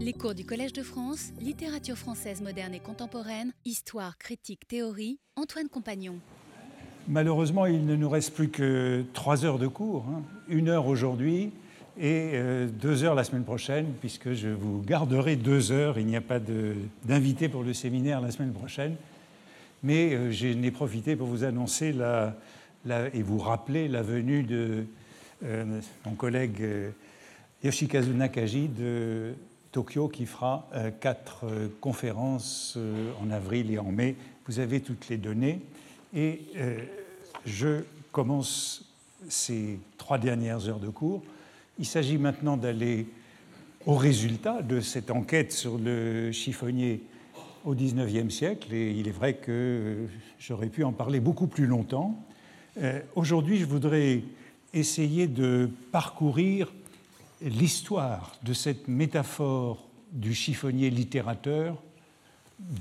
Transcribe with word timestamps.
Les 0.00 0.12
cours 0.12 0.36
du 0.36 0.44
Collège 0.44 0.72
de 0.72 0.84
France, 0.84 1.32
littérature 1.40 1.96
française 1.96 2.40
moderne 2.40 2.72
et 2.72 2.78
contemporaine, 2.78 3.52
histoire, 3.64 4.16
critique, 4.16 4.68
théorie, 4.68 5.18
Antoine 5.34 5.68
Compagnon. 5.68 6.20
Malheureusement, 7.08 7.66
il 7.66 7.84
ne 7.84 7.96
nous 7.96 8.08
reste 8.08 8.32
plus 8.32 8.48
que 8.48 9.02
trois 9.12 9.44
heures 9.44 9.58
de 9.58 9.66
cours, 9.66 10.06
hein. 10.08 10.22
une 10.48 10.68
heure 10.68 10.86
aujourd'hui 10.86 11.50
et 11.98 12.30
euh, 12.34 12.68
deux 12.68 13.02
heures 13.02 13.16
la 13.16 13.24
semaine 13.24 13.42
prochaine, 13.42 13.86
puisque 13.98 14.34
je 14.34 14.46
vous 14.46 14.82
garderai 14.82 15.34
deux 15.34 15.72
heures. 15.72 15.98
Il 15.98 16.06
n'y 16.06 16.14
a 16.14 16.20
pas 16.20 16.38
d'invité 16.38 17.48
pour 17.48 17.64
le 17.64 17.74
séminaire 17.74 18.20
la 18.20 18.30
semaine 18.30 18.52
prochaine, 18.52 18.94
mais 19.82 20.14
euh, 20.14 20.30
j'en 20.30 20.70
profité 20.70 21.16
pour 21.16 21.26
vous 21.26 21.42
annoncer 21.42 21.92
et 22.88 23.22
vous 23.22 23.38
rappeler 23.38 23.88
la 23.88 24.02
venue 24.02 24.44
de 24.44 24.84
euh, 25.42 25.80
mon 26.06 26.14
collègue 26.14 26.62
Yoshikazu 27.64 28.10
Nakaji 28.10 28.68
de 28.68 29.34
Tokyo 29.72 30.08
qui 30.08 30.26
fera 30.26 30.68
euh, 30.74 30.90
quatre 30.90 31.44
euh, 31.44 31.68
conférences 31.80 32.74
euh, 32.76 33.12
en 33.22 33.30
avril 33.30 33.70
et 33.70 33.78
en 33.78 33.90
mai. 33.90 34.16
Vous 34.46 34.60
avez 34.60 34.80
toutes 34.80 35.08
les 35.08 35.18
données. 35.18 35.60
Et 36.16 36.40
je 37.44 37.82
commence 38.12 38.82
ces 39.28 39.78
trois 39.98 40.16
dernières 40.16 40.66
heures 40.66 40.78
de 40.78 40.88
cours. 40.88 41.22
Il 41.78 41.84
s'agit 41.84 42.16
maintenant 42.16 42.56
d'aller 42.56 43.06
au 43.84 43.94
résultat 43.94 44.62
de 44.62 44.80
cette 44.80 45.10
enquête 45.10 45.52
sur 45.52 45.76
le 45.76 46.32
chiffonnier 46.32 47.02
au 47.66 47.74
XIXe 47.74 48.34
siècle. 48.34 48.72
Et 48.72 48.92
il 48.92 49.06
est 49.06 49.12
vrai 49.12 49.34
que 49.34 50.06
j'aurais 50.38 50.70
pu 50.70 50.82
en 50.82 50.92
parler 50.92 51.20
beaucoup 51.20 51.46
plus 51.46 51.66
longtemps. 51.66 52.18
Aujourd'hui, 53.14 53.58
je 53.58 53.66
voudrais 53.66 54.22
essayer 54.72 55.26
de 55.26 55.68
parcourir 55.92 56.72
l'histoire 57.40 58.36
de 58.42 58.52
cette 58.52 58.88
métaphore 58.88 59.86
du 60.12 60.34
chiffonnier 60.34 60.90
littérateur 60.90 61.80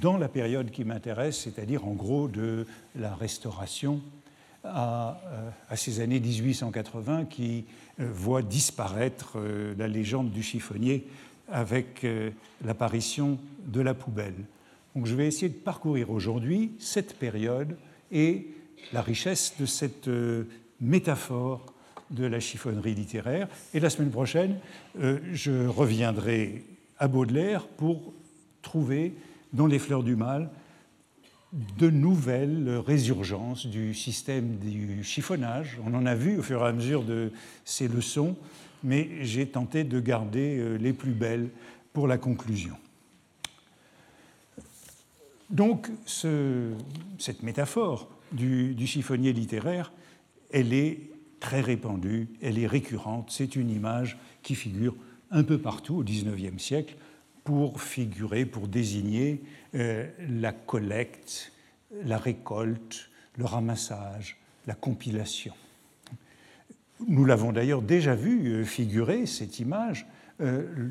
dans 0.01 0.17
la 0.17 0.27
période 0.27 0.71
qui 0.71 0.83
m'intéresse, 0.83 1.41
c'est-à-dire 1.41 1.85
en 1.85 1.93
gros 1.93 2.27
de 2.27 2.65
la 2.95 3.13
Restauration 3.13 4.01
à, 4.63 5.21
euh, 5.71 5.75
ces 5.75 5.99
années 5.99 6.19
1880 6.19 7.25
qui 7.25 7.65
euh, 7.99 8.09
voient 8.11 8.41
disparaître 8.41 9.33
euh, 9.35 9.75
la 9.77 9.87
légende 9.87 10.31
du 10.31 10.43
chiffonnier 10.43 11.05
avec 11.49 12.05
l'apparition 12.65 13.39
de 13.67 13.79
la 13.79 13.93
poubelle. 13.93 14.35
Donc 14.93 15.05
je 15.05 15.15
vais 15.15 15.27
essayer 15.27 15.47
de 15.47 15.53
parcourir 15.53 16.11
aujourd'hui 16.11 16.73
cette 16.77 17.17
période 17.17 17.77
et 18.11 18.47
la 18.91 19.01
richesse 19.01 19.53
de 19.57 19.65
cette 19.65 20.09
métaphore 20.81 21.73
de 22.11 22.25
la 22.25 22.39
chiffonnerie 22.39 22.95
littéraire. 22.95 23.47
Et 23.73 23.79
la 23.79 23.89
semaine 23.89 24.11
prochaine, 24.11 24.57
euh, 24.99 25.19
je 25.33 25.67
reviendrai 25.67 26.63
à 26.99 27.07
Baudelaire 27.07 27.67
pour 27.67 28.13
trouver 28.61 29.13
dans 29.53 29.67
Les 29.67 29.79
Fleurs 29.79 30.03
du 30.03 30.15
Mal 30.15 30.49
de 31.53 31.89
nouvelles 31.89 32.81
résurgences 32.85 33.65
du 33.65 33.93
système 33.93 34.57
du 34.57 35.03
chiffonnage. 35.03 35.79
On 35.85 35.93
en 35.93 36.05
a 36.05 36.15
vu 36.15 36.39
au 36.39 36.43
fur 36.43 36.61
et 36.61 36.67
à 36.67 36.73
mesure 36.73 37.03
de 37.03 37.31
ces 37.63 37.87
leçons, 37.87 38.35
mais 38.83 39.09
j'ai 39.21 39.47
tenté 39.47 39.83
de 39.83 39.99
garder 39.99 40.57
euh, 40.57 40.77
les 40.77 40.93
plus 40.93 41.13
belles 41.13 41.49
pour 41.93 42.07
la 42.07 42.17
conclusion. 42.17 42.75
Donc, 45.49 45.89
cette 46.05 47.41
métaphore 47.41 48.09
du, 48.33 48.75
du 48.75 48.85
chiffonnier 48.85 49.31
littéraire, 49.31 49.93
elle 50.51 50.73
est 50.73 50.99
très 51.39 51.61
répandue, 51.61 52.29
elle 52.41 52.59
est 52.59 52.67
récurrente, 52.67 53.29
c'est 53.31 53.55
une 53.55 53.69
image 53.69 54.17
qui 54.41 54.55
figure 54.55 54.95
un 55.31 55.43
peu 55.43 55.57
partout 55.57 55.95
au 55.95 56.03
XIXe 56.03 56.61
siècle 56.61 56.95
pour 57.43 57.81
figurer, 57.81 58.45
pour 58.45 58.67
désigner 58.67 59.41
euh, 59.75 60.07
la 60.29 60.51
collecte, 60.51 61.53
la 62.03 62.17
récolte, 62.17 63.09
le 63.37 63.45
ramassage, 63.45 64.37
la 64.65 64.73
compilation. 64.73 65.53
Nous 67.07 67.25
l'avons 67.25 67.51
d'ailleurs 67.51 67.81
déjà 67.81 68.15
vu 68.15 68.47
euh, 68.47 68.63
figurer, 68.65 69.25
cette 69.25 69.59
image, 69.59 70.07
euh, 70.41 70.89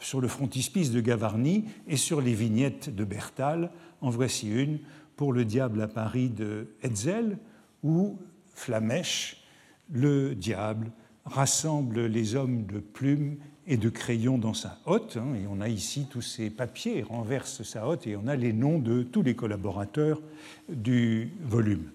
sur 0.00 0.20
le 0.20 0.28
frontispice 0.28 0.92
de 0.92 1.00
Gavarni 1.00 1.64
et 1.86 1.96
sur 1.96 2.20
les 2.20 2.32
vignettes 2.32 2.94
de 2.94 3.04
Bertal. 3.04 3.70
En 4.00 4.10
voici 4.10 4.48
une 4.50 4.78
pour 5.16 5.32
Le 5.32 5.44
Diable 5.44 5.82
à 5.82 5.88
Paris 5.88 6.28
de 6.28 6.68
Hetzel, 6.82 7.38
où 7.82 8.16
Flamèche, 8.54 9.42
le 9.92 10.34
diable, 10.34 10.90
rassemble 11.24 12.06
les 12.06 12.34
hommes 12.34 12.66
de 12.66 12.80
plumes 12.80 13.36
et 13.66 13.76
de 13.76 13.88
crayons 13.88 14.38
dans 14.38 14.54
sa 14.54 14.78
hotte. 14.86 15.18
Hein, 15.18 15.34
et 15.34 15.46
on 15.46 15.60
a 15.60 15.68
ici 15.68 16.06
tous 16.10 16.22
ces 16.22 16.50
papiers, 16.50 17.02
renverse 17.02 17.62
sa 17.62 17.86
hotte 17.86 18.06
et 18.06 18.16
on 18.16 18.26
a 18.26 18.34
les 18.34 18.52
noms 18.52 18.78
de 18.78 19.02
tous 19.02 19.22
les 19.22 19.34
collaborateurs 19.34 20.20
du 20.68 21.30
volume. 21.42 21.90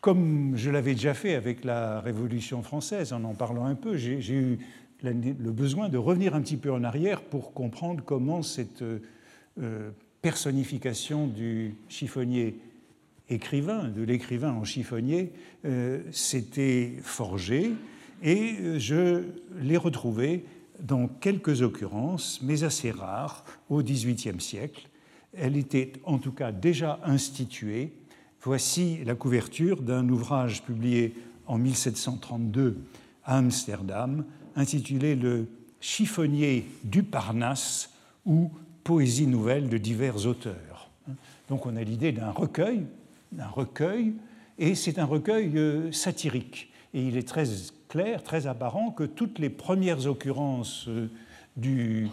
Comme 0.00 0.56
je 0.56 0.70
l'avais 0.70 0.94
déjà 0.94 1.14
fait 1.14 1.34
avec 1.34 1.64
la 1.64 2.00
Révolution 2.00 2.62
française, 2.62 3.12
en 3.12 3.22
en 3.24 3.34
parlant 3.34 3.66
un 3.66 3.74
peu, 3.74 3.96
j'ai 3.96 4.34
eu 4.34 4.58
le 5.02 5.50
besoin 5.50 5.88
de 5.88 5.98
revenir 5.98 6.34
un 6.34 6.40
petit 6.40 6.56
peu 6.56 6.72
en 6.72 6.84
arrière 6.84 7.20
pour 7.22 7.52
comprendre 7.52 8.02
comment 8.04 8.42
cette 8.42 8.82
euh, 8.82 9.90
personnification 10.22 11.26
du 11.26 11.74
chiffonnier 11.88 12.56
écrivain, 13.30 13.88
de 13.88 14.02
l'écrivain 14.02 14.52
en 14.52 14.64
chiffonnier, 14.64 15.32
euh, 15.64 16.02
s'était 16.12 16.94
forgé 17.02 17.72
et 18.22 18.56
euh, 18.60 18.78
je 18.78 19.24
l'ai 19.60 19.76
retrouvé 19.76 20.44
dans 20.80 21.08
quelques 21.08 21.62
occurrences, 21.62 22.40
mais 22.42 22.64
assez 22.64 22.90
rares, 22.90 23.44
au 23.68 23.82
XVIIIe 23.82 24.40
siècle. 24.40 24.88
Elle 25.34 25.56
était 25.56 25.92
en 26.04 26.18
tout 26.18 26.32
cas 26.32 26.52
déjà 26.52 27.00
instituée. 27.04 27.92
Voici 28.42 28.98
la 29.04 29.14
couverture 29.14 29.82
d'un 29.82 30.08
ouvrage 30.08 30.62
publié 30.62 31.14
en 31.46 31.58
1732 31.58 32.78
à 33.24 33.38
Amsterdam, 33.38 34.24
intitulé 34.56 35.14
Le 35.14 35.46
chiffonnier 35.80 36.66
du 36.84 37.02
Parnasse 37.02 37.90
ou 38.24 38.50
Poésie 38.82 39.26
nouvelle 39.26 39.68
de 39.68 39.78
divers 39.78 40.26
auteurs. 40.26 40.90
Donc 41.48 41.66
on 41.66 41.76
a 41.76 41.82
l'idée 41.82 42.12
d'un 42.12 42.30
recueil 42.30 42.86
un 43.38 43.48
recueil, 43.48 44.14
et 44.58 44.74
c'est 44.74 44.98
un 44.98 45.04
recueil 45.04 45.52
euh, 45.56 45.92
satirique. 45.92 46.70
Et 46.92 47.02
il 47.02 47.16
est 47.16 47.26
très 47.26 47.44
clair, 47.88 48.22
très 48.22 48.46
apparent 48.46 48.90
que 48.90 49.04
toutes 49.04 49.38
les 49.38 49.50
premières 49.50 50.06
occurrences 50.06 50.86
euh, 50.88 51.08
du, 51.56 52.08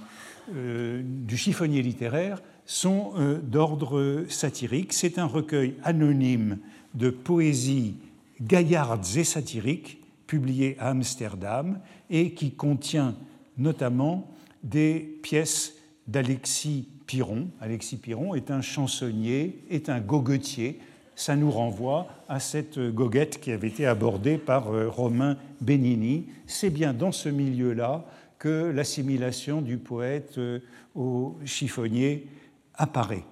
euh, 0.56 1.02
du 1.04 1.38
chiffonnier 1.38 1.82
littéraire 1.82 2.42
sont 2.66 3.14
d'ordre 3.44 4.26
satirique. 4.28 4.92
C'est 4.92 5.20
un 5.20 5.26
recueil 5.26 5.76
anonyme 5.86 6.58
de 6.96 7.10
poésies 7.10 7.96
gaillardes 8.42 9.06
et 9.16 9.24
satiriques 9.24 10.02
publié 10.28 10.76
à 10.78 10.90
Amsterdam 10.90 11.80
et 12.10 12.32
qui 12.32 12.52
contient 12.52 13.16
notamment 13.58 14.30
des 14.64 15.00
pièces 15.24 15.76
d'Alexis 16.08 16.88
Piron. 17.06 17.48
Alexis 17.62 17.98
Piron 17.98 18.36
est 18.36 18.52
un 18.52 18.62
chansonnier, 18.62 19.64
est 19.70 19.90
un 19.90 20.02
goguetier, 20.02 20.80
ça 21.18 21.36
nous 21.36 21.50
renvoie 21.50 22.08
à 22.30 22.40
cette 22.40 22.80
goguette 22.80 23.42
qui 23.42 23.52
avait 23.52 23.70
été 23.70 23.88
abordée 23.88 24.38
par 24.38 24.72
euh, 24.72 24.88
Romain 24.88 25.36
Benini. 25.62 26.28
C'est 26.46 26.70
bien 26.70 26.94
dans 26.94 27.12
ce 27.12 27.28
milieu-là 27.28 28.06
que 28.38 28.72
l'assimilation 28.72 29.64
du 29.64 29.78
poète 29.78 30.38
euh, 30.38 30.60
au 30.94 31.36
chiffonnier 31.44 32.28
apparaît. 32.76 33.26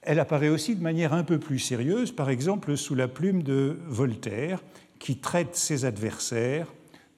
Elle 0.00 0.20
apparaît 0.20 0.48
aussi 0.48 0.76
de 0.76 0.82
manière 0.82 1.12
un 1.12 1.24
peu 1.24 1.40
plus 1.40 1.58
sérieuse, 1.58 2.12
par 2.12 2.30
exemple 2.30 2.76
sous 2.76 2.94
la 2.94 3.08
plume 3.08 3.42
de 3.42 3.80
Voltaire, 3.88 4.62
qui 5.00 5.18
traite 5.18 5.56
ses 5.56 5.84
adversaires, 5.84 6.72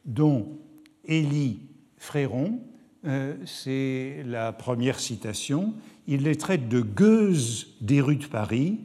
dont 0.07 0.49
Élie 1.05 1.61
Fréron, 1.99 2.63
euh, 3.05 3.35
c'est 3.45 4.23
la 4.25 4.53
première 4.55 4.99
citation, 4.99 5.75
il 6.07 6.23
les 6.23 6.37
traite 6.37 6.71
de 6.71 6.81
gueuses 6.81 7.77
des 7.83 8.01
rues 8.01 8.17
de 8.17 8.27
Paris, 8.27 8.79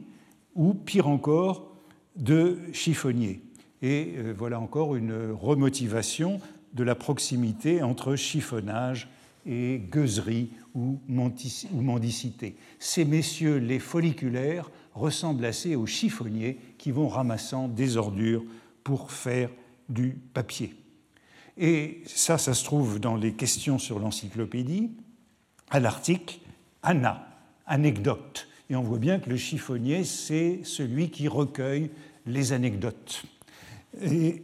ou 0.54 0.74
pire 0.74 1.08
encore, 1.08 1.74
de 2.16 2.58
chiffonniers. 2.72 3.42
Et 3.82 4.14
euh, 4.16 4.34
voilà 4.36 4.60
encore 4.60 4.96
une 4.96 5.32
remotivation 5.32 6.40
de 6.74 6.84
la 6.84 6.94
proximité 6.94 7.82
entre 7.82 8.16
chiffonnage 8.16 9.08
et 9.46 9.82
gueuserie 9.90 10.50
ou 10.74 10.98
mendicité. 11.08 12.56
Ces 12.78 13.04
messieurs, 13.04 13.58
les 13.58 13.78
folliculaires, 13.78 14.70
ressemblent 14.94 15.44
assez 15.44 15.76
aux 15.76 15.86
chiffonniers 15.86 16.58
qui 16.78 16.90
vont 16.90 17.08
ramassant 17.08 17.68
des 17.68 17.96
ordures 17.96 18.44
pour 18.82 19.10
faire 19.10 19.50
du 19.88 20.16
papier. 20.32 20.74
Et 21.56 22.02
ça, 22.06 22.38
ça 22.38 22.54
se 22.54 22.64
trouve 22.64 22.98
dans 22.98 23.16
les 23.16 23.32
questions 23.32 23.78
sur 23.78 23.98
l'encyclopédie, 23.98 24.90
à 25.70 25.78
l'article 25.78 26.38
Anna, 26.82 27.26
anecdote 27.66 28.48
et 28.74 28.76
on 28.76 28.82
voit 28.82 28.98
bien 28.98 29.20
que 29.20 29.30
le 29.30 29.36
chiffonnier, 29.36 30.02
c'est 30.02 30.58
celui 30.64 31.08
qui 31.08 31.28
recueille 31.28 31.90
les 32.26 32.52
anecdotes. 32.52 33.22
Et, 34.02 34.42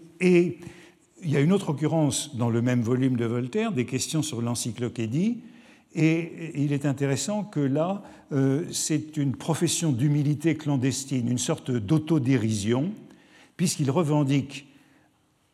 il 1.23 1.31
y 1.31 1.37
a 1.37 1.41
une 1.41 1.53
autre 1.53 1.71
occurrence 1.71 2.37
dans 2.37 2.49
le 2.49 2.62
même 2.62 2.81
volume 2.81 3.17
de 3.17 3.27
Voltaire, 3.27 3.73
des 3.73 3.85
questions 3.85 4.23
sur 4.23 4.41
l'encyclopédie, 4.41 5.43
et 5.94 6.53
il 6.55 6.73
est 6.73 6.87
intéressant 6.87 7.43
que 7.43 7.61
là, 7.61 8.03
euh, 8.32 8.65
c'est 8.71 9.17
une 9.17 9.35
profession 9.35 9.91
d'humilité 9.93 10.55
clandestine, 10.55 11.29
une 11.29 11.37
sorte 11.37 11.73
d'autodérision, 11.73 12.93
puisqu'il 13.56 13.91
revendique 13.91 14.67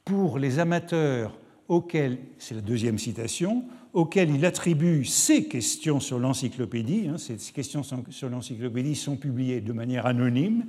pour 0.05 0.39
les 0.39 0.59
amateurs 0.59 1.37
auxquels, 1.69 2.19
c'est 2.39 2.55
la 2.55 2.61
deuxième 2.61 2.99
citation, 2.99 3.65
auxquels 3.97 4.29
il 4.29 4.45
attribue 4.45 5.07
ces 5.07 5.47
questions 5.47 6.01
sur 6.01 6.19
l'encyclopédie, 6.19 7.09
hein, 7.09 7.17
ces 7.17 7.39
questions 7.55 7.83
sur 8.11 8.29
l'encyclopédie 8.29 8.95
sont 8.95 9.17
publiées 9.17 9.63
de 9.63 9.73
manière 9.73 10.05
anonyme 10.05 10.67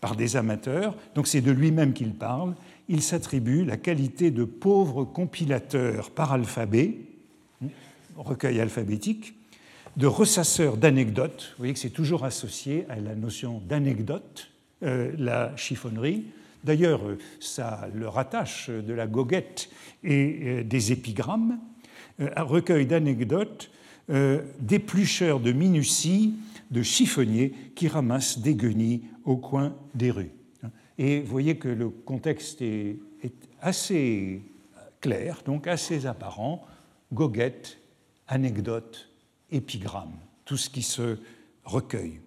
par 0.00 0.16
des 0.16 0.34
amateurs, 0.34 0.96
donc 1.14 1.28
c'est 1.28 1.40
de 1.40 1.52
lui-même 1.52 1.92
qu'il 1.92 2.14
parle, 2.14 2.56
il 2.88 3.00
s'attribue 3.00 3.64
la 3.64 3.76
qualité 3.76 4.32
de 4.32 4.42
pauvre 4.42 5.04
compilateur 5.04 6.10
par 6.10 6.32
alphabet, 6.32 6.96
recueil 8.16 8.60
alphabétique, 8.60 9.36
de 9.96 10.08
ressasseur 10.08 10.76
d'anecdotes. 10.76 11.50
Vous 11.52 11.58
voyez 11.58 11.74
que 11.74 11.78
c'est 11.78 11.90
toujours 11.90 12.24
associé 12.24 12.86
à 12.88 12.96
la 12.96 13.14
notion 13.14 13.62
d'anecdote, 13.68 14.50
euh, 14.82 15.12
la 15.16 15.56
chiffonnerie. 15.56 16.24
D'ailleurs, 16.64 17.06
euh, 17.06 17.18
ça 17.38 17.88
le 17.94 18.08
rattache 18.08 18.68
de 18.68 18.92
la 18.92 19.06
goguette 19.06 19.70
et 20.02 20.40
euh, 20.42 20.64
des 20.64 20.90
épigrammes. 20.90 21.60
Un 22.18 22.42
recueil 22.42 22.86
d'anecdotes, 22.86 23.70
d'éplucheurs 24.60 25.40
de 25.40 25.52
minutie, 25.52 26.34
de 26.70 26.82
chiffonniers 26.82 27.52
qui 27.74 27.88
ramassent 27.88 28.38
des 28.38 28.54
guenilles 28.54 29.02
au 29.24 29.36
coin 29.36 29.74
des 29.94 30.10
rues. 30.10 30.32
Et 30.98 31.20
vous 31.20 31.30
voyez 31.30 31.56
que 31.56 31.68
le 31.68 31.88
contexte 31.88 32.62
est, 32.62 32.98
assez 33.60 34.42
clair, 35.00 35.40
donc 35.46 35.66
assez 35.66 36.04
apparent. 36.04 36.66
Goguette, 37.12 37.78
anecdote, 38.28 39.08
épigramme, 39.50 40.12
tout 40.44 40.58
ce 40.58 40.68
qui 40.68 40.82
se 40.82 41.18
recueille. 41.64 42.20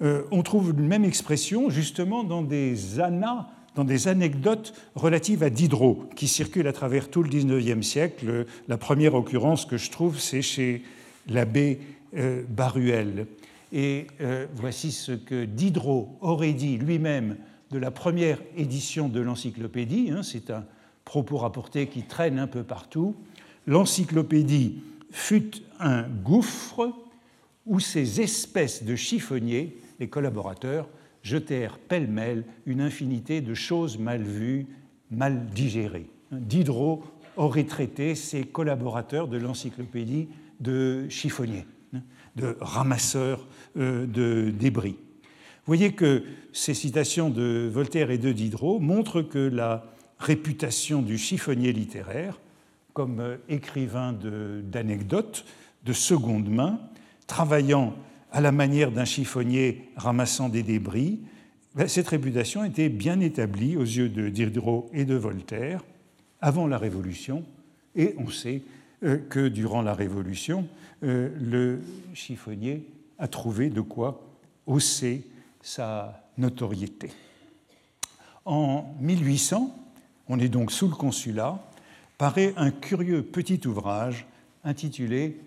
Euh, 0.00 0.24
on 0.30 0.42
trouve 0.42 0.70
une 0.70 0.86
même 0.86 1.04
expression 1.04 1.68
justement 1.68 2.24
dans 2.24 2.42
des 2.42 3.00
annas, 3.00 3.48
dans 3.74 3.84
des 3.84 4.08
anecdotes 4.08 4.74
relatives 4.94 5.42
à 5.42 5.50
Diderot, 5.50 6.08
qui 6.14 6.28
circulent 6.28 6.68
à 6.68 6.72
travers 6.72 7.10
tout 7.10 7.22
le 7.22 7.28
XIXe 7.28 7.86
siècle. 7.86 8.46
La 8.68 8.78
première 8.78 9.14
occurrence 9.14 9.66
que 9.66 9.76
je 9.76 9.90
trouve, 9.90 10.18
c'est 10.18 10.42
chez 10.42 10.82
l'abbé 11.28 11.80
euh, 12.16 12.42
Baruel. 12.48 13.26
Et 13.72 14.06
euh, 14.20 14.46
voici 14.54 14.92
ce 14.92 15.12
que 15.12 15.44
Diderot 15.44 16.16
aurait 16.20 16.52
dit 16.52 16.78
lui-même 16.78 17.36
de 17.72 17.78
la 17.78 17.90
première 17.90 18.40
édition 18.56 19.08
de 19.08 19.20
l'encyclopédie. 19.20 20.10
Hein, 20.12 20.22
c'est 20.22 20.50
un 20.50 20.64
propos 21.04 21.38
rapporté 21.38 21.88
qui 21.88 22.02
traîne 22.02 22.38
un 22.38 22.46
peu 22.46 22.62
partout. 22.62 23.16
L'encyclopédie 23.66 24.82
fut 25.10 25.62
un 25.80 26.02
gouffre 26.02 26.92
où 27.66 27.80
ces 27.80 28.20
espèces 28.20 28.84
de 28.84 28.94
chiffonniers, 28.94 29.76
les 29.98 30.08
collaborateurs, 30.08 30.88
jetèrent 31.24 31.78
pêle-mêle 31.78 32.44
une 32.66 32.80
infinité 32.80 33.40
de 33.40 33.54
choses 33.54 33.98
mal 33.98 34.22
vues, 34.22 34.66
mal 35.10 35.46
digérées. 35.46 36.08
Diderot 36.30 37.02
aurait 37.36 37.64
traité 37.64 38.14
ses 38.14 38.44
collaborateurs 38.44 39.26
de 39.26 39.38
l'encyclopédie 39.38 40.28
de 40.60 41.08
chiffonniers, 41.08 41.66
de 42.36 42.56
ramasseurs 42.60 43.48
euh, 43.76 44.06
de 44.06 44.50
débris. 44.50 44.96
Vous 45.66 45.70
voyez 45.70 45.92
que 45.92 46.22
ces 46.52 46.74
citations 46.74 47.30
de 47.30 47.68
Voltaire 47.72 48.10
et 48.10 48.18
de 48.18 48.32
Diderot 48.32 48.78
montrent 48.78 49.22
que 49.22 49.38
la 49.38 49.86
réputation 50.18 51.02
du 51.02 51.18
chiffonnier 51.18 51.72
littéraire, 51.72 52.38
comme 52.92 53.20
euh, 53.20 53.36
écrivain 53.48 54.12
d'anecdotes 54.12 55.44
de, 55.84 55.92
seconde 55.92 56.48
main, 56.48 56.80
travaillant 57.26 57.94
à 58.34 58.40
la 58.40 58.50
manière 58.50 58.90
d'un 58.90 59.04
chiffonnier 59.04 59.88
ramassant 59.94 60.48
des 60.48 60.64
débris, 60.64 61.20
ben, 61.76 61.86
cette 61.86 62.08
réputation 62.08 62.64
était 62.64 62.88
bien 62.88 63.20
établie 63.20 63.76
aux 63.76 63.84
yeux 63.84 64.08
de 64.08 64.28
Diderot 64.28 64.90
et 64.92 65.04
de 65.04 65.14
Voltaire 65.14 65.84
avant 66.40 66.66
la 66.66 66.76
Révolution, 66.76 67.44
et 67.94 68.16
on 68.18 68.28
sait 68.28 68.62
euh, 69.04 69.18
que 69.30 69.46
durant 69.46 69.82
la 69.82 69.94
Révolution, 69.94 70.66
euh, 71.04 71.30
le 71.40 71.80
chiffonnier 72.12 72.84
a 73.20 73.28
trouvé 73.28 73.70
de 73.70 73.80
quoi 73.80 74.26
hausser 74.66 75.22
sa 75.62 76.28
notoriété. 76.36 77.12
En 78.44 78.96
1800, 79.00 79.72
on 80.26 80.40
est 80.40 80.48
donc 80.48 80.72
sous 80.72 80.88
le 80.88 80.96
consulat, 80.96 81.64
paraît 82.18 82.52
un 82.56 82.72
curieux 82.72 83.22
petit 83.22 83.64
ouvrage 83.64 84.26
intitulé 84.64 85.38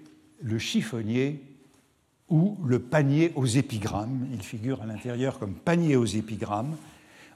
Le 0.41 0.57
chiffonnier 0.57 1.41
ou 2.29 2.57
le 2.65 2.79
panier 2.79 3.31
aux 3.35 3.45
épigrammes. 3.45 4.27
Il 4.33 4.41
figure 4.41 4.81
à 4.81 4.85
l'intérieur 4.85 5.39
comme 5.39 5.53
panier 5.53 5.95
aux 5.95 6.06
épigrammes, 6.06 6.75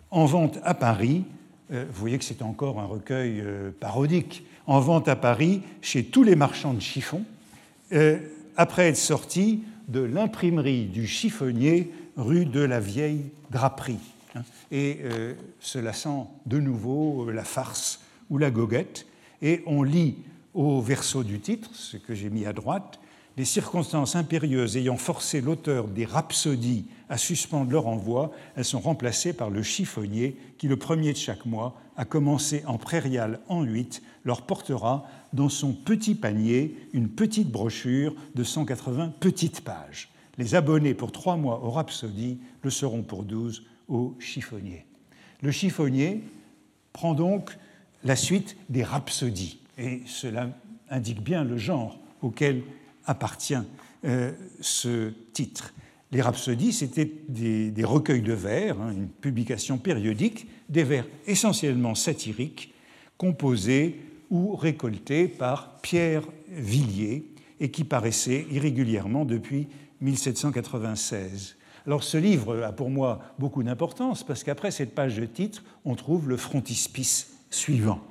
en 0.09 0.25
vente 0.25 0.59
à 0.63 0.73
Paris. 0.73 1.23
Euh, 1.71 1.85
vous 1.91 1.99
voyez 1.99 2.17
que 2.17 2.25
c'est 2.25 2.41
encore 2.41 2.79
un 2.79 2.85
recueil 2.85 3.39
euh, 3.41 3.71
parodique. 3.79 4.43
En 4.67 4.79
vente 4.79 5.07
à 5.07 5.15
Paris 5.15 5.61
chez 5.81 6.03
tous 6.03 6.23
les 6.23 6.35
marchands 6.35 6.73
de 6.73 6.81
chiffons, 6.81 7.23
euh, 7.93 8.19
après 8.57 8.89
être 8.89 8.97
sorti 8.97 9.63
de 9.87 10.01
l'imprimerie 10.01 10.85
du 10.85 11.07
chiffonnier 11.07 11.91
rue 12.15 12.45
de 12.45 12.61
la 12.61 12.79
Vieille 12.79 13.31
Draperie. 13.49 13.97
Hein. 14.35 14.43
Et 14.71 14.99
cela 15.59 15.91
sent 15.91 16.25
de 16.45 16.59
nouveau 16.59 17.29
la 17.29 17.43
farce 17.43 17.99
ou 18.29 18.37
la 18.37 18.51
goguette. 18.51 19.05
Et 19.41 19.63
on 19.65 19.83
lit 19.83 20.15
au 20.53 20.79
verso 20.79 21.23
du 21.23 21.39
titre, 21.39 21.69
ce 21.73 21.97
que 21.97 22.13
j'ai 22.13 22.29
mis 22.29 22.45
à 22.45 22.53
droite, 22.53 23.00
les 23.37 23.45
circonstances 23.45 24.15
impérieuses 24.15 24.77
ayant 24.77 24.97
forcé 24.97 25.41
l'auteur 25.41 25.87
des 25.87 26.05
rhapsodies 26.05 26.85
à 27.09 27.17
suspendre 27.17 27.71
leur 27.71 27.87
envoi, 27.87 28.31
elles 28.55 28.65
sont 28.65 28.79
remplacées 28.79 29.33
par 29.33 29.49
le 29.49 29.63
chiffonnier 29.63 30.35
qui, 30.57 30.67
le 30.67 30.77
premier 30.77 31.13
de 31.13 31.17
chaque 31.17 31.45
mois, 31.45 31.75
a 31.95 32.05
commencé 32.05 32.63
en 32.65 32.77
prairial 32.77 33.39
en 33.47 33.63
huit, 33.63 34.01
leur 34.23 34.41
portera 34.43 35.05
dans 35.33 35.49
son 35.49 35.73
petit 35.73 36.15
panier 36.15 36.75
une 36.93 37.09
petite 37.09 37.49
brochure 37.49 38.13
de 38.35 38.43
180 38.43 39.13
petites 39.19 39.61
pages. 39.61 40.09
Les 40.37 40.55
abonnés 40.55 40.93
pour 40.93 41.11
trois 41.11 41.37
mois 41.37 41.63
au 41.63 41.71
Rhapsody 41.71 42.39
le 42.63 42.69
seront 42.69 43.03
pour 43.03 43.23
douze 43.23 43.63
au 43.87 44.15
chiffonnier. 44.19 44.85
Le 45.41 45.51
chiffonnier 45.51 46.23
prend 46.93 47.13
donc 47.13 47.57
la 48.03 48.15
suite 48.15 48.57
des 48.69 48.83
rhapsodies, 48.83 49.59
et 49.77 50.01
cela 50.05 50.49
indique 50.89 51.23
bien 51.23 51.43
le 51.43 51.57
genre 51.57 51.99
auquel 52.21 52.63
appartient 53.05 53.55
euh, 54.05 54.31
ce 54.59 55.11
titre. 55.33 55.73
Les 56.11 56.21
rhapsodies, 56.21 56.73
c'était 56.73 57.09
des, 57.29 57.83
recueils 57.83 58.21
de 58.21 58.33
vers, 58.33 58.81
hein, 58.81 58.91
une 58.91 59.07
publication 59.07 59.77
périodique, 59.77 60.47
des 60.69 60.83
vers 60.83 61.05
essentiellement 61.25 61.95
satiriques, 61.95 62.73
composés 63.17 64.01
ou 64.29 64.55
récoltés 64.55 65.27
par 65.27 65.79
Pierre 65.81 66.23
Villiers 66.49 67.25
et 67.59 67.71
qui 67.71 67.83
paraissaient 67.83 68.45
irrégulièrement 68.51 69.23
depuis 69.23 69.67
1796. 70.01 71.55
Alors 71.85 72.03
ce 72.03 72.17
livre 72.17 72.61
a 72.63 72.71
pour 72.71 72.89
moi 72.89 73.21
beaucoup 73.39 73.63
d'importance 73.63 74.23
parce 74.23 74.43
qu'après 74.43 74.71
cette 74.71 74.93
page 74.93 75.17
de 75.17 75.25
titre, 75.25 75.63
on 75.85 75.95
trouve 75.95 76.27
le 76.27 76.37
frontispice 76.37 77.37
suivant, 77.49 78.01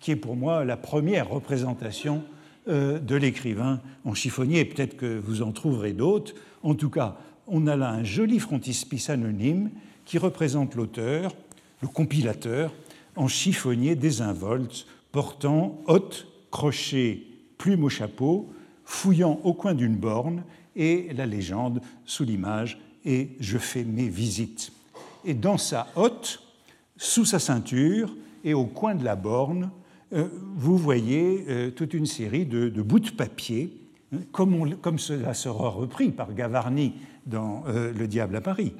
qui 0.00 0.10
est 0.10 0.16
pour 0.16 0.36
moi 0.36 0.64
la 0.64 0.76
première 0.76 1.28
représentation 1.28 2.24
de 2.68 3.16
l'écrivain 3.16 3.80
en 4.04 4.14
chiffonnier. 4.14 4.64
Peut-être 4.64 4.96
que 4.96 5.18
vous 5.18 5.42
en 5.42 5.52
trouverez 5.52 5.92
d'autres. 5.92 6.34
En 6.62 6.74
tout 6.74 6.90
cas, 6.90 7.16
on 7.46 7.66
a 7.66 7.76
là 7.76 7.90
un 7.90 8.04
joli 8.04 8.38
frontispice 8.38 9.10
anonyme 9.10 9.70
qui 10.04 10.18
représente 10.18 10.74
l'auteur, 10.74 11.34
le 11.82 11.88
compilateur, 11.88 12.72
en 13.16 13.28
chiffonnier 13.28 13.96
désinvolte, 13.96 14.86
portant 15.12 15.82
hotte, 15.86 16.28
crochet, 16.50 17.22
plume 17.56 17.84
au 17.84 17.88
chapeau, 17.88 18.48
fouillant 18.84 19.40
au 19.44 19.52
coin 19.52 19.74
d'une 19.74 19.96
borne 19.96 20.44
et 20.76 21.12
la 21.14 21.26
légende 21.26 21.80
sous 22.04 22.24
l'image 22.24 22.78
et 23.04 23.30
je 23.40 23.58
fais 23.58 23.84
mes 23.84 24.08
visites. 24.08 24.72
Et 25.24 25.34
dans 25.34 25.58
sa 25.58 25.88
hotte, 25.96 26.42
sous 26.96 27.24
sa 27.24 27.38
ceinture 27.38 28.14
et 28.44 28.54
au 28.54 28.64
coin 28.64 28.94
de 28.94 29.04
la 29.04 29.16
borne, 29.16 29.64
euh, 29.64 29.68
vous 30.10 30.78
voyez 30.78 31.44
euh, 31.48 31.70
toute 31.70 31.94
une 31.94 32.06
série 32.06 32.46
de, 32.46 32.70
bouts 32.82 33.00
de 33.00 33.10
papier, 33.10 33.72
hein, 34.12 34.18
comme, 34.32 34.98
cela 34.98 35.34
sera 35.34 35.68
repris 35.68 36.10
par 36.10 36.34
Gavarni 36.34 36.94
dans 37.26 37.64
euh, 37.68 37.92
Le 37.92 38.06
Diable 38.06 38.36
à 38.36 38.40
Paris. 38.40 38.72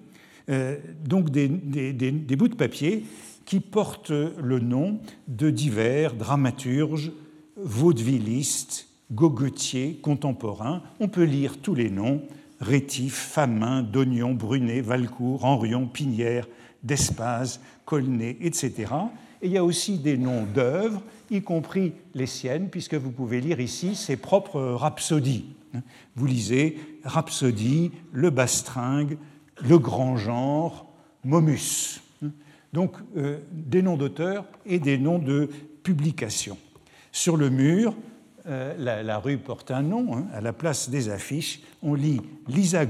donc 1.04 1.30
des, 1.30 1.48
bouts 1.48 2.48
de 2.48 2.54
papier 2.54 3.04
qui 3.44 3.60
portent 3.60 4.10
le 4.10 4.60
nom 4.60 5.00
de 5.26 5.50
divers 5.50 6.14
dramaturges, 6.14 7.12
vaudevillistes, 7.56 8.88
goguetiers 9.12 9.98
contemporains. 10.02 10.82
On 11.00 11.08
peut 11.08 11.24
lire 11.24 11.58
tous 11.60 11.74
les 11.74 11.90
noms 11.90 12.22
Rétif, 12.60 13.14
Famin, 13.14 13.82
Dognon, 13.82 14.34
Brunet, 14.34 14.80
Valcourt, 14.80 15.44
Henrion, 15.44 15.86
Pinière, 15.86 16.48
Despaz, 16.82 17.60
Colnet, 17.84 18.36
etc. 18.40 18.86
Et 19.42 19.46
il 19.46 19.52
y 19.52 19.58
a 19.58 19.64
aussi 19.64 19.98
des 19.98 20.16
noms 20.16 20.44
d'œuvres, 20.44 21.02
y 21.30 21.42
compris 21.42 21.92
les 22.14 22.26
siennes, 22.26 22.68
puisque 22.70 22.94
vous 22.94 23.10
pouvez 23.10 23.40
lire 23.40 23.60
ici 23.60 23.94
ses 23.94 24.16
propres 24.16 24.60
rhapsodies. 24.60 25.46
Vous 26.16 26.26
lisez 26.26 26.78
Rhapsodie, 27.04 27.92
Le 28.12 28.30
Bastringue, 28.30 29.18
Le 29.62 29.78
Grand 29.78 30.16
Genre, 30.16 30.86
Momus. 31.24 32.00
Donc 32.72 32.96
euh, 33.16 33.38
des 33.52 33.82
noms 33.82 33.96
d'auteurs 33.96 34.44
et 34.66 34.78
des 34.78 34.98
noms 34.98 35.18
de 35.18 35.48
publications. 35.82 36.58
Sur 37.12 37.36
le 37.36 37.50
mur, 37.50 37.94
euh, 38.46 39.02
la, 39.02 39.18
rue 39.18 39.38
porte 39.38 39.70
un 39.70 39.82
nom, 39.82 40.16
hein, 40.16 40.26
à 40.32 40.40
la 40.40 40.52
place 40.52 40.90
des 40.90 41.08
affiches, 41.08 41.60
on 41.82 41.94
lit 41.94 42.20
Lisa 42.46 42.84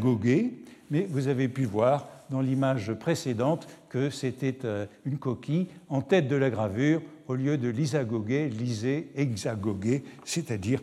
mais 0.90 1.06
vous 1.10 1.28
avez 1.28 1.48
pu 1.48 1.64
voir 1.64 2.08
dans 2.30 2.40
l'image 2.40 2.92
précédente 2.94 3.68
que 3.88 4.10
c'était 4.10 4.58
euh, 4.64 4.86
une 5.04 5.18
coquille 5.18 5.66
en 5.88 6.02
tête 6.02 6.28
de 6.28 6.36
la 6.36 6.50
gravure 6.50 7.02
au 7.26 7.34
lieu 7.34 7.58
de 7.58 7.68
Lisa 7.68 8.04
Goguet, 8.04 8.48
lisez 8.48 9.10
hexagoguet, 9.14 10.02
c'est-à-dire 10.24 10.80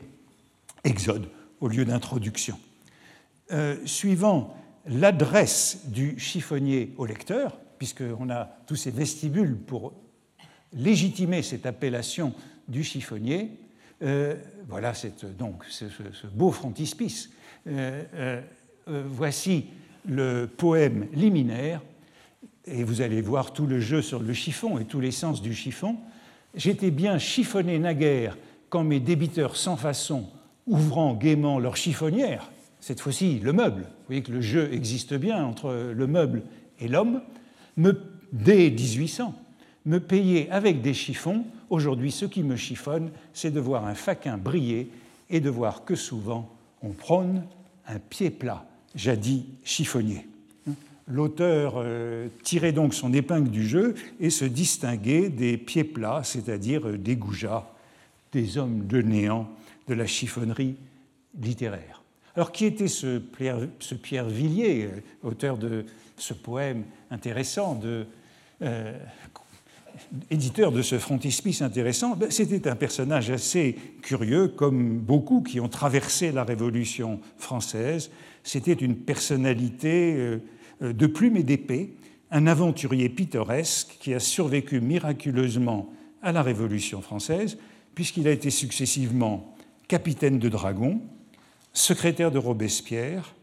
exode 0.84 1.28
au 1.60 1.68
lieu 1.68 1.86
d'introduction. 1.86 2.60
suivant 3.86 4.56
l'adresse 4.88 5.88
du 5.88 6.20
chiffonnier 6.20 6.94
au 6.98 7.06
lecteur, 7.06 7.58
puisqu'on 7.78 8.30
a 8.30 8.50
tous 8.68 8.76
ces 8.76 8.92
vestibules 8.92 9.58
pour 9.58 9.94
légitimer 10.74 11.42
cette 11.42 11.66
appellation 11.66 12.34
du 12.68 12.84
chiffonnier. 12.84 13.52
Euh, 14.02 14.36
voilà 14.68 14.94
donc 15.38 15.64
ce, 15.70 15.86
beau 16.34 16.52
frontispice. 16.52 17.30
Euh, 17.68 18.04
euh, 18.88 19.04
voici 19.08 19.68
le 20.08 20.46
poème 20.46 21.08
liminaire, 21.14 21.82
et 22.66 22.84
vous 22.84 23.02
allez 23.02 23.22
voir 23.22 23.54
tout 23.54 23.68
le 23.68 23.80
jeu 23.80 24.02
sur 24.02 24.20
le 24.20 24.34
chiffon 24.34 24.80
et 24.80 24.86
tous 24.86 25.00
les 25.00 25.12
sens 25.12 25.42
du 25.42 25.54
chiffon. 25.54 25.98
J'étais 26.56 26.92
bien 26.92 27.18
chiffonné 27.18 27.78
naguère 27.80 28.38
quand 28.70 28.84
mes 28.84 29.00
débiteurs 29.00 29.56
sans 29.56 29.78
façon, 29.78 30.28
ouvrant 30.66 31.14
gaiement 31.14 31.60
leur 31.60 31.76
chiffonnière, 31.78 32.52
cette 32.80 33.02
fois-ci 33.02 33.40
le 33.40 33.52
meuble, 33.54 33.82
vous 33.82 34.06
voyez 34.08 34.22
que 34.22 34.32
le 34.32 34.42
jeu 34.42 34.72
existe 34.72 35.16
bien 35.16 35.44
entre 35.44 35.92
le 35.96 36.08
meuble 36.08 36.44
et 36.80 36.88
l'homme, 36.88 37.22
me, 37.78 38.00
dès 38.32 38.70
1800, 38.70 39.34
me 39.86 40.00
payer 40.00 40.50
avec 40.52 40.82
des 40.82 40.94
chiffons. 40.94 41.46
Aujourd'hui, 41.70 42.12
ce 42.12 42.26
qui 42.26 42.44
me 42.44 42.56
chiffonne, 42.56 43.10
c'est 43.34 43.52
de 43.52 43.60
voir 43.60 43.86
un 43.86 43.96
faquin 43.96 44.38
briller 44.38 44.92
et 45.30 45.40
de 45.40 45.50
voir 45.50 45.84
que 45.84 45.96
souvent 45.96 46.50
on 46.84 46.90
prône 46.90 47.44
un 47.88 47.98
pied 47.98 48.30
plat, 48.30 48.66
jadis 48.96 49.44
chiffonnier. 49.64 50.26
L'auteur 51.08 51.76
euh, 51.78 52.30
tirait 52.44 52.72
donc 52.72 52.96
son 52.96 53.14
épingle 53.14 53.52
du 53.52 53.68
jeu 53.68 53.94
et 54.20 54.32
se 54.32 54.46
distinguait 54.46 55.30
des 55.30 55.58
pieds 55.58 55.84
plats, 55.84 56.22
c'est-à-dire 56.24 56.88
euh, 56.88 56.98
des 56.98 57.16
goujats, 57.16 57.72
des 58.32 58.58
hommes 58.58 58.88
de 58.88 59.02
néant 59.02 59.48
de 59.88 59.94
la 59.94 60.08
chiffonnerie 60.08 60.76
littéraire. 61.40 62.02
Alors, 62.36 62.52
qui 62.52 62.66
était 62.66 62.88
ce 62.88 63.20
Pierre, 63.20 64.26
Villiers, 64.26 64.86
euh, 64.86 65.28
auteur 65.28 65.58
de 65.58 65.86
ce 66.18 66.34
poème 66.34 66.84
intéressant, 67.12 67.76
de, 67.76 68.08
éditeur 70.32 70.72
de 70.72 70.82
ce 70.82 70.98
frontispice 70.98 71.62
intéressant? 71.62 72.16
Ben, 72.16 72.32
C'était 72.32 72.68
un 72.68 72.76
personnage 72.76 73.30
assez 73.30 73.76
curieux, 74.02 74.48
comme 74.48 74.98
beaucoup 74.98 75.42
qui 75.42 75.60
ont 75.60 75.70
traversé 75.70 76.32
la 76.32 76.44
Révolution 76.44 77.20
française. 77.38 78.10
C'était 78.46 78.74
une 78.74 78.96
personnalité 78.96 80.16
euh, 80.16 80.94
de 80.94 81.08
plume 81.08 81.36
et 81.36 81.44
d'épée, 81.44 81.96
un 82.32 82.48
aventurier 82.48 83.10
pittoresque 83.10 83.98
qui 84.00 84.14
a 84.14 84.20
survécu 84.20 84.80
miraculeusement 84.80 85.92
à 86.22 86.32
la 86.32 86.44
Révolution 86.44 87.02
française, 87.02 87.58
puisqu'il 87.96 88.28
a 88.28 88.32
été 88.32 88.52
successivement 88.52 89.56
capitaine 89.88 90.38
de 90.38 90.48
dragon, 90.48 91.02
secrétaire 91.74 92.32
de 92.32 92.38
Robespierre 92.38 93.34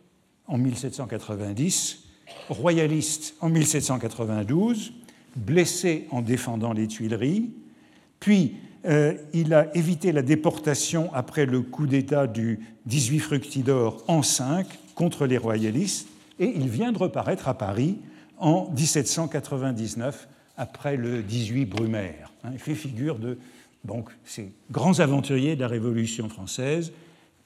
en 0.47 0.57
1790, 0.57 2.05
royaliste 2.49 3.35
en 3.41 3.49
1792, 3.49 4.93
blessé 5.35 6.07
en 6.11 6.23
défendant 6.23 6.73
les 6.73 6.87
Tuileries, 6.87 7.51
puis 8.21 8.55
euh, 8.85 9.15
il 9.33 9.53
a 9.53 9.77
évité 9.77 10.13
la 10.13 10.23
déportation 10.23 11.13
après 11.13 11.47
le 11.47 11.61
coup 11.61 11.87
d'État 11.87 12.27
du 12.27 12.61
18 12.87 13.19
Fructidor 13.21 14.05
en 14.07 14.23
5 14.23 14.67
contre 15.03 15.27
les 15.27 15.37
royalistes, 15.37 16.07
et 16.39 16.53
il 16.55 16.69
vient 16.69 16.93
de 16.93 16.99
reparaître 16.99 17.49
à 17.49 17.55
Paris 17.55 17.99
en 18.39 18.71
1799 18.71 20.29
après 20.57 20.97
le 20.97 21.25
18 21.25 21.65
Brumaire. 21.65 22.33
Hein, 22.45 22.51
il 22.53 22.61
fait 22.61 22.77
figure 22.77 23.19
de 23.19 23.37
donc, 23.85 24.11
ces 24.25 24.53
grands 24.71 25.01
aventuriers 25.01 25.57
de 25.57 25.61
la 25.63 25.67
Révolution 25.67 26.29
française, 26.29 26.93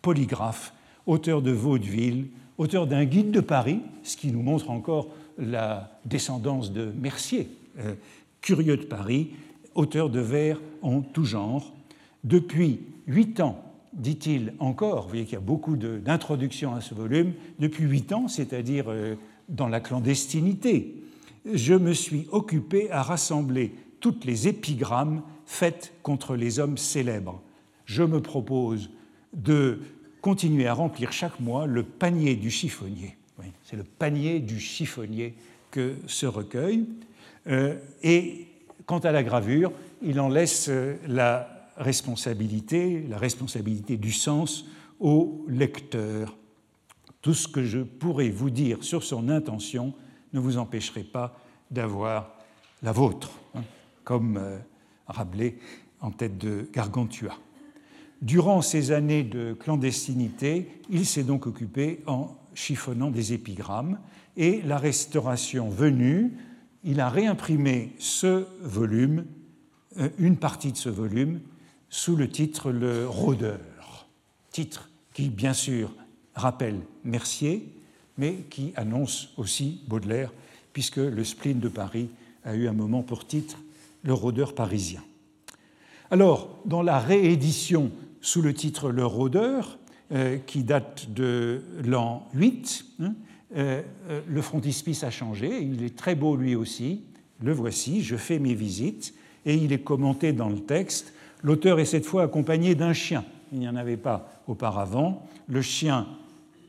polygraphe, 0.02 0.74
auteur 1.06 1.40
de 1.40 1.50
vaudeville, 1.50 2.26
auteur 2.58 2.86
d'un 2.86 3.06
guide 3.06 3.30
de 3.30 3.40
Paris, 3.40 3.80
ce 4.02 4.18
qui 4.18 4.30
nous 4.32 4.42
montre 4.42 4.68
encore 4.68 5.08
la 5.38 5.98
descendance 6.04 6.70
de 6.70 6.92
Mercier, 7.00 7.48
euh, 7.78 7.94
curieux 8.42 8.76
de 8.76 8.84
Paris, 8.84 9.30
auteur 9.74 10.10
de 10.10 10.20
vers 10.20 10.60
en 10.82 11.00
tout 11.00 11.24
genre. 11.24 11.72
Depuis 12.22 12.80
huit 13.06 13.40
ans, 13.40 13.65
dit-il 13.96 14.52
encore, 14.58 15.02
vous 15.02 15.08
voyez 15.08 15.24
qu'il 15.24 15.34
y 15.34 15.38
a 15.38 15.40
beaucoup 15.40 15.76
d'introductions 15.76 16.74
à 16.74 16.80
ce 16.80 16.94
volume, 16.94 17.32
depuis 17.58 17.84
huit 17.84 18.12
ans, 18.12 18.28
c'est-à-dire 18.28 18.86
euh, 18.88 19.16
dans 19.48 19.68
la 19.68 19.80
clandestinité, 19.80 20.94
je 21.52 21.74
me 21.74 21.92
suis 21.92 22.26
occupé 22.30 22.90
à 22.90 23.02
rassembler 23.02 23.72
toutes 24.00 24.24
les 24.24 24.48
épigrammes 24.48 25.22
faites 25.46 25.92
contre 26.02 26.36
les 26.36 26.58
hommes 26.58 26.76
célèbres. 26.76 27.40
Je 27.84 28.02
me 28.02 28.20
propose 28.20 28.90
de 29.32 29.80
continuer 30.20 30.66
à 30.66 30.74
remplir 30.74 31.12
chaque 31.12 31.38
mois 31.40 31.66
le 31.66 31.84
panier 31.84 32.34
du 32.34 32.50
chiffonnier. 32.50 33.16
c'est 33.62 33.76
le 33.76 33.84
panier 33.84 34.40
du 34.40 34.58
chiffonnier 34.58 35.34
que 35.70 35.94
ce 36.06 36.26
recueil. 36.26 36.86
Euh, 37.46 37.76
et 38.02 38.48
quant 38.86 38.98
à 38.98 39.12
la 39.12 39.22
gravure, 39.22 39.72
il 40.02 40.18
en 40.20 40.28
laisse 40.28 40.66
euh, 40.68 40.96
la 41.06 41.55
responsabilité, 41.76 43.04
la 43.08 43.18
responsabilité 43.18 43.96
du 43.96 44.12
sens 44.12 44.66
au 45.00 45.44
lecteur. 45.48 46.36
Tout 47.20 47.34
ce 47.34 47.48
que 47.48 47.64
je 47.64 47.80
pourrais 47.80 48.30
vous 48.30 48.50
dire 48.50 48.82
sur 48.84 49.02
son 49.02 49.28
intention 49.28 49.94
ne 50.32 50.40
vous 50.40 50.58
empêcherait 50.58 51.02
pas 51.02 51.38
d'avoir 51.70 52.36
la 52.82 52.92
vôtre, 52.92 53.30
hein, 53.54 53.62
comme 54.04 54.36
euh, 54.36 54.58
Rabelais 55.06 55.58
en 56.00 56.10
tête 56.10 56.38
de 56.38 56.68
Gargantua. 56.72 57.36
Durant 58.22 58.62
ces 58.62 58.92
années 58.92 59.24
de 59.24 59.52
clandestinité, 59.52 60.68
il 60.88 61.04
s'est 61.04 61.22
donc 61.22 61.46
occupé 61.46 62.02
en 62.06 62.36
chiffonnant 62.54 63.10
des 63.10 63.32
épigrammes 63.32 63.98
et 64.36 64.62
la 64.62 64.78
restauration 64.78 65.68
venue, 65.68 66.32
il 66.84 67.00
a 67.00 67.08
réimprimé 67.08 67.92
ce 67.98 68.46
volume, 68.62 69.26
euh, 69.98 70.08
une 70.18 70.36
partie 70.36 70.72
de 70.72 70.76
ce 70.76 70.88
volume, 70.88 71.40
sous 71.88 72.16
le 72.16 72.28
titre 72.28 72.70
Le 72.70 73.08
Rôdeur, 73.08 74.08
titre 74.50 74.90
qui 75.12 75.28
bien 75.28 75.52
sûr 75.52 75.92
rappelle 76.34 76.80
Mercier, 77.04 77.72
mais 78.18 78.44
qui 78.50 78.72
annonce 78.76 79.30
aussi 79.36 79.80
Baudelaire, 79.88 80.32
puisque 80.72 80.96
le 80.96 81.24
spleen 81.24 81.58
de 81.58 81.68
Paris 81.68 82.10
a 82.44 82.54
eu 82.54 82.68
un 82.68 82.72
moment 82.72 83.02
pour 83.02 83.26
titre 83.26 83.58
Le 84.02 84.12
Rôdeur 84.12 84.54
parisien. 84.54 85.02
Alors, 86.10 86.60
dans 86.64 86.82
la 86.82 86.98
réédition 86.98 87.90
sous 88.20 88.42
le 88.42 88.54
titre 88.54 88.90
Le 88.90 89.04
Rôdeur, 89.04 89.78
euh, 90.12 90.38
qui 90.38 90.62
date 90.62 91.12
de 91.12 91.62
l'an 91.84 92.28
8. 92.32 92.84
Hein, 93.00 93.14
euh, 93.56 93.82
euh, 94.08 94.20
le 94.28 94.40
frontispice 94.40 95.02
a 95.02 95.10
changé, 95.10 95.60
il 95.60 95.82
est 95.82 95.96
très 95.96 96.14
beau 96.14 96.36
lui 96.36 96.54
aussi. 96.54 97.02
Le 97.42 97.52
voici, 97.52 98.02
je 98.02 98.14
fais 98.14 98.38
mes 98.38 98.54
visites, 98.54 99.14
et 99.46 99.56
il 99.56 99.72
est 99.72 99.82
commenté 99.82 100.32
dans 100.32 100.48
le 100.48 100.60
texte. 100.60 101.12
L'auteur 101.42 101.78
est 101.78 101.84
cette 101.84 102.06
fois 102.06 102.24
accompagné 102.24 102.74
d'un 102.74 102.92
chien. 102.92 103.24
Il 103.52 103.58
n'y 103.58 103.68
en 103.68 103.76
avait 103.76 103.96
pas 103.96 104.28
auparavant. 104.46 105.26
Le 105.48 105.62
chien 105.62 106.06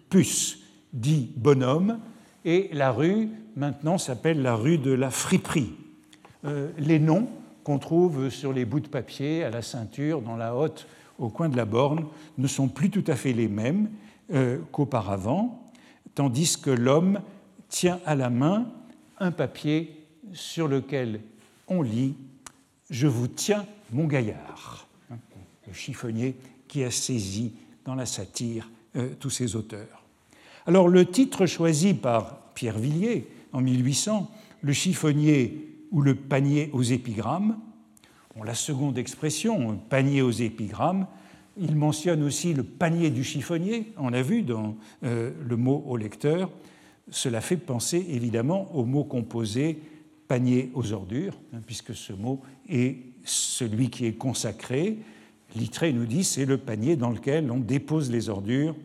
Puce 0.09 0.59
dit 0.93 1.31
bonhomme, 1.36 2.00
et 2.45 2.69
la 2.71 2.91
rue 2.91 3.29
maintenant 3.55 3.97
s'appelle 3.97 4.41
la 4.41 4.55
rue 4.55 4.77
de 4.77 4.91
la 4.91 5.09
friperie. 5.09 5.74
les 6.77 7.00
noms 7.00 7.27
qu'on 7.63 7.79
trouve 7.79 8.29
sur 8.29 8.53
les 8.53 8.63
bouts 8.63 8.79
de 8.79 8.88
papier, 8.88 9.43
à 9.43 9.50
la 9.50 9.62
ceinture, 9.62 10.21
dans 10.21 10.38
la 10.38 10.55
hotte 10.55 10.88
au 11.19 11.29
coin 11.29 11.50
de 11.50 11.57
la 11.57 11.65
borne 11.65 12.05
ne 12.38 12.47
sont 12.47 12.67
plus 12.67 12.89
tout 12.89 13.03
à 13.07 13.15
fait 13.15 13.33
les 13.33 13.47
mêmes 13.47 13.89
euh, 14.33 14.59
qu'auparavant, 14.71 15.65
tandis 16.15 16.57
que 16.62 16.69
l'homme 16.69 17.19
tient 17.69 18.00
à 18.05 18.15
la 18.15 18.29
main 18.29 18.67
un 19.19 19.31
papier 19.31 20.05
sur 20.33 20.67
lequel 20.67 21.21
on 21.67 21.81
lit 21.81 22.15
Je 22.89 23.07
vous 23.07 23.27
tiens, 23.27 23.65
mon 23.91 24.06
gaillard. 24.06 24.88
Le 25.67 25.74
chiffonnier 25.74 26.36
qui 26.67 26.84
a 26.84 26.91
saisi 26.91 27.53
dans 27.86 27.96
la 27.96 28.06
satire 28.06 28.70
euh, 28.96 29.10
tous 29.20 29.29
ces 29.29 29.56
auteurs. 29.56 30.03
Alors 30.65 30.88
le 30.88 31.06
titre 31.06 31.46
choisi 31.46 31.94
par 31.94 32.39
Pierre 32.53 32.79
Villiers 32.79 33.27
en 33.53 33.62
1800, 33.62 34.32
Le 34.62 34.74
chiffonnier 34.74 35.67
ou 35.91 36.01
le 36.01 36.15
panier 36.15 36.70
aux 36.74 36.82
épigrammes, 36.82 37.58
la 38.44 38.53
seconde 38.53 38.98
expression, 38.98 39.77
panier 39.89 40.22
aux 40.22 40.32
épigrammes, 40.32 41.08
il 41.60 41.75
mentionne 41.75 42.24
aussi 42.24 42.53
le 42.53 42.63
panier 42.63 43.10
du 43.10 43.24
chiffonnier, 43.24 43.91
on 43.98 44.10
l'a 44.10 44.22
vu 44.22 44.44
dans 44.44 44.75
euh, 45.03 45.32
le 45.44 45.58
mot 45.58 45.84
au 45.88 45.98
lecteur. 45.98 46.51
Cela 47.10 47.41
fait 47.41 47.58
penser 47.58 48.06
évidemment 48.10 48.74
au 48.75 48.86
mot 48.86 49.03
composé 49.03 49.79
panier 50.27 50.70
aux 50.75 50.94
ordures, 50.94 51.39
hein, 51.53 51.60
puisque 51.65 51.96
ce 51.96 52.13
mot 52.13 52.41
est 52.70 52.98
celui 53.27 53.89
qui 53.89 54.05
est 54.05 54.13
consacré. 54.13 54.98
Littré 55.55 55.93
nous 55.93 56.05
dit 56.05 56.24
c'est 56.24 56.46
le 56.46 56.57
panier 56.57 56.96
dans 56.96 57.10
lequel 57.10 57.51
on 57.51 57.60
dépose 57.60 58.12
les 58.12 58.29
ordures, 58.29 58.75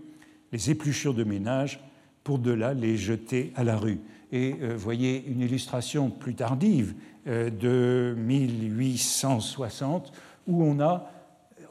les 0.52 0.70
épluchures 0.70 1.14
de 1.14 1.24
ménage, 1.24 1.80
pour 2.24 2.38
de 2.38 2.52
là 2.52 2.74
les 2.74 2.96
jeter 2.96 3.52
à 3.56 3.64
la 3.64 3.76
rue. 3.76 4.00
Et 4.32 4.54
euh, 4.62 4.76
voyez 4.76 5.24
une 5.26 5.40
illustration 5.40 6.10
plus 6.10 6.34
tardive 6.34 6.94
euh, 7.26 7.50
de 7.50 8.14
1860 8.18 10.12
où 10.46 10.64
on 10.64 10.80
a, 10.80 11.10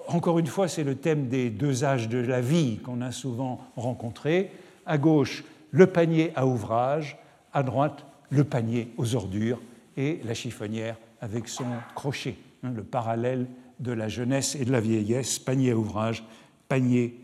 encore 0.08 0.40
une 0.40 0.48
fois, 0.48 0.68
c'est 0.68 0.84
le 0.84 0.96
thème 0.96 1.28
des 1.28 1.50
deux 1.50 1.84
âges 1.84 2.10
de 2.10 2.18
la 2.18 2.42
vie 2.42 2.78
qu'on 2.78 3.02
a 3.02 3.12
souvent 3.12 3.62
rencontré. 3.76 4.52
À 4.86 4.98
gauche, 4.98 5.44
le 5.72 5.88
panier 5.88 6.32
à 6.36 6.46
ouvrage, 6.46 7.18
à 7.54 7.64
droite, 7.64 8.06
le 8.30 8.44
panier 8.44 8.92
aux 8.98 9.16
ordures 9.16 9.62
et 9.98 10.22
la 10.24 10.34
chiffonnière 10.34 10.98
avec 11.20 11.48
son 11.48 11.66
crochet, 11.96 12.36
le 12.64 12.84
parallèle 12.84 13.48
de 13.80 13.92
la 13.92 14.08
jeunesse 14.08 14.56
et 14.56 14.66
de 14.66 14.72
la 14.72 14.80
vieillesse, 14.80 15.40
panier 15.40 15.72
à 15.72 15.78
ouvrage, 15.78 16.24
panier 16.68 17.20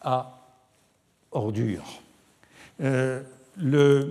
à 0.00 0.38
ordures. 1.30 2.00
Euh, 2.80 3.22
euh, 3.60 4.10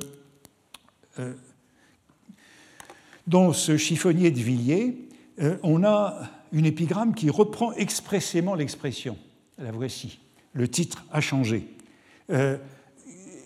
dans 3.25 3.53
ce 3.53 3.77
chiffonnier 3.77 4.31
de 4.31 4.39
Villiers, 4.39 4.97
euh, 5.41 5.57
on 5.63 5.83
a 5.83 6.29
une 6.51 6.65
épigramme 6.65 7.13
qui 7.15 7.29
reprend 7.29 7.73
expressément 7.73 8.55
l'expression. 8.55 9.17
La 9.57 9.71
voici. 9.71 10.19
Le 10.53 10.67
titre 10.67 11.05
a 11.11 11.21
changé. 11.21 11.67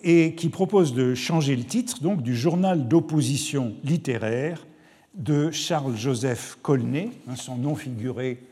Et 0.03 0.33
qui 0.35 0.49
propose 0.49 0.93
de 0.95 1.13
changer 1.13 1.55
le 1.55 1.63
titre 1.63 2.01
donc 2.01 2.23
du 2.23 2.35
journal 2.35 2.87
d'opposition 2.87 3.75
littéraire 3.83 4.65
de 5.13 5.51
Charles-Joseph 5.51 6.57
Colnet, 6.61 7.09
hein, 7.27 7.35
son 7.35 7.57
nom 7.57 7.75
figuré 7.75 8.43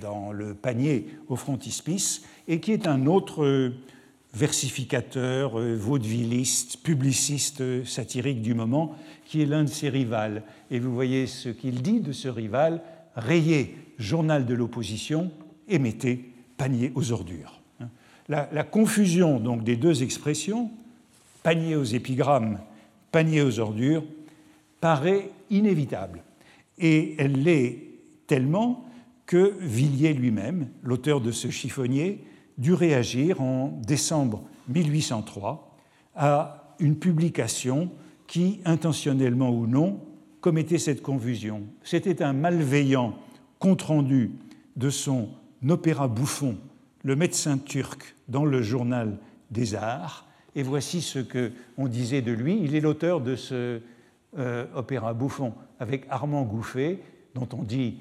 dans 0.00 0.32
le 0.32 0.54
panier 0.54 1.08
au 1.28 1.36
frontispice, 1.36 2.22
et 2.48 2.58
qui 2.58 2.72
est 2.72 2.86
un 2.86 3.04
autre 3.04 3.72
versificateur, 4.32 5.58
vaudevilliste, 5.58 6.78
publiciste 6.82 7.84
satirique 7.84 8.40
du 8.40 8.54
moment, 8.54 8.96
qui 9.26 9.42
est 9.42 9.46
l'un 9.46 9.64
de 9.64 9.68
ses 9.68 9.90
rivales. 9.90 10.42
Et 10.70 10.78
vous 10.78 10.94
voyez 10.94 11.26
ce 11.26 11.50
qu'il 11.50 11.82
dit 11.82 12.00
de 12.00 12.12
ce 12.12 12.28
rival 12.28 12.80
rayez 13.14 13.76
journal 13.98 14.46
de 14.46 14.54
l'opposition 14.54 15.30
et 15.68 15.78
mettez 15.78 16.32
panier 16.56 16.92
aux 16.94 17.12
ordures. 17.12 17.60
La, 18.28 18.48
la, 18.52 18.64
confusion 18.64 19.40
donc 19.40 19.64
des 19.64 19.76
deux 19.76 20.02
expressions, 20.02 20.70
panier 21.42 21.74
aux 21.74 21.84
épigrammes, 21.84 22.60
panier 23.10 23.42
aux 23.42 23.58
ordures, 23.58 24.04
paraît 24.80 25.30
inévitable. 25.50 26.22
Et 26.78 27.14
elle 27.18 27.42
l'est 27.42 27.78
tellement 28.26 28.84
que 29.26 29.54
Villiers 29.60 30.14
lui-même, 30.14 30.68
l'auteur 30.82 31.20
de 31.20 31.30
ce 31.30 31.50
chiffonnier, 31.50 32.24
dut 32.58 32.74
réagir 32.74 33.40
en 33.40 33.78
décembre 33.86 34.44
1803 34.68 35.76
à 36.14 36.74
une 36.78 36.96
publication 36.96 37.90
qui, 38.26 38.60
intentionnellement 38.64 39.50
ou 39.50 39.66
non, 39.66 40.00
commettait 40.40 40.78
cette 40.78 41.02
confusion. 41.02 41.62
C'était 41.82 42.22
un 42.22 42.32
malveillant 42.32 43.14
compte-rendu 43.58 44.32
de 44.76 44.90
son 44.90 45.28
opéra 45.68 46.08
bouffon, 46.08 46.56
Le 47.02 47.16
médecin 47.16 47.58
turc, 47.58 48.14
dans 48.28 48.44
le 48.44 48.62
journal 48.62 49.18
des 49.50 49.74
arts. 49.74 50.26
Et 50.54 50.62
voici 50.62 51.00
ce 51.00 51.18
qu'on 51.18 51.86
disait 51.86 52.22
de 52.22 52.32
lui. 52.32 52.60
Il 52.62 52.74
est 52.74 52.80
l'auteur 52.80 53.20
de 53.20 53.36
ce 53.36 53.80
euh, 54.38 54.66
opéra 54.76 55.12
bouffon 55.12 55.54
avec 55.80 56.06
Armand 56.08 56.42
Gouffet, 56.42 57.00
dont 57.34 57.48
on 57.52 57.64
dit 57.64 57.96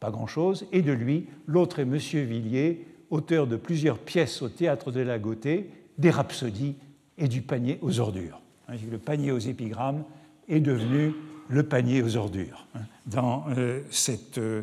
pas 0.00 0.10
grand-chose, 0.10 0.66
et 0.72 0.80
de 0.80 0.92
lui, 0.92 1.26
l'autre 1.46 1.78
est 1.78 1.84
Monsieur 1.84 2.22
Villiers, 2.22 2.86
auteur 3.10 3.46
de 3.46 3.56
plusieurs 3.56 3.98
pièces 3.98 4.40
au 4.40 4.48
théâtre 4.48 4.92
de 4.92 5.00
la 5.00 5.18
Gautée, 5.18 5.68
des 5.98 6.08
rhapsodies 6.08 6.76
et 7.18 7.28
du 7.28 7.42
panier 7.42 7.78
aux 7.82 8.00
ordures. 8.00 8.40
Hein, 8.68 8.76
le 8.90 8.96
panier 8.96 9.30
aux 9.30 9.38
épigrammes 9.38 10.04
est 10.48 10.60
devenu 10.60 11.12
le 11.48 11.62
panier 11.64 12.02
aux 12.02 12.16
ordures 12.16 12.66
hein, 12.74 12.80
dans 13.06 13.44
euh, 13.58 13.82
cette 13.90 14.38
euh, 14.38 14.62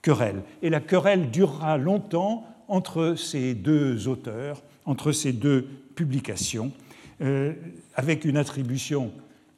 querelle. 0.00 0.42
Et 0.62 0.70
la 0.70 0.80
querelle 0.80 1.30
durera 1.30 1.76
longtemps 1.76 2.46
entre 2.68 3.14
ces 3.14 3.54
deux 3.54 4.08
auteurs, 4.08 4.62
entre 4.86 5.12
ces 5.12 5.34
deux 5.34 5.68
publications, 5.94 6.72
avec 7.94 8.24
une 8.24 8.36
attribution 8.36 9.12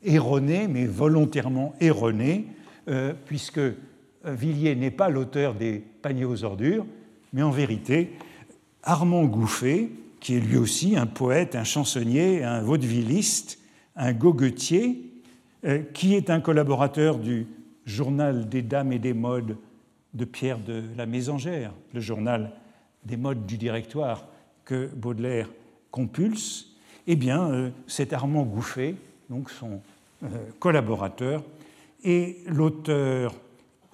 erronée, 0.07 0.69
mais 0.69 0.87
volontairement 0.87 1.75
erronée, 1.81 2.47
puisque 3.25 3.61
Villiers 4.25 4.77
n'est 4.77 4.91
pas 4.91 5.09
l'auteur 5.09 5.55
des 5.55 5.83
paniers 6.03 6.25
aux 6.25 6.45
ordures, 6.45 6.87
mais 7.33 7.43
en 7.43 7.51
vérité, 7.51 8.13
Armand 8.83 9.25
Gouffet, 9.25 9.91
qui 10.21 10.37
est 10.37 10.41
lui 10.41 10.57
aussi 10.57 10.97
un 10.97 11.07
poète, 11.07 11.55
un 11.55 11.65
chansonnier, 11.65 12.43
un 12.43 12.63
vaudevilliste, 12.63 13.59
un 13.97 14.13
goguetier, 14.13 15.07
euh, 15.65 15.83
qui 15.95 16.15
est 16.15 16.31
un 16.31 16.41
collaborateur 16.41 17.19
du 17.19 17.47
journal 17.85 18.49
des 18.49 18.63
dames 18.63 18.93
et 18.93 18.99
des 18.99 19.15
modes 19.15 19.57
de 20.15 20.25
Pierre 20.25 20.59
de 20.59 20.83
la 20.97 21.07
Mésangère, 21.07 21.73
le 21.93 22.01
journal 22.01 22.53
des 23.05 23.17
modes 23.17 23.47
du 23.47 23.57
directoire 23.57 24.27
que 24.65 24.87
Baudelaire 24.95 25.49
compulse, 25.91 26.75
eh 27.07 27.17
bien, 27.17 27.51
euh, 27.51 27.71
cet 27.87 28.13
Armand 28.13 28.45
Gouffet, 28.45 28.97
donc 29.31 29.51
son 29.51 29.81
euh, 30.23 30.29
collaborateur, 30.59 31.45
est 32.05 32.47
l'auteur 32.47 33.35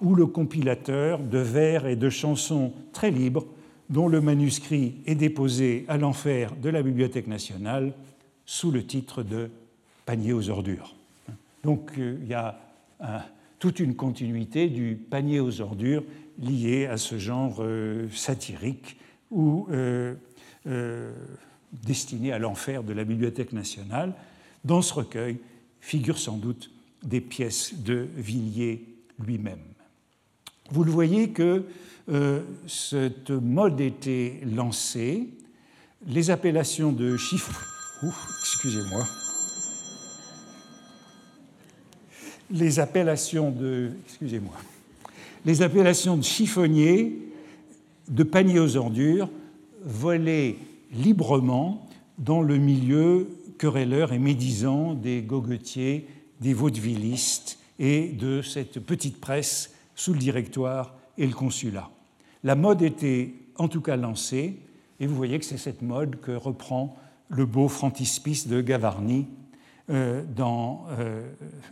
ou 0.01 0.15
le 0.15 0.25
compilateur 0.25 1.19
de 1.19 1.37
vers 1.37 1.85
et 1.85 1.95
de 1.95 2.09
chansons 2.09 2.73
très 2.91 3.11
libres 3.11 3.45
dont 3.89 4.07
le 4.07 4.21
manuscrit 4.21 4.95
est 5.05 5.15
déposé 5.15 5.85
à 5.87 5.97
l'enfer 5.97 6.55
de 6.55 6.69
la 6.69 6.81
Bibliothèque 6.81 7.27
nationale 7.27 7.93
sous 8.45 8.71
le 8.71 8.85
titre 8.85 9.23
de 9.23 9.49
panier 10.05 10.33
aux 10.33 10.49
ordures. 10.49 10.95
Donc 11.63 11.91
euh, 11.97 12.17
il 12.21 12.27
y 12.27 12.33
a 12.33 12.59
toute 13.59 13.81
une 13.81 13.95
continuité 13.95 14.69
du 14.69 14.95
panier 14.95 15.41
aux 15.41 15.59
ordures 15.59 16.03
lié 16.39 16.85
à 16.85 16.97
ce 16.97 17.17
genre 17.17 17.57
euh, 17.59 18.07
satirique 18.11 18.97
ou 19.29 19.67
destiné 21.81 22.31
à 22.31 22.39
l'enfer 22.39 22.83
de 22.83 22.93
la 22.93 23.03
Bibliothèque 23.03 23.51
nationale. 23.51 24.13
Dans 24.63 24.81
ce 24.81 24.93
recueil 24.93 25.39
figurent 25.83 26.17
sans 26.17 26.37
doute 26.37 26.71
des 27.03 27.19
pièces 27.19 27.73
de 27.75 28.07
Villiers 28.15 28.85
lui-même. 29.19 29.59
Vous 30.71 30.85
le 30.85 30.91
voyez 30.91 31.31
que 31.31 31.65
cette 32.67 33.29
mode 33.29 33.81
était 33.81 34.39
lancée, 34.45 35.27
les 36.07 36.31
appellations 36.31 36.93
de 36.93 37.17
chiffres, 37.17 37.65
excusez-moi, 38.41 39.05
les 42.49 42.79
appellations 42.79 43.51
de, 43.51 43.91
excusez-moi, 44.05 44.55
les 45.45 45.61
appellations 45.61 46.15
de 46.15 46.23
chiffonniers, 46.23 47.17
de 48.07 48.23
paniers 48.23 48.59
aux 48.59 48.77
ordures, 48.77 49.29
volaient 49.83 50.55
librement 50.93 51.89
dans 52.17 52.41
le 52.41 52.57
milieu 52.57 53.27
et 53.65 54.19
médisant 54.19 54.93
des 54.93 55.21
goguetiers, 55.21 56.07
des 56.41 56.53
vaudevillistes 56.53 57.59
et 57.79 58.09
de 58.09 58.41
cette 58.41 58.79
petite 58.79 59.21
presse 59.21 59.73
sous 59.95 60.13
le 60.13 60.19
directoire 60.19 60.95
et 61.17 61.25
le 61.25 61.33
consulat. 61.33 61.89
La 62.43 62.55
mode 62.55 62.81
était 62.81 63.33
en 63.55 63.69
tout 63.69 63.81
cas 63.81 63.95
lancée, 63.95 64.59
et 64.99 65.07
vous 65.07 65.15
voyez 65.15 65.39
que 65.39 65.45
c'est 65.45 65.57
cette 65.57 65.81
mode 65.81 66.19
que 66.19 66.31
reprend 66.31 66.97
le 67.29 67.45
beau 67.45 67.69
frontispice 67.69 68.47
de 68.47 68.59
Gavarni 68.59 69.27
euh, 69.89 70.23
dans 70.35 70.85
euh, 70.99 71.31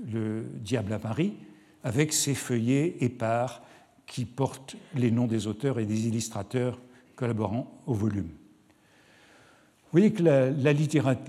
Le 0.10 0.46
Diable 0.60 0.94
à 0.94 1.00
Paris, 1.00 1.34
avec 1.84 2.14
ses 2.14 2.36
feuillets 2.36 2.98
épars 3.02 3.62
qui 4.06 4.24
portent 4.24 4.78
les 4.96 5.12
noms 5.12 5.28
des 5.28 5.48
auteurs 5.48 5.80
et 5.80 5.86
des 5.86 6.08
illustrateurs 6.08 6.80
collaborant 7.16 7.82
au 7.86 7.94
volume. 7.94 8.30
Vous 9.92 10.00
voyez 10.00 10.14
que 10.14 10.24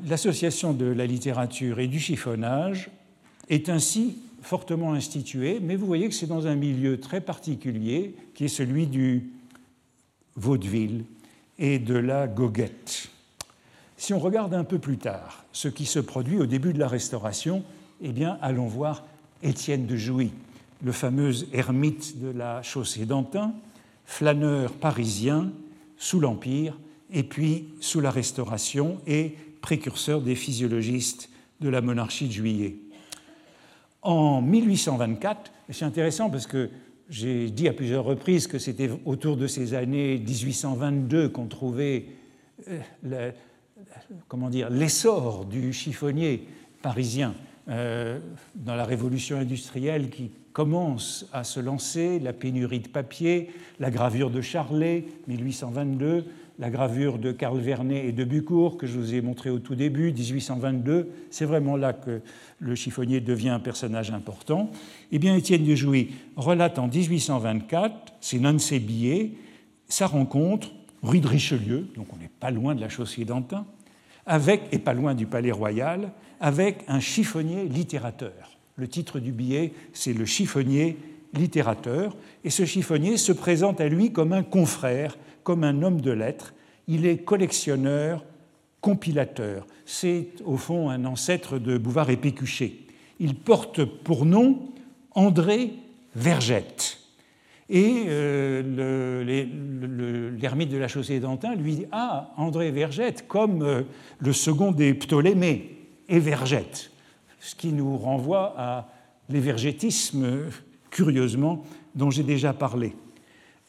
l'association 0.09 0.73
de 0.73 0.85
la 0.85 1.05
littérature 1.05 1.81
et 1.81 1.89
du 1.89 1.99
chiffonnage 1.99 2.91
est 3.49 3.69
ainsi 3.69 4.19
fortement 4.41 4.93
instituée, 4.93 5.59
mais 5.61 5.75
vous 5.75 5.87
voyez 5.87 6.09
que 6.09 6.15
c'est 6.15 6.29
dans 6.29 6.47
un 6.47 6.55
milieu 6.55 7.01
très 7.01 7.21
particulier 7.21 8.15
qui 8.35 8.45
est 8.45 8.49
celui 8.49 8.87
du 8.87 9.31
vaudeville 10.37 11.05
et 11.59 11.81
de 11.81 11.95
la 11.95 12.29
goguette. 12.29 13.09
Si 13.97 14.15
on 14.15 14.21
regarde 14.21 14.55
un 14.55 14.63
peu 14.63 14.79
plus 14.79 14.99
tard 14.99 15.45
ce 15.53 15.67
qui 15.67 15.85
se 15.85 15.99
produit 15.99 16.39
au 16.39 16.47
début 16.47 16.73
de 16.73 16.79
la 16.79 16.89
Restauration, 16.89 17.65
eh 18.01 18.13
bien, 18.13 18.39
allons 18.43 18.67
voir 18.67 19.05
Étienne 19.43 19.87
de 19.87 19.97
Jouy, 19.97 20.31
le 20.85 20.93
fameux 20.93 21.33
ermite 21.53 22.21
de 22.21 22.31
la 22.31 22.63
chaussée 22.63 23.07
d'Antin, 23.07 23.55
flâneur 24.07 24.71
parisien 24.73 25.51
sous 25.97 26.21
l'Empire 26.21 26.77
et 27.13 27.23
puis 27.23 27.69
sous 27.81 28.01
la 28.01 28.11
Restauration 28.11 29.01
et 29.07 29.37
précurseur 29.61 30.21
des 30.21 30.35
physiologistes 30.35 31.29
de 31.61 31.69
la 31.69 31.81
monarchie 31.81 32.27
de 32.27 32.33
Juillet. 32.33 32.77
En 34.03 34.43
1824, 34.43 35.53
c'est 35.71 35.85
intéressant 35.85 36.29
parce 36.29 36.47
que 36.47 36.71
j'ai 37.09 37.51
dit 37.51 37.69
à 37.69 37.73
plusieurs 37.73 38.05
reprises 38.05 38.47
que 38.47 38.59
c'était 38.59 38.91
autour 39.05 39.37
de 39.37 39.47
ces 39.47 39.75
années 39.75 40.19
1822 40.19 41.29
qu'on 41.29 41.47
trouvait 41.47 42.07
euh, 42.69 43.31
comment 44.29 44.51
dire 44.51 44.71
l'essor 44.71 45.45
du 45.45 45.73
chiffonnier 45.73 46.47
parisien 46.81 47.35
euh, 47.69 48.19
dans 48.55 48.75
la 48.75 48.85
révolution 48.85 49.37
industrielle 49.37 50.11
qui 50.11 50.33
commence 50.53 51.27
à 51.33 51.45
se 51.45 51.61
lancer, 51.61 52.19
la 52.19 52.33
pénurie 52.33 52.81
de 52.81 52.89
papier, 52.89 53.51
la 53.79 53.91
gravure 53.91 54.31
de 54.31 54.41
Charlet, 54.41 55.05
1822, 55.29 56.25
la 56.59 56.71
gravure 56.71 57.19
de 57.19 57.33
Karl 57.33 57.59
Vernet 57.59 58.07
et 58.07 58.13
de 58.13 58.25
Bucourt, 58.25 58.77
que 58.77 58.87
je 58.87 58.99
vous 58.99 59.15
ai 59.15 59.21
montré 59.21 59.51
au 59.51 59.59
tout 59.59 59.75
début, 59.75 60.13
1822. 60.13 61.09
C'est 61.31 61.45
vraiment 61.45 61.77
là 61.77 61.93
que 61.93 62.21
le 62.59 62.75
chiffonnier 62.75 63.21
devient 63.21 63.51
un 63.51 63.61
personnage 63.61 64.11
important. 64.11 64.71
Eh 65.11 65.19
bien, 65.19 65.35
Étienne 65.35 65.65
de 65.65 65.75
Jouy 65.75 66.11
relate 66.37 66.79
en 66.79 66.89
1824, 66.89 68.15
c'est 68.21 68.39
l'un 68.39 68.53
de 68.53 68.59
ses 68.59 68.79
billets, 68.79 69.33
sa 69.89 70.07
rencontre, 70.07 70.73
rue 71.03 71.21
de 71.21 71.29
Richelieu, 71.29 71.89
donc 71.97 72.07
on 72.13 72.17
n'est 72.17 72.31
pas 72.41 72.51
loin 72.51 72.75
de 72.75 72.81
la 72.81 72.89
chaussée 72.89 73.25
d'Antin, 73.25 73.67
avec, 74.27 74.63
et 74.73 74.79
pas 74.79 74.95
loin 74.95 75.15
du 75.15 75.27
Palais 75.27 75.51
Royal, 75.51 76.13
avec 76.41 76.85
un 76.89 77.01
chiffonnier 77.01 77.65
littérateur. 77.65 78.57
Le 78.77 78.89
titre 78.89 79.19
du 79.19 79.33
billet, 79.33 79.73
c'est 79.93 80.13
Le 80.13 80.25
chiffonnier 80.25 80.97
littérateur, 81.35 82.17
et 82.45 82.51
ce 82.51 82.65
chiffonnier 82.65 83.17
se 83.17 83.33
présente 83.33 83.81
à 83.81 83.89
lui 83.89 84.13
comme 84.13 84.33
un 84.33 84.43
confrère, 84.43 85.17
comme 85.43 85.65
un 85.65 85.83
homme 85.83 86.01
de 86.01 86.11
lettres. 86.11 86.55
Il 86.89 87.07
est 87.07 87.19
collectionneur, 87.19 88.25
compilateur. 88.81 89.67
C'est 89.87 90.29
au 90.45 90.57
fond 90.57 90.91
un 90.91 91.05
ancêtre 91.05 91.59
de 91.59 91.79
Bouvard 91.79 92.11
et 92.11 92.17
Pécuchet. 92.17 92.75
Il 93.21 93.35
porte 93.35 93.85
pour 93.85 94.27
nom 94.27 94.71
André 95.15 95.73
Vergette. 96.15 96.99
Et 97.69 98.05
euh, 98.09 99.25
l'ermite 100.39 100.69
de 100.69 100.77
la 100.77 100.89
chaussée 100.89 101.21
d'Antin 101.21 101.55
lui 101.55 101.77
dit 101.77 101.87
Ah, 101.93 102.33
André 102.37 102.71
Vergette, 102.71 103.27
comme 103.27 103.63
euh, 103.63 103.83
le 104.19 104.33
second 104.33 104.73
des 104.73 104.93
Ptolémées, 104.93 105.79
et 106.09 106.19
Vergette. 106.19 106.91
Ce 107.41 107.55
qui 107.55 107.73
nous 107.73 107.97
renvoie 107.97 108.55
à 108.59 108.89
l'évergétisme, 109.31 110.51
curieusement, 110.91 111.65
dont 111.95 112.11
j'ai 112.11 112.23
déjà 112.23 112.53
parlé. 112.53 112.95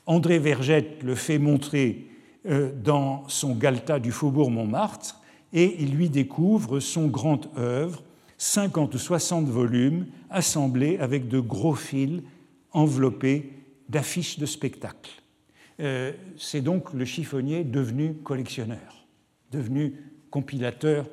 André 0.05 0.39
Vergette 0.39 1.03
le 1.03 1.15
fait 1.15 1.37
montrer 1.37 2.07
euh, 2.45 2.71
dans 2.83 3.27
son 3.27 3.55
Galta 3.55 3.99
du 3.99 4.11
faubourg 4.11 4.51
Montmartre 4.51 5.21
et 5.53 5.75
il 5.79 5.95
lui 5.95 6.09
découvre 6.09 6.79
son 6.79 7.07
grand 7.07 7.57
œuvre, 7.57 8.03
50 8.37 8.95
ou 8.95 8.97
60 8.97 9.47
volumes 9.47 10.07
assemblés 10.29 10.97
avec 10.97 11.27
de 11.27 11.39
gros 11.39 11.75
fils 11.75 12.21
enveloppés 12.71 13.53
d'affiches 13.87 14.39
de 14.39 14.45
spectacles. 14.45 15.21
Euh, 15.79 16.11
c'est 16.37 16.61
donc 16.61 16.93
le 16.93 17.05
chiffonnier 17.05 17.63
devenu 17.63 18.15
collectionneur, 18.15 19.05
devenu 19.51 19.93
compilateur 20.29 21.05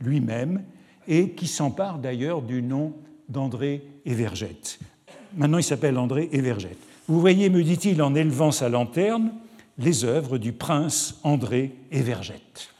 lui-même, 0.00 0.62
et 1.08 1.30
qui 1.30 1.46
s'empare 1.46 1.98
d'ailleurs 1.98 2.42
du 2.42 2.62
nom 2.62 2.92
d'André 3.28 3.82
Evergette. 4.04 4.78
Maintenant, 5.34 5.58
il 5.58 5.64
s'appelle 5.64 5.98
André 5.98 6.28
Evergette. 6.32 6.85
Vous 7.08 7.20
voyez, 7.20 7.50
me 7.50 7.62
dit-il 7.62 8.02
en 8.02 8.16
élevant 8.16 8.50
sa 8.50 8.68
lanterne, 8.68 9.30
les 9.78 10.04
œuvres 10.04 10.38
du 10.38 10.52
prince 10.52 11.20
André 11.22 11.72
Evergette. 11.92 12.74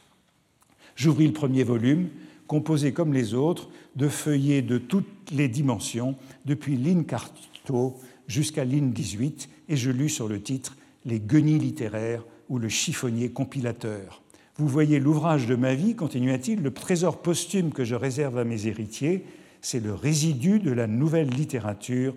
J'ouvris 0.97 1.27
le 1.27 1.33
premier 1.33 1.63
volume, 1.63 2.09
composé 2.45 2.91
comme 2.91 3.13
les 3.13 3.33
autres 3.33 3.69
de 3.95 4.09
feuillets 4.09 4.61
de 4.61 4.79
toutes 4.79 5.31
les 5.31 5.47
dimensions, 5.47 6.15
depuis 6.45 6.75
ligne 6.75 7.05
Carto 7.05 7.95
jusqu'à 8.27 8.65
ligne 8.65 8.91
18, 8.91 9.47
et 9.69 9.77
je 9.77 9.91
lus 9.91 10.09
sur 10.09 10.27
le 10.27 10.41
titre 10.41 10.75
Les 11.05 11.21
guenilles 11.21 11.59
littéraires 11.59 12.25
ou 12.49 12.59
le 12.59 12.67
chiffonnier 12.67 13.29
compilateur. 13.29 14.21
Vous 14.57 14.67
voyez 14.67 14.99
l'ouvrage 14.99 15.47
de 15.47 15.55
ma 15.55 15.73
vie, 15.73 15.95
continua-t-il, 15.95 16.61
le 16.61 16.73
trésor 16.73 17.21
posthume 17.21 17.71
que 17.71 17.85
je 17.85 17.95
réserve 17.95 18.37
à 18.37 18.43
mes 18.43 18.67
héritiers, 18.67 19.23
c'est 19.61 19.79
le 19.79 19.93
résidu 19.93 20.59
de 20.59 20.71
la 20.71 20.87
nouvelle 20.87 21.29
littérature 21.29 22.13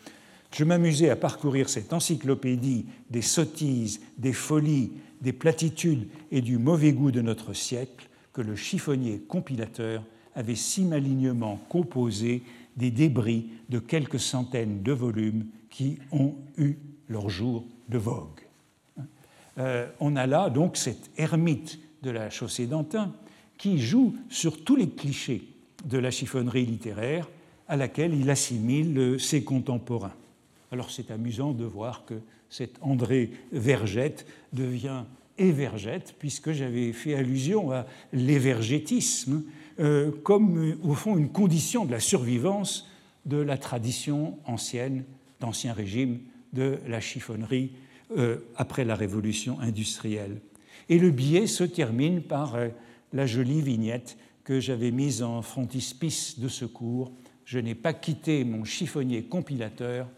Je 0.52 0.64
m'amusais 0.64 1.08
à 1.08 1.16
parcourir 1.16 1.70
cette 1.70 1.94
encyclopédie 1.94 2.84
des 3.10 3.22
sottises, 3.22 4.00
des 4.18 4.34
folies, 4.34 4.92
des 5.22 5.32
platitudes 5.32 6.08
et 6.30 6.42
du 6.42 6.58
mauvais 6.58 6.92
goût 6.92 7.10
de 7.10 7.22
notre 7.22 7.54
siècle 7.54 8.08
que 8.34 8.42
le 8.42 8.54
chiffonnier 8.54 9.20
compilateur 9.20 10.02
avait 10.34 10.54
si 10.54 10.84
malignement 10.84 11.58
composé 11.70 12.42
des 12.76 12.90
débris 12.90 13.46
de 13.70 13.78
quelques 13.78 14.20
centaines 14.20 14.82
de 14.82 14.92
volumes 14.92 15.46
qui 15.70 15.98
ont 16.10 16.34
eu 16.58 16.76
leur 17.08 17.30
jour 17.30 17.64
de 17.88 17.98
vogue. 17.98 18.40
Euh, 19.58 19.88
on 20.00 20.16
a 20.16 20.26
là 20.26 20.50
donc 20.50 20.76
cette 20.76 21.10
ermite 21.16 21.78
de 22.02 22.10
la 22.10 22.28
chaussée 22.28 22.66
d'Antin 22.66 23.14
qui 23.56 23.78
joue 23.78 24.14
sur 24.28 24.64
tous 24.64 24.76
les 24.76 24.88
clichés 24.88 25.48
de 25.84 25.98
la 25.98 26.10
chiffonnerie 26.10 26.66
littéraire 26.66 27.28
à 27.68 27.76
laquelle 27.76 28.14
il 28.14 28.28
assimile 28.28 29.16
ses 29.18 29.44
contemporains. 29.44 30.14
Alors 30.72 30.90
c'est 30.90 31.10
amusant 31.10 31.52
de 31.52 31.64
voir 31.64 32.06
que 32.06 32.14
cet 32.48 32.78
André 32.80 33.30
Vergette 33.52 34.26
devient 34.54 35.04
évergette, 35.36 36.14
puisque 36.18 36.52
j'avais 36.52 36.94
fait 36.94 37.14
allusion 37.14 37.70
à 37.70 37.86
l'évergétisme 38.14 39.44
euh, 39.80 40.10
comme, 40.22 40.76
au 40.82 40.94
fond, 40.94 41.18
une 41.18 41.28
condition 41.28 41.84
de 41.84 41.90
la 41.90 42.00
survivance 42.00 42.88
de 43.26 43.36
la 43.36 43.58
tradition 43.58 44.38
ancienne, 44.46 45.04
d'Ancien 45.40 45.74
Régime, 45.74 46.20
de 46.54 46.78
la 46.86 47.00
chiffonnerie 47.00 47.72
euh, 48.16 48.38
après 48.56 48.84
la 48.86 48.94
révolution 48.94 49.60
industrielle. 49.60 50.40
Et 50.88 50.98
le 50.98 51.10
billet 51.10 51.46
se 51.46 51.64
termine 51.64 52.22
par 52.22 52.54
euh, 52.54 52.68
la 53.12 53.26
jolie 53.26 53.60
vignette 53.60 54.16
que 54.44 54.58
j'avais 54.58 54.90
mise 54.90 55.22
en 55.22 55.42
frontispice 55.42 56.38
de 56.38 56.48
secours. 56.48 57.12
Je 57.44 57.58
n'ai 57.58 57.74
pas 57.74 57.92
quitté 57.92 58.44
mon 58.44 58.64
chiffonnier 58.64 59.24
compilateur 59.24 60.08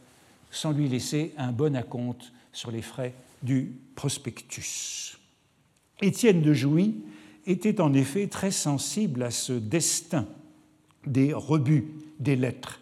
sans 0.54 0.72
lui 0.72 0.88
laisser 0.88 1.32
un 1.36 1.52
bon 1.52 1.76
acompte 1.76 2.32
sur 2.52 2.70
les 2.70 2.82
frais 2.82 3.14
du 3.42 3.72
prospectus. 3.94 5.18
Étienne 6.00 6.42
de 6.42 6.52
Jouy 6.52 6.96
était 7.46 7.80
en 7.80 7.92
effet 7.92 8.26
très 8.26 8.50
sensible 8.50 9.22
à 9.22 9.30
ce 9.30 9.52
destin 9.52 10.26
des 11.06 11.32
rebuts 11.34 11.92
des 12.18 12.36
lettres, 12.36 12.80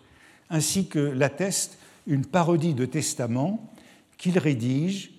ainsi 0.51 0.87
que 0.87 0.99
l'atteste 0.99 1.79
une 2.07 2.25
parodie 2.25 2.75
de 2.75 2.87
testament 2.87 3.73
qu'il 4.19 4.39
rédige 4.39 5.11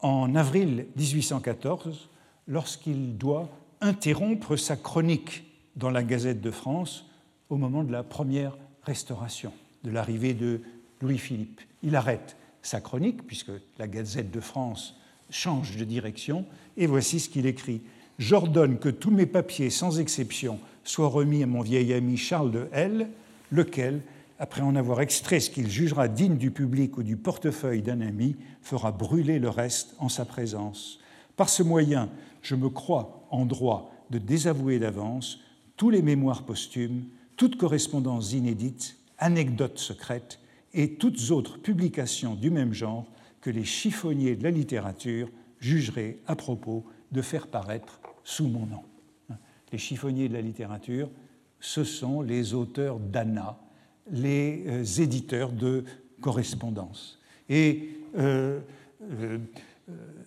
en 0.00 0.34
avril 0.34 0.86
1814 0.96 2.08
lorsqu'il 2.48 3.16
doit 3.16 3.50
interrompre 3.80 4.56
sa 4.56 4.76
chronique 4.76 5.44
dans 5.74 5.90
la 5.90 6.02
Gazette 6.02 6.40
de 6.40 6.50
France 6.50 7.06
au 7.50 7.56
moment 7.56 7.84
de 7.84 7.92
la 7.92 8.02
première 8.02 8.56
restauration, 8.82 9.52
de 9.84 9.90
l'arrivée 9.90 10.34
de 10.34 10.60
Louis-Philippe. 11.00 11.60
Il 11.82 11.96
arrête 11.96 12.36
sa 12.62 12.80
chronique, 12.80 13.26
puisque 13.26 13.52
la 13.78 13.86
Gazette 13.86 14.30
de 14.30 14.40
France 14.40 14.96
change 15.30 15.76
de 15.76 15.84
direction, 15.84 16.44
et 16.76 16.86
voici 16.86 17.20
ce 17.20 17.28
qu'il 17.28 17.46
écrit. 17.46 17.82
J'ordonne 18.18 18.78
que 18.78 18.88
tous 18.88 19.10
mes 19.10 19.26
papiers, 19.26 19.70
sans 19.70 20.00
exception, 20.00 20.58
soient 20.84 21.08
remis 21.08 21.42
à 21.42 21.46
mon 21.46 21.60
vieil 21.60 21.92
ami 21.92 22.16
Charles 22.16 22.50
de 22.50 22.68
L, 22.72 23.08
lequel, 23.50 24.02
après 24.38 24.62
en 24.62 24.76
avoir 24.76 25.00
extrait 25.00 25.40
ce 25.40 25.50
qu'il 25.50 25.70
jugera 25.70 26.08
digne 26.08 26.36
du 26.36 26.50
public 26.50 26.98
ou 26.98 27.02
du 27.02 27.16
portefeuille 27.16 27.82
d'un 27.82 28.00
ami, 28.00 28.36
fera 28.62 28.92
brûler 28.92 29.38
le 29.38 29.48
reste 29.48 29.94
en 29.98 30.08
sa 30.08 30.24
présence. 30.24 31.00
Par 31.36 31.48
ce 31.48 31.62
moyen, 31.62 32.08
je 32.42 32.54
me 32.54 32.68
crois 32.68 33.26
en 33.30 33.46
droit 33.46 33.92
de 34.10 34.18
désavouer 34.18 34.78
d'avance 34.78 35.40
tous 35.76 35.90
les 35.90 36.02
mémoires 36.02 36.44
posthumes, 36.44 37.04
toutes 37.36 37.56
correspondances 37.56 38.32
inédites, 38.32 38.96
anecdotes 39.18 39.78
secrètes 39.78 40.38
et 40.76 40.90
toutes 40.90 41.30
autres 41.30 41.58
publications 41.58 42.34
du 42.34 42.50
même 42.50 42.74
genre 42.74 43.06
que 43.40 43.50
les 43.50 43.64
chiffonniers 43.64 44.36
de 44.36 44.44
la 44.44 44.50
littérature 44.50 45.28
jugeraient 45.58 46.18
à 46.26 46.36
propos 46.36 46.84
de 47.10 47.22
faire 47.22 47.46
paraître 47.46 47.98
sous 48.22 48.46
mon 48.46 48.66
nom. 48.66 48.82
Les 49.72 49.78
chiffonniers 49.78 50.28
de 50.28 50.34
la 50.34 50.42
littérature, 50.42 51.08
ce 51.60 51.82
sont 51.82 52.20
les 52.20 52.52
auteurs 52.52 53.00
d'Anna, 53.00 53.58
les 54.10 54.64
euh, 54.66 54.84
éditeurs 54.84 55.50
de 55.50 55.84
correspondance. 56.20 57.18
Et 57.48 57.88
euh, 58.18 58.60
euh, 59.20 59.38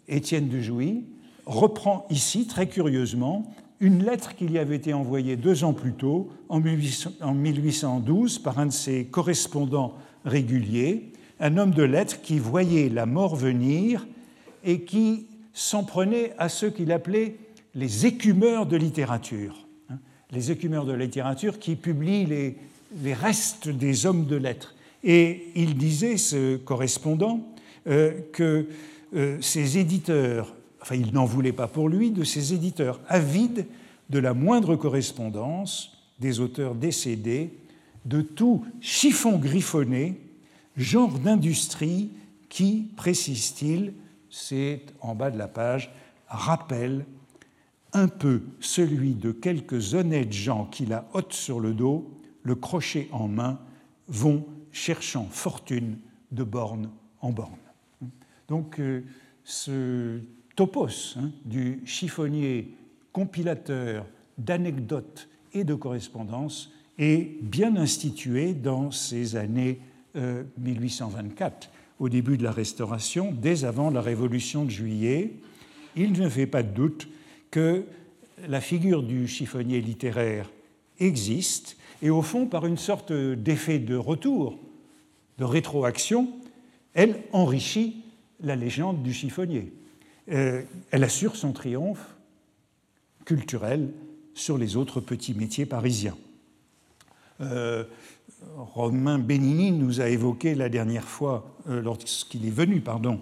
Étienne 0.07 0.49
de 0.49 0.59
Jouy 0.59 1.05
reprend 1.45 2.07
ici, 2.09 2.47
très 2.47 2.67
curieusement, 2.67 3.53
une 3.79 4.03
lettre 4.03 4.35
qui 4.35 4.47
lui 4.47 4.57
avait 4.57 4.75
été 4.75 4.93
envoyée 4.93 5.35
deux 5.35 5.63
ans 5.63 5.73
plus 5.73 5.93
tôt, 5.93 6.29
en 6.49 6.59
1812, 6.59 8.39
par 8.39 8.59
un 8.59 8.65
de 8.65 8.71
ses 8.71 9.05
correspondants 9.05 9.95
réguliers, 10.25 11.12
un 11.39 11.58
homme 11.58 11.71
de 11.71 11.84
lettres 11.84 12.21
qui 12.21 12.39
voyait 12.39 12.89
la 12.89 13.05
mort 13.05 13.36
venir 13.36 14.08
et 14.63 14.82
qui 14.82 15.27
s'en 15.53 15.84
prenait 15.84 16.34
à 16.38 16.49
ceux 16.49 16.69
qu'il 16.69 16.91
appelait 16.91 17.36
les 17.75 18.05
écumeurs 18.05 18.65
de 18.65 18.77
littérature. 18.77 19.67
Hein, 19.89 19.99
les 20.32 20.51
écumeurs 20.51 20.86
de 20.86 20.93
littérature 20.93 21.60
qui 21.60 21.75
publient 21.75 22.25
les, 22.25 23.13
restes 23.13 23.69
des 23.69 24.05
hommes 24.05 24.25
de 24.25 24.36
lettres. 24.36 24.75
Et 25.03 25.47
il 25.55 25.77
disait, 25.77 26.17
ce 26.17 26.58
correspondant, 26.58 27.47
euh, 27.88 28.13
que 28.34 28.67
euh, 29.15 29.38
ces 29.41 29.77
éditeurs, 29.77 30.53
enfin 30.82 30.95
il 30.95 31.13
n'en 31.13 31.25
voulait 31.25 31.53
pas 31.53 31.67
pour 31.67 31.88
lui, 31.88 32.12
de 32.12 32.23
ces 32.23 32.53
éditeurs 32.53 32.99
avides 33.08 33.65
de 34.10 34.19
la 34.19 34.34
moindre 34.34 34.75
correspondance 34.75 35.97
des 36.19 36.39
auteurs 36.39 36.75
décédés, 36.75 37.51
de 38.05 38.21
tout 38.21 38.65
chiffon 38.79 39.38
griffonné, 39.38 40.19
genre 40.77 41.19
d'industrie 41.19 42.12
qui, 42.49 42.91
précise-t-il, 42.95 43.93
c'est 44.29 44.81
en 45.01 45.15
bas 45.15 45.31
de 45.31 45.38
la 45.38 45.47
page, 45.47 45.91
rappelle 46.27 47.05
un 47.93 48.07
peu 48.07 48.43
celui 48.59 49.15
de 49.15 49.31
quelques 49.31 49.93
honnêtes 49.93 50.33
gens 50.33 50.65
qui 50.65 50.85
la 50.85 51.07
ôtent 51.13 51.33
sur 51.33 51.59
le 51.59 51.73
dos, 51.73 52.12
le 52.43 52.55
crochet 52.55 53.09
en 53.12 53.27
main, 53.27 53.59
vont 54.07 54.45
cherchant 54.71 55.27
fortune 55.29 55.97
de 56.31 56.43
borne 56.43 56.89
en 57.21 57.31
borne. 57.31 57.57
Donc 58.47 58.79
euh, 58.79 59.03
ce 59.43 60.19
topos 60.55 61.17
hein, 61.17 61.31
du 61.45 61.81
chiffonnier 61.85 62.75
compilateur 63.12 64.05
d'anecdotes 64.38 65.27
et 65.53 65.63
de 65.63 65.73
correspondances 65.73 66.71
est 66.99 67.41
bien 67.41 67.75
institué 67.75 68.53
dans 68.53 68.91
ces 68.91 69.35
années 69.35 69.79
1824, 70.13 71.67
euh, 71.67 71.69
au 71.99 72.09
début 72.09 72.38
de 72.38 72.43
la 72.43 72.51
Restauration, 72.51 73.31
dès 73.31 73.65
avant 73.65 73.89
la 73.89 74.01
Révolution 74.01 74.65
de 74.65 74.69
Juillet. 74.69 75.33
Il 75.95 76.12
ne 76.12 76.29
fait 76.29 76.45
pas 76.45 76.62
de 76.62 76.71
doute 76.71 77.07
que 77.49 77.85
la 78.47 78.62
figure 78.62 79.01
du 79.01 79.27
chiffonnier 79.27 79.81
littéraire 79.81 80.49
existe 80.99 81.77
et 82.01 82.09
au 82.09 82.21
fond, 82.21 82.45
par 82.45 82.65
une 82.65 82.77
sorte 82.77 83.12
d'effet 83.12 83.79
de 83.79 83.95
retour, 83.95 84.57
de 85.38 85.43
rétroaction, 85.43 86.29
elle 86.93 87.21
enrichit 87.33 88.03
la 88.41 88.55
légende 88.55 89.03
du 89.03 89.13
chiffonnier. 89.13 89.73
Euh, 90.31 90.63
elle 90.91 91.03
assure 91.03 91.35
son 91.35 91.51
triomphe 91.51 92.15
culturel 93.25 93.91
sur 94.33 94.57
les 94.57 94.77
autres 94.77 95.01
petits 95.01 95.33
métiers 95.33 95.65
parisiens. 95.65 96.17
Euh, 97.41 97.84
Romain 98.58 99.19
Benigni 99.19 99.71
nous 99.71 100.02
a 100.02 100.10
évoqué 100.10 100.56
la 100.56 100.69
dernière 100.69 101.08
fois, 101.08 101.58
euh, 101.67 101.82
lorsqu'il 101.82 102.45
est 102.45 102.52
venu, 102.52 102.82
pardon, 102.82 103.21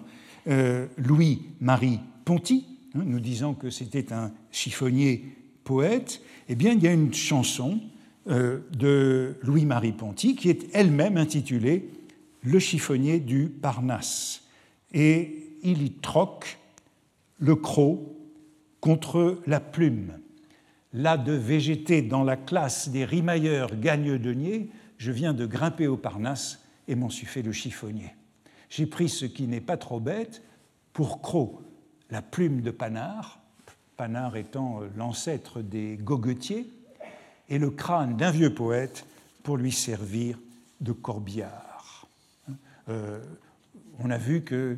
Louis-Marie 0.96 2.00
Ponty, 2.24 2.64
hein, 2.94 3.02
nous 3.04 3.20
disant 3.20 3.52
que 3.52 3.68
c'était 3.68 4.14
un 4.14 4.32
chiffonnier 4.50 5.36
poète. 5.62 6.22
Eh 6.48 6.54
bien, 6.54 6.72
il 6.72 6.82
y 6.82 6.88
a 6.88 6.92
une 6.92 7.12
chanson 7.12 7.80
euh, 8.28 8.60
de 8.76 9.36
Louis-Marie 9.42 9.92
Ponty, 9.92 10.36
qui 10.36 10.50
est 10.50 10.66
elle-même 10.74 11.16
intitulée 11.16 11.88
Le 12.42 12.58
chiffonnier 12.58 13.20
du 13.20 13.48
Parnasse. 13.48 14.42
Et 14.92 15.54
il 15.62 15.82
y 15.82 15.92
troque 15.92 16.58
le 17.38 17.56
croc 17.56 18.00
contre 18.80 19.40
la 19.46 19.60
plume. 19.60 20.12
Là 20.98 21.16
de 21.16 21.30
végéter 21.30 22.02
dans 22.02 22.24
la 22.24 22.36
classe 22.36 22.88
des 22.88 23.04
rimailleurs 23.04 23.76
gagne-deniers, 23.76 24.68
je 24.96 25.12
viens 25.12 25.32
de 25.32 25.46
grimper 25.46 25.86
au 25.86 25.96
Parnasse 25.96 26.64
et 26.88 26.96
m'en 26.96 27.08
suis 27.08 27.24
fait 27.24 27.42
le 27.42 27.52
chiffonnier. 27.52 28.16
J'ai 28.68 28.84
pris 28.84 29.08
ce 29.08 29.24
qui 29.24 29.46
n'est 29.46 29.60
pas 29.60 29.76
trop 29.76 30.00
bête 30.00 30.42
pour 30.92 31.22
croc 31.22 31.60
la 32.10 32.20
plume 32.20 32.62
de 32.62 32.72
Panard, 32.72 33.38
Panard 33.96 34.36
étant 34.36 34.80
l'ancêtre 34.96 35.62
des 35.62 35.96
goguetiers, 35.98 36.68
et 37.48 37.60
le 37.60 37.70
crâne 37.70 38.16
d'un 38.16 38.32
vieux 38.32 38.52
poète 38.52 39.06
pour 39.44 39.56
lui 39.56 39.70
servir 39.70 40.36
de 40.80 40.90
corbillard. 40.90 42.08
Euh, 42.88 43.20
on 44.00 44.10
a 44.10 44.18
vu 44.18 44.42
que 44.42 44.76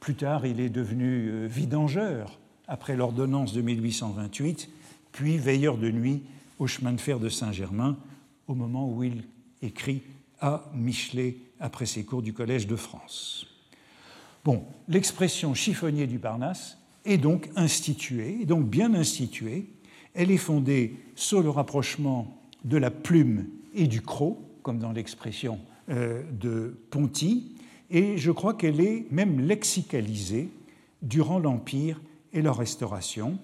plus 0.00 0.16
tard 0.16 0.44
il 0.44 0.58
est 0.58 0.70
devenu 0.70 1.28
euh, 1.28 1.46
vidangeur 1.46 2.40
après 2.66 2.96
l'ordonnance 2.96 3.52
de 3.52 3.62
1828, 3.62 4.68
puis 5.12 5.38
veilleur 5.38 5.78
de 5.78 5.90
nuit 5.90 6.22
au 6.58 6.66
chemin 6.66 6.92
de 6.92 7.00
fer 7.00 7.18
de 7.18 7.28
Saint-Germain 7.28 7.96
au 8.48 8.54
moment 8.54 8.90
où 8.90 9.04
il 9.04 9.24
écrit 9.62 10.02
à 10.40 10.70
Michelet 10.74 11.36
après 11.60 11.86
ses 11.86 12.04
cours 12.04 12.22
du 12.22 12.32
Collège 12.32 12.66
de 12.66 12.76
France. 12.76 13.46
Bon, 14.44 14.64
l'expression 14.88 15.54
chiffonnier 15.54 16.06
du 16.06 16.18
Parnasse 16.18 16.78
est 17.04 17.18
donc 17.18 17.48
instituée, 17.54 18.44
donc 18.44 18.68
bien 18.68 18.94
instituée, 18.94 19.66
elle 20.14 20.30
est 20.30 20.36
fondée 20.36 20.96
sur 21.14 21.42
le 21.42 21.50
rapprochement 21.50 22.42
de 22.64 22.76
la 22.76 22.90
plume 22.90 23.46
et 23.74 23.86
du 23.86 24.02
croc, 24.02 24.38
comme 24.62 24.78
dans 24.78 24.92
l'expression 24.92 25.58
euh, 25.88 26.22
de 26.32 26.76
Ponty, 26.90 27.56
et 27.90 28.16
je 28.16 28.30
crois 28.30 28.54
qu'elle 28.54 28.80
est 28.80 29.06
même 29.10 29.40
lexicalisée 29.40 30.48
durant 31.02 31.38
l'Empire 31.38 32.00
et 32.32 32.42
la 32.42 32.52
Restauration, 32.52 33.38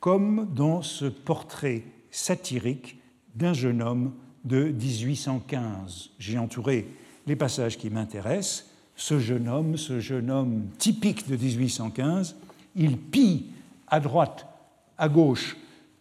comme 0.00 0.48
dans 0.54 0.82
ce 0.82 1.04
portrait 1.04 1.84
satirique 2.10 2.98
d'un 3.34 3.52
jeune 3.52 3.82
homme 3.82 4.14
de 4.44 4.64
1815. 4.64 6.10
J'ai 6.18 6.38
entouré 6.38 6.88
les 7.26 7.36
passages 7.36 7.78
qui 7.78 7.90
m'intéressent. 7.90 8.66
Ce 8.96 9.18
jeune 9.18 9.48
homme, 9.48 9.76
ce 9.76 10.00
jeune 10.00 10.30
homme 10.30 10.66
typique 10.78 11.28
de 11.28 11.36
1815, 11.36 12.36
il 12.76 12.96
pille 12.96 13.46
à 13.86 14.00
droite, 14.00 14.46
à 14.98 15.08
gauche 15.08 15.56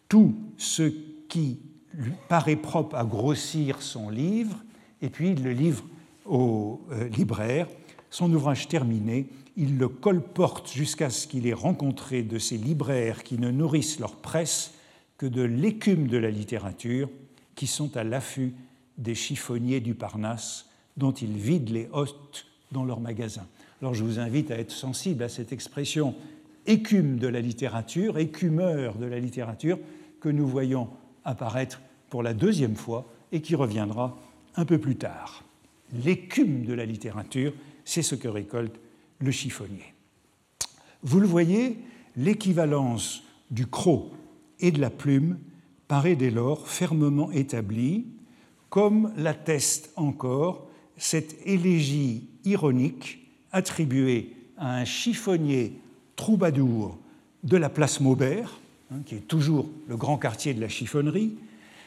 tout 0.07 0.35
ce 0.57 0.91
qui 1.27 1.59
lui 1.93 2.13
paraît 2.27 2.55
propre 2.55 2.95
à 2.95 3.03
grossir 3.03 3.81
son 3.81 4.09
livre, 4.09 4.57
et 5.01 5.09
puis 5.09 5.31
il 5.31 5.43
le 5.43 5.51
livre 5.51 5.83
au 6.25 6.81
euh, 6.91 7.07
libraire. 7.09 7.67
Son 8.09 8.31
ouvrage 8.33 8.67
terminé, 8.67 9.27
il 9.60 9.78
le 9.78 9.89
colporte 9.89 10.72
jusqu'à 10.72 11.10
ce 11.10 11.28
qu'il 11.28 11.45
ait 11.45 11.54
rencontré 11.54 12.24
de 12.24 12.39
ces 12.39 12.58
libraires 12.58 13.24
qui 13.24 13.38
ne 13.38 13.52
nourrissent 13.52 14.00
leur 14.00 14.15
presse 14.15 14.74
que 15.17 15.26
de 15.26 15.41
l'écume 15.41 16.08
de 16.08 16.17
la 16.17 16.32
littérature, 16.32 17.10
qui 17.56 17.67
sont 17.67 17.98
à 17.98 18.06
l'affût 18.06 18.54
des 18.98 19.15
chiffonniers 19.15 19.82
du 19.82 19.95
Parnasse, 19.95 20.67
dont 20.95 21.12
ils 21.12 21.38
vident 21.38 21.74
les 21.74 21.89
hôtes 21.91 22.45
dans 22.72 22.86
leurs 22.86 23.02
magasins. 23.02 23.48
Alors 23.82 23.93
je 23.93 24.06
vous 24.06 24.17
invite 24.17 24.50
à 24.50 24.58
être 24.58 24.72
sensible 24.72 25.24
à 25.24 25.30
cette 25.30 25.52
expression 25.52 26.15
écume 26.65 27.17
de 27.17 27.28
la 27.28 27.41
littérature, 27.41 28.17
écumeur 28.17 28.95
de 28.95 29.08
la 29.08 29.19
littérature, 29.19 29.78
que 30.22 30.30
nous 30.30 30.48
voyons 30.48 30.88
apparaître 31.26 31.82
pour 32.10 32.24
la 32.24 32.34
deuxième 32.34 32.78
fois 32.78 33.06
et 33.34 33.41
qui 33.41 33.56
reviendra 33.56 34.17
un 34.56 34.63
peu 34.63 34.78
plus 34.78 34.95
tard. 34.95 35.43
L'écume 36.06 36.63
de 36.63 36.74
la 36.74 36.86
littérature, 36.86 37.52
c'est 37.84 38.04
ce 38.04 38.15
que 38.15 38.30
récolte 38.30 38.80
le 39.19 39.32
chiffonnier. 39.32 39.93
Vous 41.03 41.19
le 41.19 41.27
voyez, 41.27 41.79
l'équivalence 42.15 43.23
du 43.51 43.67
croc 43.67 44.12
et 44.60 44.71
de 44.71 44.82
la 44.82 44.89
plume 44.89 45.39
paraît 45.88 46.15
dès 46.15 46.32
lors 46.32 46.67
fermement 46.67 47.32
établie, 47.32 48.08
comme 48.69 49.13
l'atteste 49.15 49.91
encore 49.95 50.67
cette 50.97 51.36
élégie 51.45 52.29
ironique 52.43 53.27
attribuée 53.51 54.36
à 54.58 54.75
un 54.75 54.86
chiffonnier 54.86 55.79
troubadour 56.15 56.99
de 57.43 57.58
la 57.58 57.69
place 57.69 58.01
Maubert, 58.01 58.60
Hein, 58.91 59.01
qui 59.05 59.15
est 59.15 59.27
toujours 59.27 59.69
le 59.88 59.97
grand 59.97 60.17
quartier 60.17 60.55
de 60.55 60.62
la 60.62 60.67
chiffonnerie, 60.67 61.36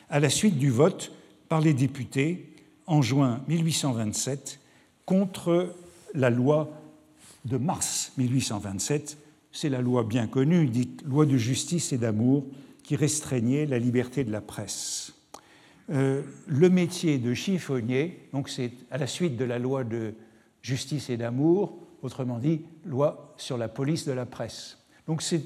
à 0.09 0.21
la 0.21 0.31
suite 0.31 0.57
du 0.57 0.71
vote 0.71 1.13
par 1.49 1.61
les 1.61 1.75
députés 1.75 2.55
en 2.87 3.03
juin 3.03 3.41
1827 3.49 4.61
contre 5.05 5.75
la 6.15 6.31
loi 6.31 6.71
de 7.45 7.57
mars 7.57 8.13
1827. 8.19 9.19
C'est 9.53 9.69
la 9.69 9.81
loi 9.81 10.05
bien 10.05 10.27
connue, 10.27 10.67
dite 10.67 11.03
loi 11.03 11.27
de 11.27 11.37
justice 11.37 11.93
et 11.93 11.99
d'amour, 11.99 12.47
qui 12.83 12.97
restreignait 12.97 13.67
la 13.67 13.79
liberté 13.79 14.25
de 14.25 14.33
la 14.33 14.41
presse. 14.41 15.15
Euh, 15.91 16.23
le 16.47 16.71
métier 16.71 17.19
de 17.19 17.35
chiffonnier, 17.35 18.29
donc 18.33 18.49
c'est 18.49 18.73
à 18.91 18.99
la 18.99 19.07
suite 19.07 19.37
de 19.37 19.45
la 19.45 19.59
loi 19.59 19.85
de 19.85 20.15
justice 20.63 21.11
et 21.11 21.17
d'amour, 21.17 21.79
autrement 22.03 22.39
dit, 22.39 22.63
loi 22.85 23.35
sur 23.37 23.59
la 23.59 23.69
police 23.69 24.07
de 24.07 24.13
la 24.13 24.27
presse. 24.27 24.79
Donc 25.07 25.23
c'est 25.23 25.43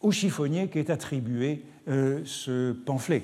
au 0.00 0.10
chiffonnier 0.10 0.68
qu'est 0.68 0.90
attribué 0.90 1.62
euh, 1.88 2.22
ce 2.24 2.72
pamphlet. 2.72 3.22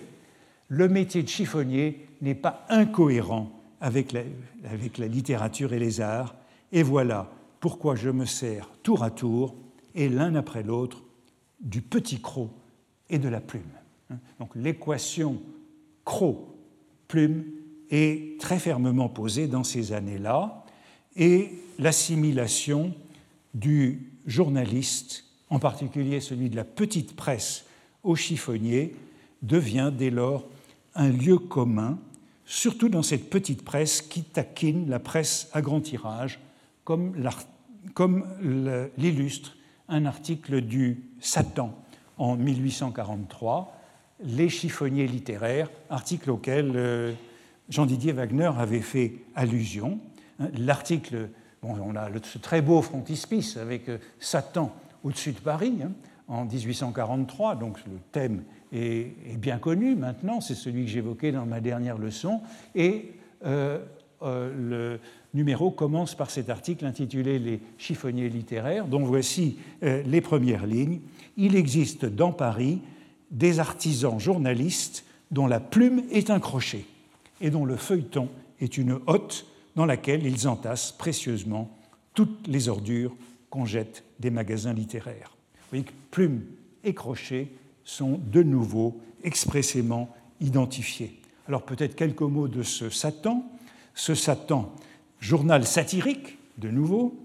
Le 0.68 0.88
métier 0.88 1.22
de 1.22 1.28
chiffonnier 1.28 2.06
n'est 2.20 2.34
pas 2.34 2.66
incohérent 2.68 3.50
avec 3.80 4.12
la, 4.12 4.20
avec 4.70 4.98
la 4.98 5.08
littérature 5.08 5.72
et 5.72 5.78
les 5.78 6.00
arts, 6.00 6.34
et 6.72 6.82
voilà 6.82 7.30
pourquoi 7.64 7.94
je 7.94 8.11
me 8.11 8.27
sers 8.27 8.68
tour 8.83 9.03
à 9.03 9.11
tour, 9.11 9.57
et 9.94 10.11
l'un 10.11 10.35
après 10.35 10.62
l'autre, 10.62 11.03
du 11.61 11.81
petit 11.81 12.20
croc 12.20 12.50
et 13.09 13.18
de 13.18 13.31
la 13.31 13.40
plume. 13.40 13.62
Donc 14.38 14.50
l'équation 14.55 15.40
croc-plume 16.05 17.46
est 17.88 18.38
très 18.38 18.59
fermement 18.59 19.09
posée 19.09 19.46
dans 19.46 19.64
ces 19.64 19.94
années-là, 19.94 20.66
et 21.16 21.53
l'assimilation 21.79 22.92
du 23.55 24.12
journaliste, 24.27 25.24
en 25.48 25.59
particulier 25.59 26.20
celui 26.20 26.50
de 26.50 26.57
la 26.57 26.64
petite 26.64 27.16
presse 27.16 27.64
au 28.03 28.14
chiffonnier, 28.14 28.94
devient 29.40 29.90
dès 29.90 30.11
lors 30.11 30.44
un 30.94 31.09
lieu 31.09 31.38
commun, 31.38 31.98
surtout 32.44 32.90
dans 32.90 33.03
cette 33.03 33.31
petite 33.31 33.64
presse 33.64 34.03
qui 34.03 34.22
taquine 34.22 34.90
la 34.90 34.98
presse 34.98 35.48
à 35.55 35.62
grand 35.62 35.81
tirage, 35.81 36.40
comme 36.85 37.14
l'illustre 38.97 39.57
un 39.88 40.07
article 40.07 40.61
du 40.61 41.03
Satan 41.20 41.75
en 42.18 42.37
1843, 42.37 43.81
Les 44.25 44.49
chiffonniers 44.49 45.07
littéraires, 45.07 45.68
article 45.90 46.31
auquel 46.31 46.73
euh, 46.77 47.12
Jean-Didier 47.68 48.12
Wagner 48.12 48.51
avait 48.57 48.81
fait 48.81 49.14
allusion. 49.35 49.99
L'article, 50.57 51.29
bon, 51.62 51.77
on 51.85 51.97
a 51.97 52.09
ce 52.23 52.38
très 52.38 52.62
beau 52.62 52.81
frontispice 52.81 53.57
avec 53.57 53.88
euh, 53.88 53.99
Satan 54.20 54.75
au-dessus 55.03 55.33
de 55.33 55.40
Paris 55.40 55.75
hein, 55.83 55.90
en 56.29 56.44
1843, 56.44 57.57
donc 57.57 57.79
le 57.87 57.99
thème 58.12 58.44
est, 58.73 59.37
bien 59.37 59.59
connu 59.59 59.94
maintenant, 59.94 60.40
c'est 60.40 60.55
celui 60.55 60.85
que 60.85 60.90
j'évoquais 60.90 61.33
dans 61.33 61.47
ma 61.47 61.61
dernière 61.61 61.99
leçon, 61.99 62.40
et 62.75 63.12
euh, 63.44 63.85
le 64.24 64.98
numéro 65.34 65.70
commence 65.70 66.14
par 66.14 66.30
cet 66.30 66.48
article 66.48 66.87
intitulé 66.87 67.38
Les 67.38 67.60
chiffonniers 67.76 68.28
littéraires, 68.28 68.87
dont 68.87 69.04
voici 69.04 69.58
euh, 69.82 70.02
les 70.04 70.20
premières 70.20 70.66
lignes. 70.66 71.00
Il 71.37 71.56
existe 71.56 72.06
dans 72.06 72.32
Paris 72.32 72.80
des 73.30 73.58
artisans 73.58 74.18
journalistes 74.18 75.04
dont 75.30 75.46
la 75.46 75.60
plume 75.60 76.04
est 76.12 76.30
un 76.30 76.38
crochet 76.38 76.84
et 77.40 77.50
dont 77.50 77.64
le 77.64 77.76
feuilleton 77.76 78.28
est 78.60 78.78
une 78.78 79.00
hotte 79.06 79.46
dans 79.74 79.87
laquelle 79.87 80.24
ils 80.24 80.46
entassent 80.46 80.92
précieusement 80.92 81.76
toutes 82.14 82.46
les 82.46 82.68
ordures 82.68 83.14
qu'on 83.50 83.64
jette 83.64 84.04
des 84.20 84.30
magasins 84.30 84.72
littéraires. 84.72 85.37
Vous 85.54 85.70
voyez 85.70 85.84
que 85.84 85.92
plume 86.12 86.42
et 86.84 86.94
crochet 86.94 87.48
sont 87.82 88.20
de 88.32 88.42
nouveau 88.42 89.00
expressément 89.24 90.14
identifiés. 90.40 91.20
Alors 91.48 91.62
peut-être 91.62 91.96
quelques 91.96 92.22
mots 92.22 92.48
de 92.48 92.62
ce 92.62 92.88
Satan. 92.88 93.44
Ce 93.94 94.14
Satan, 94.14 94.72
journal 95.20 95.66
satirique, 95.66 96.38
de 96.59 96.68
nouveau, 96.68 97.16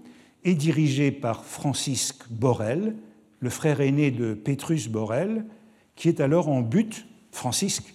est 0.44 0.54
dirigé 0.54 1.10
par 1.10 1.44
Francisque 1.44 2.24
Borel, 2.30 2.94
le 3.40 3.50
frère 3.50 3.80
aîné 3.80 4.10
de 4.10 4.34
Pétrus 4.34 4.88
Borel, 4.88 5.44
qui 5.96 6.08
est 6.08 6.20
alors 6.20 6.48
en 6.48 6.60
but, 6.60 7.06
Francisque, 7.32 7.94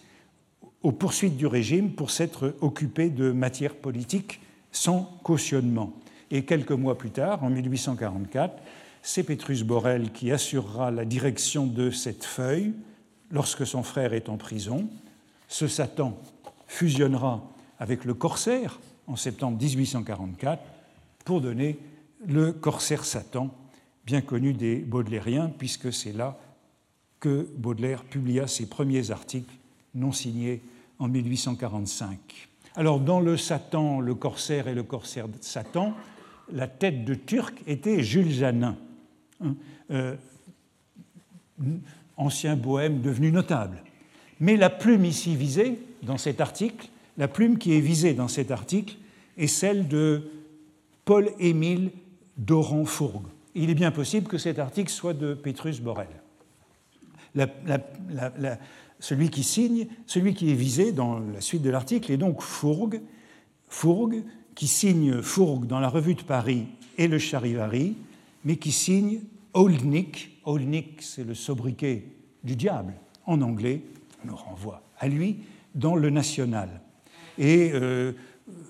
aux 0.84 0.92
poursuites 0.92 1.38
du 1.38 1.48
régime 1.48 1.94
pour 1.94 2.12
s'être 2.12 2.56
occupé 2.62 3.10
de 3.10 3.32
matières 3.32 3.76
politiques 3.76 4.40
sans 4.72 5.20
cautionnement. 5.24 5.94
Et 6.30 6.44
quelques 6.44 6.72
mois 6.72 6.98
plus 6.98 7.12
tard, 7.12 7.44
en 7.44 7.50
1844, 7.50 8.62
c'est 9.02 9.24
Pétrus 9.24 9.64
Borel 9.64 10.12
qui 10.12 10.32
assurera 10.32 10.92
la 10.92 11.06
direction 11.06 11.66
de 11.66 11.92
cette 11.92 12.26
feuille 12.26 12.74
lorsque 13.32 13.66
son 13.66 13.84
frère 13.84 14.14
est 14.14 14.30
en 14.30 14.38
prison. 14.38 14.88
Ce 15.48 15.68
Satan 15.68 16.18
fusionnera 16.68 17.44
avec 17.80 18.06
le 18.06 18.14
Corsaire, 18.14 18.80
en 19.08 19.16
septembre 19.16 19.58
1844 19.62 20.62
pour 21.24 21.42
donner 21.42 21.78
le 22.28 22.54
Corsaire 22.54 23.04
Satan, 23.04 23.54
bien 24.06 24.22
connu 24.22 24.54
des 24.54 24.78
Baudelairiens, 24.78 25.52
puisque 25.58 25.92
c'est 25.92 26.14
là 26.14 26.38
que 27.20 27.48
Baudelaire 27.58 28.04
publia 28.04 28.48
ses 28.48 28.68
premiers 28.68 29.12
articles 29.12 29.54
non 29.96 30.12
signés 30.12 30.62
en 31.00 31.08
1845. 31.08 32.50
Alors, 32.76 33.00
dans 33.00 33.20
le 33.20 33.38
Satan, 33.38 34.00
le 34.02 34.16
Corsaire 34.16 34.68
et 34.68 34.76
le 34.76 34.84
Corsaire 34.84 35.28
Satan, 35.42 35.94
la 36.52 36.68
tête 36.68 37.06
de 37.06 37.16
Turc 37.16 37.56
était 37.68 38.04
Jules 38.04 38.32
Janin, 38.32 38.76
hein, 39.44 39.56
euh, 39.92 40.16
ancien 42.18 42.56
bohème 42.56 43.02
devenu 43.02 43.32
notable. 43.32 43.82
Mais 44.40 44.58
la 44.58 44.70
plume 44.70 45.06
ici 45.06 45.36
visée 45.36 45.80
dans 46.04 46.18
cet 46.18 46.42
article 46.42 46.90
la 47.18 47.28
plume 47.28 47.58
qui 47.58 47.74
est 47.74 47.82
visée 47.82 48.14
dans 48.14 48.28
cet 48.28 48.52
article 48.52 48.98
est 49.38 49.48
celle 49.48 49.88
de 49.88 50.30
Paul-Émile 51.06 51.92
Doran-Fourgue. 52.38 53.28
Il 53.54 53.70
est 53.70 53.76
bien 53.76 53.92
possible 53.92 54.28
que 54.28 54.38
cet 54.38 54.60
article 54.60 54.92
soit 54.92 55.14
de 55.14 55.34
Petrus 55.34 55.80
Borel. 55.80 56.08
celui 59.00 59.30
qui 59.30 59.44
signe, 59.44 59.88
celui 60.06 60.34
qui 60.34 60.52
est 60.52 60.56
visé 60.56 60.92
dans 60.92 61.20
la 61.20 61.42
suite 61.42 61.62
de 61.62 61.70
l'article 61.70 62.12
est 62.12 62.18
donc 62.18 62.42
Fourgue, 62.42 63.02
Fourgue, 63.70 64.24
qui 64.56 64.68
signe 64.68 65.22
Fourgue 65.22 65.68
dans 65.68 65.80
la 65.80 65.90
Revue 65.90 66.16
de 66.16 66.24
Paris 66.24 66.66
et 66.98 67.08
le 67.08 67.20
Charivari, 67.20 67.96
mais 68.44 68.58
qui 68.58 68.72
signe 68.72 69.22
Oldnick. 69.54 70.40
Oldnick, 70.44 71.02
c'est 71.02 71.24
le 71.24 71.34
sobriquet 71.34 72.06
du 72.44 72.56
diable 72.56 72.94
en 73.26 73.42
anglais, 73.42 73.82
on 74.24 74.28
nous 74.28 74.36
renvoie 74.36 74.84
à 75.00 75.08
lui, 75.08 75.40
dans 75.74 75.96
le 75.96 76.10
National. 76.10 76.82
Et 77.38 77.72
euh, 77.74 78.14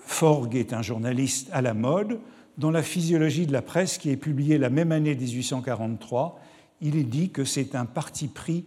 Forgue 0.00 0.56
est 0.56 0.72
un 0.72 0.82
journaliste 0.82 1.48
à 1.52 1.62
la 1.62 1.74
mode. 1.74 2.18
Dans 2.58 2.70
la 2.70 2.82
physiologie 2.82 3.46
de 3.46 3.52
la 3.52 3.62
presse, 3.62 3.98
qui 3.98 4.10
est 4.10 4.16
publiée 4.16 4.58
la 4.58 4.70
même 4.70 4.92
année 4.92 5.14
1843, 5.14 6.40
il 6.80 6.96
est 6.96 7.04
dit 7.04 7.30
que 7.30 7.44
c'est 7.44 7.74
un 7.74 7.84
parti 7.84 8.28
pris 8.28 8.64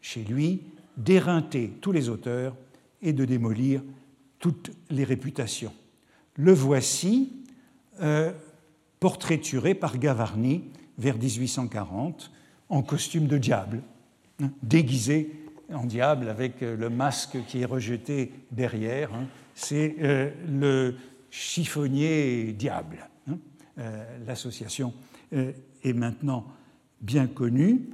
chez 0.00 0.22
lui 0.22 0.62
d'éreinter 0.96 1.72
tous 1.80 1.92
les 1.92 2.08
auteurs 2.08 2.54
et 3.00 3.12
de 3.12 3.24
démolir 3.24 3.82
toutes 4.38 4.70
les 4.90 5.04
réputations. 5.04 5.72
Le 6.34 6.52
voici 6.52 7.32
euh, 8.00 8.32
portraituré 9.00 9.74
par 9.74 9.98
Gavarni 9.98 10.64
vers 10.98 11.16
1840 11.16 12.30
en 12.68 12.82
costume 12.82 13.26
de 13.26 13.38
diable, 13.38 13.82
hein, 14.40 14.50
déguisé 14.62 15.32
en 15.74 15.84
diable 15.84 16.28
avec 16.28 16.60
le 16.60 16.90
masque 16.90 17.38
qui 17.46 17.62
est 17.62 17.66
rejeté 17.66 18.32
derrière. 18.50 19.12
Hein, 19.14 19.26
c'est 19.54 19.96
euh, 20.00 20.30
le 20.48 20.94
chiffonnier 21.30 22.52
diable. 22.52 23.08
Hein. 23.28 23.38
Euh, 23.78 24.04
l'association 24.26 24.92
euh, 25.32 25.52
est 25.82 25.92
maintenant 25.92 26.46
bien 27.00 27.26
connue. 27.26 27.90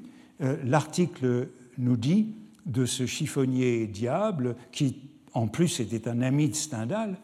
L'article 0.64 1.48
nous 1.78 1.96
dit 1.96 2.34
de 2.66 2.84
ce 2.84 3.06
chiffonnier 3.06 3.86
diable, 3.86 4.54
qui 4.70 5.00
en 5.32 5.48
plus 5.48 5.80
était 5.80 6.06
un 6.06 6.20
ami 6.20 6.48
de 6.48 6.54
Stendhal 6.54 7.16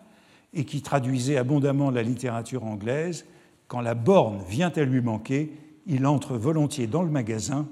et 0.52 0.64
qui 0.64 0.82
traduisait 0.82 1.36
abondamment 1.36 1.90
la 1.90 2.02
littérature 2.02 2.64
anglaise, 2.64 3.26
quand 3.68 3.80
la 3.80 3.94
borne 3.94 4.42
vient 4.48 4.72
à 4.74 4.82
lui 4.82 5.00
manquer, 5.00 5.52
il 5.86 6.06
entre 6.06 6.36
volontiers 6.36 6.86
dans 6.86 7.02
le 7.02 7.10
magasin 7.10 7.68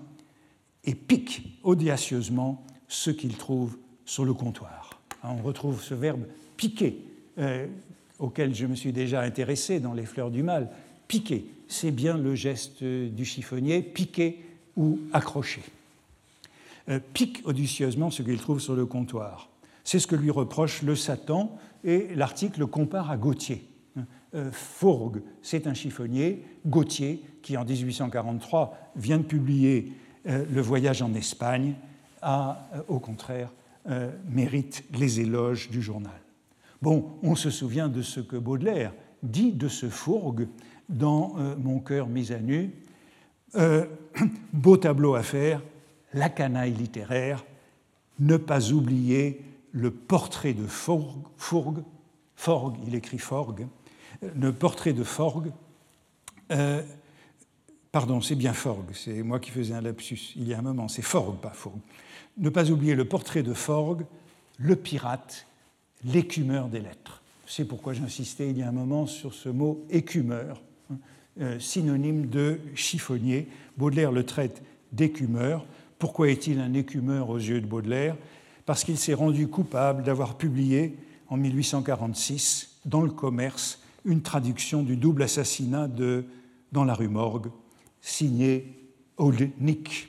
et 0.85 0.95
pique 0.95 1.59
audacieusement 1.63 2.65
ce 2.93 3.11
qu'il 3.11 3.37
trouve 3.37 3.79
sur 4.05 4.27
le 4.27 4.35
comptoir. 4.35 5.01
On 5.25 5.37
retrouve 5.37 5.83
ce 5.83 5.95
verbe 5.95 6.25
piquer, 6.59 6.99
euh, 7.39 7.67
auquel 8.19 8.55
je 8.55 8.67
me 8.67 8.75
suis 8.75 8.93
déjà 8.93 9.23
intéressé 9.23 9.81
dans 9.81 9.95
Les 9.95 10.05
Fleurs 10.05 10.31
du 10.31 10.43
Mal. 10.43 10.69
Piquer, 11.09 11.47
c'est 11.69 11.91
bien 11.91 12.19
le 12.19 12.35
geste 12.35 12.85
du 12.85 13.25
chiffonnier, 13.25 13.81
piquer 13.81 14.45
ou 14.77 14.99
accrocher. 15.15 15.63
Euh, 16.91 17.01
pique 17.15 17.41
audacieusement 17.45 18.11
ce 18.11 18.23
qu'il 18.23 18.39
trouve 18.39 18.61
sur 18.61 18.77
le 18.77 18.85
comptoir. 18.85 19.49
C'est 19.85 19.99
ce 19.99 20.07
que 20.07 20.17
lui 20.17 20.31
reproche 20.31 20.83
le 20.83 20.95
Satan, 20.95 21.57
et 21.85 22.15
l'article 22.15 22.67
compare 22.67 23.11
à 23.11 23.17
Gautier. 23.17 23.67
Euh, 24.35 24.51
Fourgue, 24.53 25.23
c'est 25.41 25.67
un 25.67 25.75
chiffonnier, 25.75 26.45
Gautier, 26.67 27.23
qui 27.43 27.57
en 27.57 27.65
1843 27.65 28.77
vient 28.97 29.19
de 29.19 29.25
publier 29.25 29.93
Le 30.25 30.61
voyage 30.61 31.03
en 31.03 31.15
Espagne, 31.15 31.75
a 32.23 32.69
au 32.89 32.99
contraire 32.99 33.51
mérite 34.29 34.85
les 34.95 35.21
éloges 35.21 35.69
du 35.71 35.83
journal. 35.83 36.23
Bon, 36.83 37.19
on 37.23 37.37
se 37.37 37.51
souvient 37.51 37.89
de 37.89 38.03
ce 38.03 38.21
que 38.21 38.37
Baudelaire 38.37 38.93
dit 39.23 39.53
de 39.53 39.69
ce 39.69 39.89
fourgue 39.89 40.49
dans 40.89 41.35
euh, 41.39 41.55
Mon 41.57 41.79
cœur 41.79 42.09
mis 42.09 42.33
à 42.33 42.39
nu. 42.41 42.73
Euh, 43.55 43.87
beau 44.53 44.77
tableau 44.77 45.15
à 45.15 45.23
faire, 45.23 45.63
la 46.13 46.29
canaille 46.29 46.73
littéraire, 46.73 47.45
ne 48.19 48.37
pas 48.37 48.73
oublier 48.73 49.43
le 49.73 49.91
portrait 49.91 50.55
de 50.55 50.67
Fourgue, 50.67 51.23
Fourgue 52.35 52.77
il 52.87 52.95
écrit 52.95 53.19
Forgue, 53.19 53.67
le 54.21 54.53
portrait 54.53 54.93
de 54.93 55.05
Forgue, 55.05 55.53
euh, 56.51 56.83
pardon, 57.91 58.21
c'est 58.21 58.35
bien 58.35 58.53
Forgue, 58.53 58.93
c'est 58.93 59.23
moi 59.23 59.41
qui 59.41 59.51
faisais 59.51 59.75
un 59.75 59.81
lapsus 59.81 60.33
il 60.37 60.49
y 60.49 60.55
a 60.55 60.59
un 60.59 60.63
moment, 60.63 60.89
c'est 60.89 61.03
Forgue, 61.03 61.39
pas 61.39 61.53
Forgue. 61.53 61.81
Ne 62.39 62.49
pas 62.49 62.71
oublier 62.71 62.95
le 62.95 63.05
portrait 63.05 63.43
de 63.43 63.53
Forgue, 63.53 64.05
le 64.59 64.77
pirate, 64.77 65.47
l'écumeur 66.05 66.69
des 66.69 66.81
lettres. 66.81 67.23
C'est 67.47 67.67
pourquoi 67.67 67.93
j'insistais 67.93 68.49
il 68.51 68.59
y 68.59 68.63
a 68.63 68.69
un 68.69 68.73
moment 68.73 69.07
sur 69.07 69.35
ce 69.35 69.49
mot 69.49 69.85
écumeur, 69.91 70.63
hein, 70.91 70.97
euh, 71.41 71.59
synonyme 71.59 72.27
de 72.27 72.61
chiffonnier. 72.75 73.49
Baudelaire 73.77 74.13
le 74.13 74.25
traite 74.25 74.63
d'écumeur. 74.93 75.67
Pourquoi 75.99 76.31
est-il 76.31 76.61
un 76.61 76.73
écumeur 76.75 77.29
aux 77.31 77.39
yeux 77.39 77.61
de 77.61 77.67
Baudelaire? 77.67 78.17
Parce 78.65 78.85
qu'il 78.85 78.97
s'est 78.97 79.15
rendu 79.15 79.49
coupable 79.49 80.03
d'avoir 80.03 80.37
publié 80.37 80.97
en 81.29 81.37
1846 81.37 82.81
dans 82.87 83.03
le 83.03 83.11
commerce 83.11 83.83
une 84.05 84.23
traduction 84.23 84.83
du 84.83 84.97
double 84.97 85.23
assassinat 85.23 85.89
de 85.89 86.25
Dans 86.73 86.85
la 86.85 86.95
rue 86.95 87.09
Morgue, 87.09 87.51
signé 88.01 88.89
Old 89.19 89.51
Nick, 89.61 90.09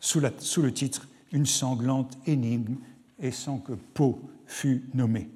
sous, 0.00 0.20
sous 0.38 0.62
le 0.62 0.72
titre 0.72 1.08
Une 1.34 1.44
sanglante 1.44 2.16
énigme 2.26 2.76
et 3.20 3.30
sans 3.30 3.58
que 3.58 3.72
Poe 3.72 4.18
fût 4.46 4.84
nommé. 4.94 5.28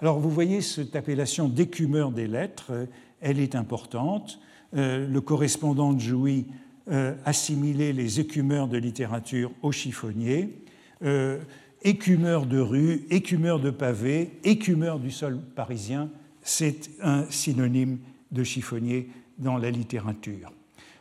Alors 0.00 0.20
vous 0.20 0.28
voyez 0.28 0.60
cette 0.60 0.94
appellation 0.94 1.48
d'écumeur 1.48 2.10
des 2.10 2.26
lettres, 2.26 2.86
elle 3.22 3.40
est 3.40 3.54
importante. 3.54 4.38
Euh, 4.74 5.06
le 5.08 5.20
correspondant 5.20 5.92
de 5.94 6.00
Jouy 6.00 6.46
euh, 6.88 7.14
assimilait 7.24 7.92
les 7.92 8.20
écumeurs 8.20 8.68
de 8.68 8.76
littérature 8.76 9.50
aux 9.62 9.72
chiffonniers. 9.72 10.62
Euh, 11.04 11.38
écumeur 11.82 12.46
de 12.46 12.58
rue, 12.58 13.06
écumeur 13.10 13.60
de 13.60 13.70
pavé, 13.70 14.38
écumeur 14.44 14.98
du 14.98 15.10
sol 15.10 15.40
parisien, 15.54 16.10
c'est 16.42 16.90
un 17.02 17.24
synonyme 17.30 17.98
de 18.32 18.44
chiffonnier 18.44 19.08
dans 19.38 19.56
la 19.56 19.70
littérature. 19.70 20.52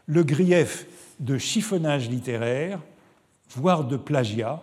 Le 0.05 0.23
grief 0.23 0.85
de 1.19 1.37
chiffonnage 1.37 2.09
littéraire, 2.09 2.79
voire 3.49 3.85
de 3.85 3.97
plagiat, 3.97 4.61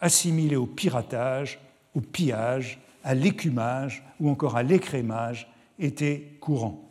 assimilé 0.00 0.56
au 0.56 0.66
piratage, 0.66 1.60
au 1.94 2.00
pillage, 2.00 2.80
à 3.02 3.14
l'écumage 3.14 4.02
ou 4.20 4.28
encore 4.28 4.56
à 4.56 4.62
l'écrémage, 4.62 5.48
était 5.78 6.36
courant. 6.40 6.88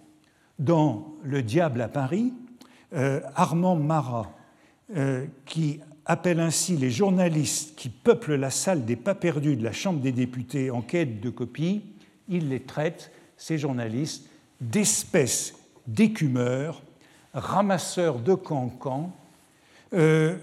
Dans 0.60 1.14
Le 1.24 1.42
Diable 1.42 1.82
à 1.82 1.88
Paris, 1.88 2.34
euh, 2.94 3.22
Armand 3.36 3.76
Marat, 3.76 4.32
euh, 4.96 5.26
qui 5.46 5.80
appelle 6.06 6.40
ainsi 6.40 6.78
les 6.78 6.92
journalistes 6.92 7.76
qui 7.76 7.90
peuplent 7.90 8.36
la 8.36 8.50
salle 8.50 8.86
des 8.86 8.96
pas 8.96 9.16
perdus 9.16 9.56
de 9.56 9.64
la 9.64 9.72
Chambre 9.72 10.02
des 10.02 10.12
députés 10.12 10.70
en 10.70 10.82
quête 10.82 11.22
de 11.22 11.30
copies, 11.30 11.84
il 12.28 12.50
les 12.50 12.62
traite, 12.62 13.12
ces 13.38 13.58
journalistes, 13.58 14.30
d'espèces 14.62 15.56
d'écumeurs, 15.88 16.82
ramasseurs 17.34 18.20
de 18.20 18.34
cancans, 18.34 19.12
euh, 19.94 20.38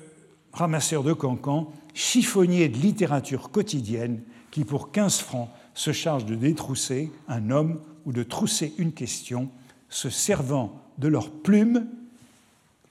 ramasseurs 0.53 1.05
de 1.05 1.12
cancans, 1.12 1.72
chiffonniers 1.94 2.68
de 2.68 2.76
littérature 2.76 3.51
quotidienne 3.51 4.20
qui, 4.51 4.64
pour 4.64 4.90
15 4.92 5.18
francs, 5.18 5.48
se 5.74 5.92
chargent 5.92 6.26
de 6.26 6.34
détrousser 6.34 7.11
un 7.28 7.51
homme 7.51 7.80
ou 8.05 8.12
de 8.12 8.22
trousser 8.22 8.74
une 8.78 8.92
question, 8.92 9.51
se 9.88 10.11
servant 10.11 10.80
de 10.98 11.09
leurs 11.09 11.30
plumes 11.30 11.86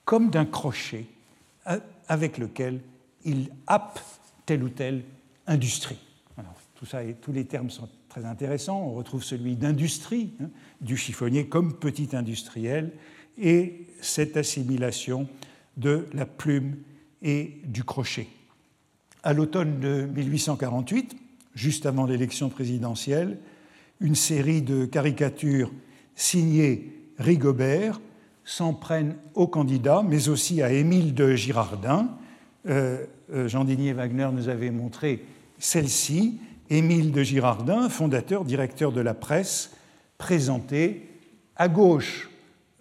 comme 0.04 0.30
d'un 0.30 0.44
crochet 0.44 1.06
avec 2.08 2.38
lequel 2.38 2.80
ils 3.24 3.50
happent 3.66 4.00
telle 4.46 4.62
ou 4.62 4.68
telle 4.68 5.04
industrie. 5.46 5.98
tout 6.74 6.86
ça 6.86 7.04
et 7.04 7.14
tous 7.14 7.32
les 7.32 7.44
termes 7.44 7.70
sont 7.70 7.88
très 8.08 8.24
intéressants. 8.24 8.80
On 8.80 8.94
retrouve 8.94 9.22
celui 9.22 9.54
d'industrie, 9.54 10.32
hein, 10.42 10.48
du 10.80 10.96
chiffonnier 10.96 11.46
comme 11.46 11.74
petit 11.74 12.08
industriel, 12.16 12.92
et 13.38 13.86
cette 14.00 14.36
assimilation 14.36 15.28
de 15.76 16.06
la 16.12 16.26
plume 16.26 16.76
et 17.22 17.60
du 17.64 17.84
crochet. 17.84 18.28
À 19.22 19.32
l'automne 19.32 19.80
de 19.80 20.08
1848, 20.14 21.16
juste 21.54 21.86
avant 21.86 22.06
l'élection 22.06 22.48
présidentielle, 22.48 23.38
une 24.00 24.14
série 24.14 24.62
de 24.62 24.86
caricatures 24.86 25.70
signées 26.14 26.92
Rigobert 27.18 28.00
s'en 28.44 28.72
prennent 28.72 29.16
aux 29.34 29.46
candidats, 29.46 30.02
mais 30.06 30.28
aussi 30.28 30.62
à 30.62 30.72
Émile 30.72 31.14
de 31.14 31.34
Girardin. 31.34 32.08
Euh, 32.68 33.04
euh, 33.32 33.46
Jean 33.46 33.64
Digné 33.64 33.92
Wagner 33.92 34.28
nous 34.32 34.48
avait 34.48 34.70
montré 34.70 35.24
celle-ci, 35.58 36.40
Émile 36.70 37.12
de 37.12 37.22
Girardin, 37.22 37.88
fondateur, 37.88 38.44
directeur 38.44 38.92
de 38.92 39.00
la 39.00 39.12
presse, 39.12 39.72
présenté 40.16 41.08
à 41.56 41.68
gauche, 41.68 42.30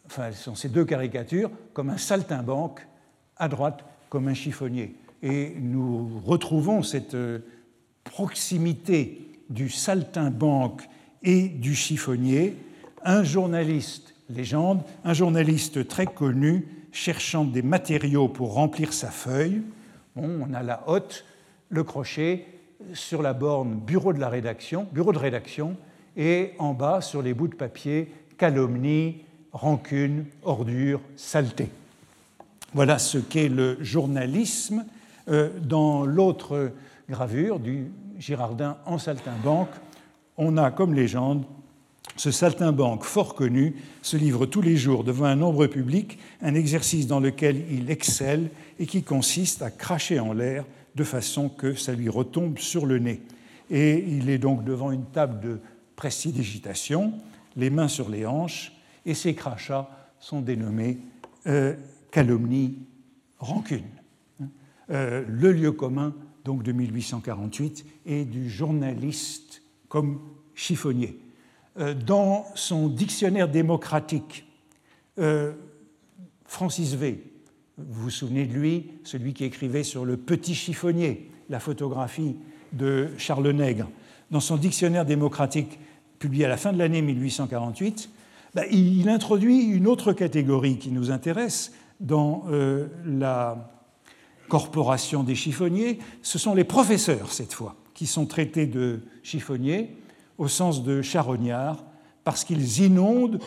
enfin, 0.06 0.32
ce 0.32 0.44
sont 0.44 0.56
ces 0.56 0.70
deux 0.70 0.86
caricatures, 0.86 1.52
comme 1.74 1.90
un 1.90 1.98
saltimbanque, 1.98 2.88
à 3.36 3.48
droite, 3.48 3.84
comme 4.10 4.28
un 4.28 4.34
chiffonnier. 4.34 4.96
Et 5.22 5.54
nous 5.60 6.22
retrouvons 6.26 6.84
cette 6.84 7.14
euh, 7.16 7.40
proximité 8.04 9.22
du 9.50 9.70
saltimbanque 9.70 10.84
et 11.24 11.48
du 11.48 11.76
chiffonnier. 11.76 12.56
Un 13.04 13.24
journaliste, 13.24 14.16
légende, 14.30 14.82
un 15.04 15.14
journaliste 15.14 15.88
très 15.88 16.06
connu 16.06 16.68
cherchant 16.92 17.46
des 17.46 17.62
matériaux 17.62 18.28
pour 18.28 18.54
remplir 18.54 18.94
sa 18.94 19.10
feuille. 19.10 19.62
Bon, 20.16 20.48
on 20.48 20.54
a 20.54 20.64
la 20.64 20.84
hotte, 20.88 21.26
le 21.70 21.84
crochet, 21.84 22.46
sur 22.94 23.22
la 23.22 23.34
borne 23.34 23.76
bureau 23.76 24.14
de 24.14 24.20
la 24.20 24.30
rédaction, 24.30 24.88
bureau 24.92 25.12
de 25.12 25.18
rédaction, 25.18 25.76
et 26.16 26.54
en 26.60 26.74
bas 26.74 27.02
sur 27.02 27.22
les 27.22 27.34
bouts 27.34 27.48
de 27.48 27.56
papier 27.56 28.12
calomnie, 28.38 29.18
rancune, 29.52 30.26
ordure, 30.44 31.02
saleté. 31.16 31.70
Voilà 32.74 33.00
ce 33.00 33.18
qu'est 33.18 33.50
le 33.50 33.78
journalisme. 33.82 34.86
Euh, 35.28 35.50
dans 35.62 36.06
l'autre 36.06 36.72
gravure 37.10 37.60
du 37.60 37.92
Girardin 38.18 38.78
en 38.86 38.98
saltimbanque, 38.98 39.70
on 40.38 40.58
a 40.58 40.72
comme 40.72 40.94
légende 40.94 41.46
ce 42.16 42.32
saltimbanque 42.32 43.06
fort 43.06 43.34
connu 43.34 43.76
se 44.02 44.18
livre 44.18 44.46
tous 44.46 44.62
les 44.62 44.76
jours 44.76 45.06
devant 45.06 45.26
un 45.26 45.38
nombre 45.38 45.68
public 45.68 46.20
un 46.42 46.54
exercice 46.54 47.08
dans 47.08 47.22
lequel 47.22 47.64
il 47.72 47.90
excelle 47.90 48.50
et 48.78 48.86
qui 48.86 49.04
consiste 49.04 49.62
à 49.62 49.72
cracher 49.72 50.20
en 50.20 50.34
l'air 50.34 50.66
de 50.96 51.04
façon 51.06 51.48
que 51.48 51.76
ça 51.76 51.94
lui 51.94 52.10
retombe 52.10 52.58
sur 52.58 52.86
le 52.86 53.00
nez. 53.00 53.22
Et 53.70 54.04
il 54.06 54.30
est 54.30 54.38
donc 54.38 54.66
devant 54.66 54.92
une 54.92 55.06
table 55.06 55.40
de 55.40 55.60
prestidigitation, 55.96 57.14
les 57.56 57.70
mains 57.70 57.88
sur 57.88 58.10
les 58.10 58.26
hanches, 58.26 58.74
et 59.06 59.14
ces 59.14 59.34
crachats 59.34 59.90
sont 60.20 60.42
dénommés 60.42 60.98
euh, 61.48 61.76
calomnie, 62.12 62.80
rancune. 63.38 63.84
Euh, 64.92 65.24
le 65.28 65.52
lieu 65.52 65.72
commun 65.72 66.16
donc 66.46 66.64
de 66.64 66.72
1848 66.72 67.86
et 68.06 68.26
du 68.26 68.50
journaliste 68.50 69.62
comme 69.88 70.20
chiffonnier. 70.56 71.20
Euh, 71.78 71.94
dans 71.94 72.46
son 72.56 72.88
dictionnaire 72.88 73.48
démocratique, 73.48 74.46
euh, 75.20 75.54
Francis 76.46 76.96
V, 76.96 77.24
vous 77.78 78.04
vous 78.04 78.10
souvenez 78.10 78.46
de 78.46 78.54
lui, 78.54 78.92
celui 79.04 79.34
qui 79.34 79.44
écrivait 79.44 79.84
sur 79.84 80.06
le 80.06 80.18
petit 80.18 80.56
chiffonnier, 80.56 81.30
la 81.50 81.60
photographie 81.60 82.36
de 82.74 83.10
Charles 83.18 83.52
Nègre, 83.52 83.90
dans 84.32 84.40
son 84.40 84.58
dictionnaire 84.58 85.06
démocratique 85.06 85.80
publié 86.18 86.46
à 86.46 86.50
la 86.50 86.58
fin 86.58 86.74
de 86.74 86.78
l'année 86.78 87.02
1848, 87.02 88.10
bah, 88.56 88.64
il 88.72 89.08
introduit 89.08 89.66
une 89.66 89.88
autre 89.88 90.14
catégorie 90.14 90.78
qui 90.78 90.92
nous 90.92 91.12
intéresse 91.12 91.72
dans 92.00 92.44
euh, 92.50 92.88
la 93.06 93.70
corporation 94.48 95.24
des 95.24 95.36
chiffonniers. 95.36 96.00
Ce 96.22 96.40
sont 96.40 96.56
les 96.56 96.64
professeurs, 96.64 97.32
cette 97.32 97.54
fois, 97.54 97.76
qui 97.94 98.08
sont 98.08 98.26
traités 98.26 98.66
de 98.66 99.02
chiffonniers 99.24 99.96
au 100.38 100.48
sens 100.48 100.84
de 100.84 101.02
charognards, 101.02 101.84
parce 102.24 102.44
qu'ils 102.44 102.82
inondent 102.82 103.40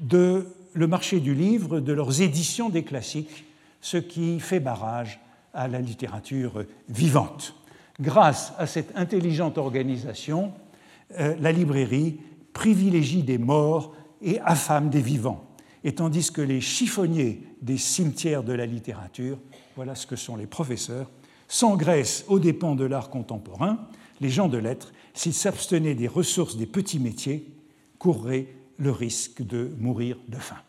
de, 0.00 0.46
le 0.72 0.86
marché 0.86 1.20
du 1.20 1.34
livre 1.34 1.80
de 1.80 1.92
leurs 1.92 2.22
éditions 2.22 2.70
des 2.70 2.84
classiques, 2.84 3.44
ce 3.80 3.96
qui 3.96 4.40
fait 4.40 4.60
barrage 4.60 5.20
à 5.52 5.68
la 5.68 5.80
littérature 5.80 6.64
vivante. 6.88 7.54
Grâce 8.00 8.52
à 8.58 8.66
cette 8.66 8.96
intelligente 8.96 9.58
organisation, 9.58 10.52
euh, 11.18 11.34
la 11.40 11.52
librairie 11.52 12.20
privilégie 12.52 13.22
des 13.22 13.38
morts 13.38 13.94
et 14.22 14.40
affame 14.40 14.88
des 14.88 15.00
vivants. 15.00 15.47
Et 15.88 15.94
tandis 15.94 16.30
que 16.30 16.42
les 16.42 16.60
chiffonniers 16.60 17.40
des 17.62 17.78
cimetières 17.78 18.42
de 18.42 18.52
la 18.52 18.66
littérature, 18.66 19.38
voilà 19.74 19.94
ce 19.94 20.06
que 20.06 20.16
sont 20.16 20.36
les 20.36 20.46
professeurs, 20.46 21.10
s'engraissent 21.48 22.26
aux 22.28 22.38
dépens 22.38 22.74
de 22.74 22.84
l'art 22.84 23.08
contemporain, 23.08 23.88
les 24.20 24.28
gens 24.28 24.48
de 24.48 24.58
lettres 24.58 24.92
s'ils 25.14 25.32
s'abstenaient 25.32 25.94
des 25.94 26.06
ressources 26.06 26.58
des 26.58 26.66
petits 26.66 26.98
métiers, 26.98 27.50
courraient 27.98 28.48
le 28.76 28.90
risque 28.90 29.40
de 29.40 29.70
mourir 29.78 30.18
de 30.28 30.36
faim. 30.36 30.60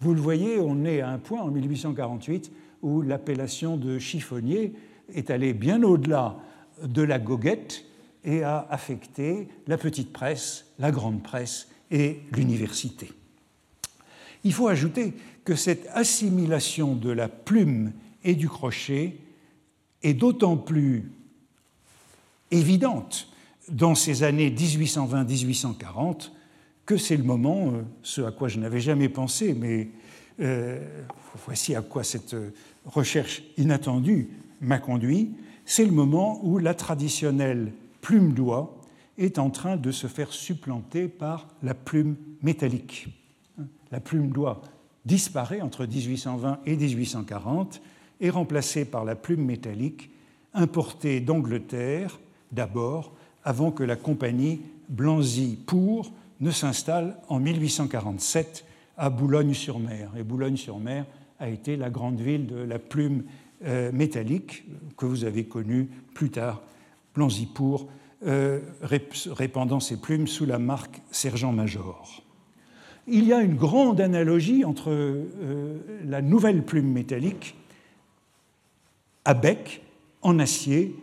Vous 0.00 0.14
le 0.14 0.20
voyez, 0.22 0.58
on 0.60 0.86
est 0.86 1.02
à 1.02 1.10
un 1.10 1.18
point 1.18 1.42
en 1.42 1.50
1848 1.50 2.50
où 2.80 3.02
l'appellation 3.02 3.76
de 3.76 3.98
chiffonnier 3.98 4.72
est 5.12 5.28
allée 5.28 5.52
bien 5.52 5.82
au-delà 5.82 6.36
de 6.82 7.02
la 7.02 7.18
goguette 7.18 7.84
et 8.24 8.42
a 8.42 8.66
affecté 8.70 9.46
la 9.66 9.76
petite 9.76 10.10
presse, 10.10 10.72
la 10.78 10.90
grande 10.90 11.22
presse 11.22 11.68
et 11.90 12.20
l'université. 12.32 13.10
Il 14.44 14.52
faut 14.52 14.68
ajouter 14.68 15.14
que 15.44 15.54
cette 15.54 15.88
assimilation 15.92 16.94
de 16.94 17.10
la 17.10 17.28
plume 17.28 17.92
et 18.22 18.34
du 18.34 18.48
crochet 18.48 19.16
est 20.02 20.14
d'autant 20.14 20.56
plus 20.56 21.10
évidente 22.50 23.28
dans 23.68 23.94
ces 23.94 24.22
années 24.22 24.50
1820-1840 24.50 26.30
que 26.86 26.96
c'est 26.98 27.16
le 27.16 27.24
moment, 27.24 27.72
euh, 27.72 27.82
ce 28.02 28.20
à 28.20 28.30
quoi 28.30 28.48
je 28.48 28.58
n'avais 28.58 28.80
jamais 28.80 29.08
pensé, 29.08 29.54
mais 29.54 29.88
euh, 30.40 30.78
voici 31.46 31.74
à 31.74 31.80
quoi 31.80 32.04
cette 32.04 32.36
recherche 32.84 33.42
inattendue 33.56 34.28
m'a 34.60 34.78
conduit, 34.78 35.34
c'est 35.64 35.86
le 35.86 35.92
moment 35.92 36.44
où 36.44 36.58
la 36.58 36.74
traditionnelle 36.74 37.72
plume 38.02 38.34
d'oie 38.34 38.78
est 39.16 39.38
en 39.38 39.50
train 39.50 39.76
de 39.76 39.90
se 39.90 40.06
faire 40.06 40.32
supplanter 40.32 41.08
par 41.08 41.48
la 41.62 41.74
plume 41.74 42.16
métallique. 42.42 43.08
La 43.94 44.00
plume 44.00 44.30
d'oie 44.30 44.60
disparaît 45.04 45.60
entre 45.60 45.86
1820 45.86 46.58
et 46.66 46.76
1840 46.76 47.80
et 48.20 48.28
remplacée 48.28 48.84
par 48.84 49.04
la 49.04 49.14
plume 49.14 49.44
métallique 49.44 50.10
importée 50.52 51.20
d'Angleterre 51.20 52.18
d'abord, 52.50 53.12
avant 53.44 53.70
que 53.70 53.84
la 53.84 53.94
compagnie 53.94 54.62
Blanzy-Pour 54.88 56.10
ne 56.40 56.50
s'installe 56.50 57.16
en 57.28 57.38
1847 57.38 58.64
à 58.96 59.10
Boulogne-sur-Mer. 59.10 60.10
Et 60.18 60.24
Boulogne-sur-Mer 60.24 61.06
a 61.38 61.48
été 61.48 61.76
la 61.76 61.88
grande 61.88 62.18
ville 62.18 62.48
de 62.48 62.56
la 62.56 62.80
plume 62.80 63.22
euh, 63.64 63.92
métallique 63.92 64.64
que 64.96 65.06
vous 65.06 65.22
avez 65.22 65.44
connue 65.44 65.88
plus 66.14 66.30
tard, 66.30 66.62
Blanzy-Pour, 67.14 67.86
euh, 68.26 68.58
répandant 68.82 69.78
ses 69.78 70.00
plumes 70.00 70.26
sous 70.26 70.46
la 70.46 70.58
marque 70.58 71.00
Sergent-Major. 71.12 72.23
Il 73.06 73.24
y 73.24 73.32
a 73.34 73.42
une 73.42 73.56
grande 73.56 74.00
analogie 74.00 74.64
entre 74.64 74.90
euh, 74.90 75.78
la 76.06 76.22
nouvelle 76.22 76.64
plume 76.64 76.90
métallique 76.90 77.54
à 79.26 79.34
bec 79.34 79.82
en 80.22 80.38
acier 80.38 80.96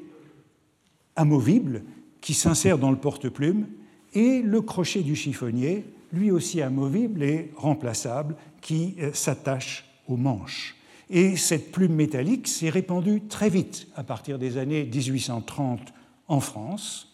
amovible 1.16 1.84
qui 2.20 2.34
s'insère 2.34 2.80
dans 2.80 2.89
le 2.89 2.97
porte-plume 2.97 3.68
et 4.14 4.41
le 4.41 4.62
crochet 4.62 5.04
du 5.04 5.16
chiffonnier, 5.16 5.86
lui 6.12 6.32
aussi 6.32 6.62
amovible 6.62 7.22
et 7.22 7.52
remplaçable, 7.56 8.36
qui 8.62 8.95
euh, 8.99 9.14
s'attache 9.14 9.86
aux 10.08 10.18
manches. 10.18 10.76
Et 11.12 11.36
cette 11.36 11.72
plume 11.72 11.93
métallique 11.93 12.47
s'est 12.47 12.70
répandue 12.70 13.22
très 13.28 13.49
vite 13.49 13.88
à 13.95 14.04
partir 14.04 14.39
des 14.39 14.58
années 14.58 14.86
1830 14.86 15.93
en 16.28 16.39
France. 16.39 17.14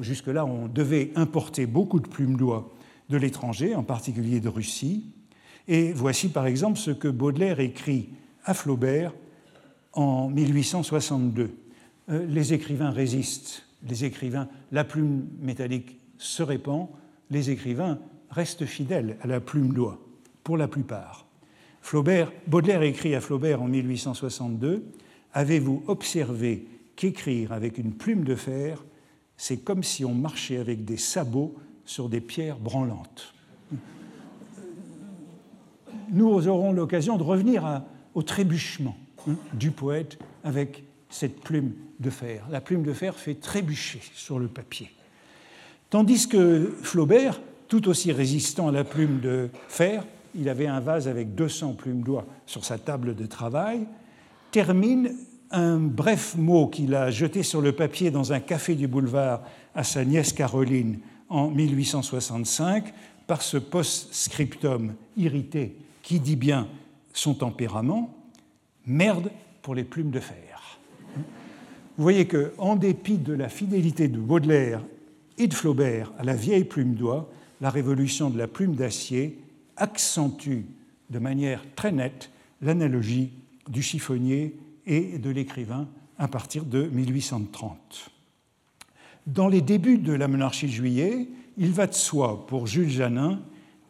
Jusque-là, 0.00 0.46
on 0.46 0.68
devait 0.68 1.10
importer 1.14 1.66
beaucoup 1.66 2.00
de 2.00 2.08
plumes 2.08 2.36
d'oie 2.36 2.72
de 3.08 3.16
l'étranger, 3.16 3.74
en 3.74 3.82
particulier 3.82 4.40
de 4.40 4.48
Russie. 4.48 5.04
Et 5.68 5.92
voici 5.92 6.28
par 6.28 6.46
exemple 6.46 6.78
ce 6.78 6.90
que 6.90 7.08
Baudelaire 7.08 7.60
écrit 7.60 8.10
à 8.44 8.54
Flaubert 8.54 9.12
en 9.92 10.28
1862. 10.28 11.50
Euh, 12.10 12.26
les 12.26 12.52
écrivains 12.52 12.90
résistent, 12.90 13.66
les 13.88 14.04
écrivains, 14.04 14.48
la 14.72 14.84
plume 14.84 15.26
métallique 15.40 15.98
se 16.18 16.42
répand, 16.42 16.88
les 17.30 17.50
écrivains 17.50 17.98
restent 18.30 18.66
fidèles 18.66 19.16
à 19.22 19.26
la 19.26 19.40
plume 19.40 19.72
d'oie, 19.72 19.98
pour 20.42 20.56
la 20.56 20.68
plupart. 20.68 21.26
Flaubert, 21.80 22.32
Baudelaire 22.46 22.82
écrit 22.82 23.14
à 23.14 23.20
Flaubert 23.20 23.62
en 23.62 23.68
1862 23.68 24.84
Avez-vous 25.32 25.82
observé 25.88 26.66
qu'écrire 26.96 27.52
avec 27.52 27.78
une 27.78 27.92
plume 27.92 28.24
de 28.24 28.36
fer, 28.36 28.84
c'est 29.36 29.58
comme 29.58 29.82
si 29.82 30.04
on 30.04 30.14
marchait 30.14 30.58
avec 30.58 30.84
des 30.84 30.96
sabots 30.96 31.56
sur 31.84 32.08
des 32.08 32.20
pierres 32.20 32.58
branlantes 32.58 33.34
Nous 36.10 36.48
aurons 36.48 36.72
l'occasion 36.72 37.16
de 37.16 37.22
revenir 37.22 37.82
au 38.14 38.22
trébuchement 38.22 38.96
hein, 39.28 39.36
du 39.52 39.70
poète 39.70 40.18
avec 40.42 40.84
cette 41.08 41.40
plume 41.40 41.72
de 42.00 42.10
fer. 42.10 42.44
La 42.50 42.60
plume 42.60 42.82
de 42.82 42.92
fer 42.92 43.14
fait 43.14 43.34
trébucher 43.34 44.00
sur 44.14 44.38
le 44.38 44.48
papier. 44.48 44.90
Tandis 45.90 46.28
que 46.28 46.74
Flaubert, 46.82 47.40
tout 47.68 47.88
aussi 47.88 48.12
résistant 48.12 48.68
à 48.68 48.72
la 48.72 48.84
plume 48.84 49.20
de 49.20 49.48
fer, 49.68 50.04
il 50.34 50.48
avait 50.48 50.66
un 50.66 50.80
vase 50.80 51.06
avec 51.06 51.34
200 51.34 51.74
plumes 51.74 52.02
d'oie 52.02 52.26
sur 52.46 52.64
sa 52.64 52.78
table 52.78 53.14
de 53.14 53.26
travail, 53.26 53.86
termine 54.50 55.14
un 55.50 55.78
bref 55.78 56.34
mot 56.36 56.66
qu'il 56.66 56.94
a 56.94 57.10
jeté 57.10 57.42
sur 57.42 57.60
le 57.60 57.72
papier 57.72 58.10
dans 58.10 58.32
un 58.32 58.40
café 58.40 58.74
du 58.74 58.88
boulevard 58.88 59.42
à 59.74 59.84
sa 59.84 60.04
nièce 60.04 60.32
Caroline 60.32 60.98
en 61.28 61.50
1865 61.50 62.92
par 63.26 63.42
ce 63.42 63.56
post-scriptum 63.56 64.94
irrité 65.16 65.76
qui 66.02 66.20
dit 66.20 66.36
bien 66.36 66.68
son 67.12 67.34
tempérament 67.34 68.14
Merde 68.86 69.30
pour 69.62 69.74
les 69.74 69.84
plumes 69.84 70.10
de 70.10 70.20
fer. 70.20 70.78
Vous 71.96 72.02
voyez 72.02 72.26
qu'en 72.26 72.76
dépit 72.76 73.18
de 73.18 73.32
la 73.32 73.48
fidélité 73.48 74.08
de 74.08 74.18
Baudelaire 74.18 74.82
et 75.38 75.46
de 75.46 75.54
Flaubert 75.54 76.12
à 76.18 76.24
la 76.24 76.34
vieille 76.34 76.64
plume 76.64 76.94
d'oie, 76.94 77.30
la 77.60 77.70
révolution 77.70 78.30
de 78.30 78.36
la 78.36 78.48
plume 78.48 78.74
d'acier 78.74 79.38
accentue 79.76 80.66
de 81.10 81.18
manière 81.18 81.64
très 81.76 81.92
nette 81.92 82.30
l'analogie 82.60 83.32
du 83.68 83.82
chiffonnier 83.82 84.56
et 84.86 85.18
de 85.18 85.30
l'écrivain 85.30 85.88
à 86.18 86.28
partir 86.28 86.64
de 86.64 86.82
1830. 86.82 88.13
Dans 89.26 89.48
les 89.48 89.62
débuts 89.62 89.98
de 89.98 90.12
la 90.12 90.28
monarchie 90.28 90.66
de 90.66 90.72
juillet, 90.72 91.28
il 91.56 91.72
va 91.72 91.86
de 91.86 91.94
soi 91.94 92.46
pour 92.46 92.66
Jules 92.66 92.90
Janin 92.90 93.40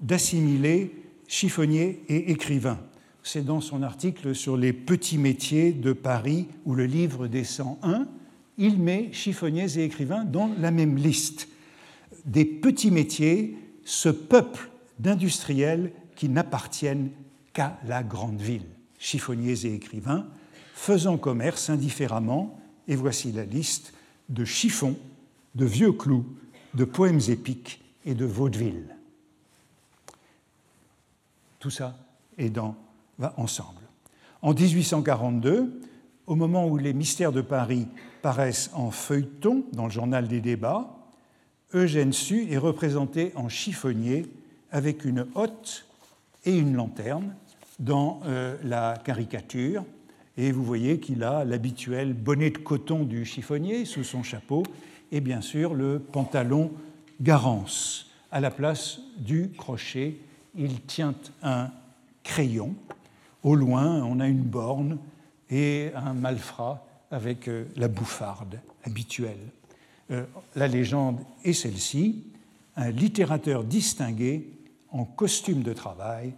d'assimiler 0.00 0.94
chiffonnier 1.26 2.02
et 2.08 2.30
écrivain. 2.30 2.78
C'est 3.22 3.44
dans 3.44 3.60
son 3.60 3.82
article 3.82 4.34
sur 4.34 4.56
les 4.56 4.72
petits 4.72 5.18
métiers 5.18 5.72
de 5.72 5.92
Paris 5.92 6.46
ou 6.64 6.74
le 6.74 6.86
livre 6.86 7.26
des 7.26 7.42
101, 7.42 8.06
il 8.58 8.78
met 8.78 9.08
chiffonniers 9.12 9.78
et 9.78 9.84
écrivains 9.84 10.24
dans 10.24 10.50
la 10.60 10.70
même 10.70 10.96
liste. 10.96 11.48
Des 12.26 12.44
petits 12.44 12.90
métiers, 12.90 13.56
ce 13.84 14.10
peuple 14.10 14.70
d'industriels 15.00 15.92
qui 16.14 16.28
n'appartiennent 16.28 17.10
qu'à 17.52 17.78
la 17.86 18.04
grande 18.04 18.40
ville, 18.40 18.66
chiffonniers 18.98 19.66
et 19.66 19.74
écrivains, 19.74 20.26
faisant 20.74 21.16
commerce 21.16 21.70
indifféremment, 21.70 22.60
et 22.86 22.94
voici 22.94 23.32
la 23.32 23.44
liste, 23.44 23.94
de 24.28 24.44
chiffons, 24.44 24.96
de 25.54 25.64
vieux 25.64 25.92
clous, 25.92 26.26
de 26.74 26.84
poèmes 26.84 27.20
épiques 27.28 27.82
et 28.04 28.14
de 28.14 28.24
vaudevilles. 28.24 28.88
Tout 31.58 31.70
ça 31.70 31.96
est 32.36 32.50
dans 32.50 32.76
va 33.18 33.34
ensemble. 33.36 33.80
En 34.42 34.52
1842, 34.52 35.80
au 36.26 36.34
moment 36.34 36.66
où 36.66 36.76
les 36.76 36.92
mystères 36.92 37.32
de 37.32 37.40
Paris 37.40 37.86
paraissent 38.22 38.70
en 38.74 38.90
feuilleton 38.90 39.64
dans 39.72 39.84
le 39.84 39.90
journal 39.90 40.28
des 40.28 40.40
débats, 40.40 40.90
Eugène 41.72 42.12
Sue 42.12 42.50
est 42.50 42.58
représenté 42.58 43.32
en 43.34 43.48
chiffonnier 43.48 44.26
avec 44.70 45.04
une 45.04 45.26
hotte 45.34 45.86
et 46.44 46.56
une 46.56 46.74
lanterne 46.74 47.34
dans 47.78 48.20
euh, 48.26 48.56
la 48.62 48.96
caricature. 49.04 49.84
Et 50.36 50.52
vous 50.52 50.64
voyez 50.64 50.98
qu'il 50.98 51.22
a 51.22 51.44
l'habituel 51.44 52.12
bonnet 52.12 52.50
de 52.50 52.58
coton 52.58 53.04
du 53.04 53.24
chiffonnier 53.24 53.84
sous 53.84 54.04
son 54.04 54.22
chapeau 54.22 54.64
et 55.12 55.20
bien 55.20 55.40
sûr 55.40 55.74
le 55.74 55.98
pantalon 55.98 56.70
Garance. 57.20 58.10
À 58.32 58.40
la 58.40 58.50
place 58.50 59.00
du 59.16 59.50
crochet, 59.56 60.16
il 60.56 60.80
tient 60.82 61.14
un 61.42 61.70
crayon 62.24 62.74
au 63.44 63.54
loin, 63.54 64.02
on 64.02 64.18
a 64.18 64.26
une 64.26 64.42
borne 64.42 64.98
et 65.50 65.90
un 65.94 66.14
malfrat 66.14 66.84
avec 67.10 67.46
euh, 67.46 67.66
la 67.76 67.88
bouffarde 67.88 68.58
habituelle. 68.82 69.50
Euh, 70.10 70.24
la 70.56 70.66
légende 70.66 71.20
est 71.44 71.52
celle-ci, 71.52 72.24
un 72.76 72.90
littérateur 72.90 73.62
distingué 73.62 74.50
en 74.90 75.04
costume 75.04 75.62
de 75.62 75.72
travail 75.72 76.34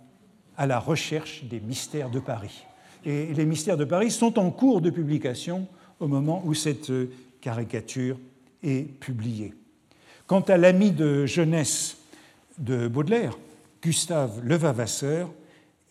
à 0.56 0.66
la 0.66 0.78
recherche 0.78 1.44
des 1.44 1.60
mystères 1.60 2.10
de 2.10 2.20
Paris. 2.20 2.64
Et 3.04 3.32
les 3.32 3.46
mystères 3.46 3.76
de 3.76 3.84
Paris 3.84 4.10
sont 4.10 4.38
en 4.38 4.50
cours 4.50 4.80
de 4.80 4.90
publication 4.90 5.66
au 6.00 6.08
moment 6.08 6.42
où 6.44 6.54
cette 6.54 6.90
euh, 6.90 7.10
caricature 7.40 8.18
est 8.66 8.82
publiée. 9.00 9.54
Quant 10.26 10.40
à 10.40 10.56
l'ami 10.56 10.90
de 10.90 11.24
jeunesse 11.24 11.96
de 12.58 12.88
Baudelaire, 12.88 13.38
Gustave 13.82 14.40
Levavasseur, 14.44 15.30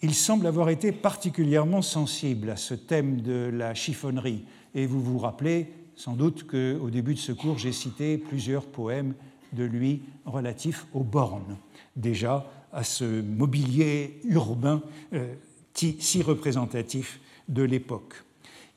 il 0.02 0.14
semble 0.14 0.46
avoir 0.46 0.70
été 0.70 0.92
particulièrement 0.92 1.82
sensible 1.82 2.50
à 2.50 2.58
ce 2.58 2.74
thème 2.74 3.22
de 3.22 3.50
la 3.52 3.74
chiffonnerie. 3.74 4.44
Et 4.76 4.86
vous 4.86 5.02
vous 5.02 5.18
rappelez 5.18 5.72
sans 5.96 6.14
doute 6.14 6.46
qu'au 6.46 6.90
début 6.90 7.14
de 7.14 7.20
ce 7.20 7.32
cours, 7.32 7.58
j'ai 7.58 7.72
cité 7.72 8.18
plusieurs 8.18 8.66
poèmes 8.66 9.14
de 9.54 9.64
lui 9.64 10.02
relatifs 10.26 10.86
aux 10.94 11.04
bornes, 11.04 11.58
déjà 11.96 12.46
à 12.74 12.84
ce 12.84 13.22
mobilier 13.22 14.20
urbain 14.26 14.82
euh, 15.14 15.34
si 15.74 16.22
représentatif 16.22 17.20
de 17.48 17.64
l'époque. 17.64 18.16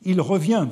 Il 0.03 0.21
revient 0.21 0.69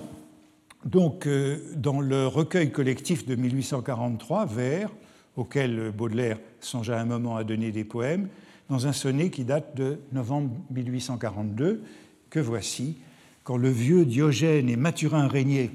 donc 0.86 1.28
euh, 1.28 1.60
dans 1.76 2.00
le 2.00 2.28
recueil 2.28 2.72
collectif 2.72 3.26
de 3.26 3.36
1843, 3.36 4.46
Vers, 4.46 4.92
auquel 5.36 5.92
Baudelaire 5.92 6.40
songea 6.60 7.00
un 7.00 7.06
moment 7.06 7.36
à 7.36 7.44
donner 7.44 7.72
des 7.72 7.84
poèmes, 7.84 8.28
dans 8.70 8.88
un 8.88 8.94
sonnet 8.94 9.30
qui 9.30 9.44
date 9.44 9.76
de 9.76 10.00
novembre 10.12 10.52
1842, 10.72 11.84
que 12.30 12.40
voici, 12.40 12.98
quand 13.44 13.58
le 13.58 13.70
vieux 13.70 14.06
Diogène 14.06 14.70
et 14.70 14.76
Mathurin 14.76 15.28
régnaient, 15.28 15.72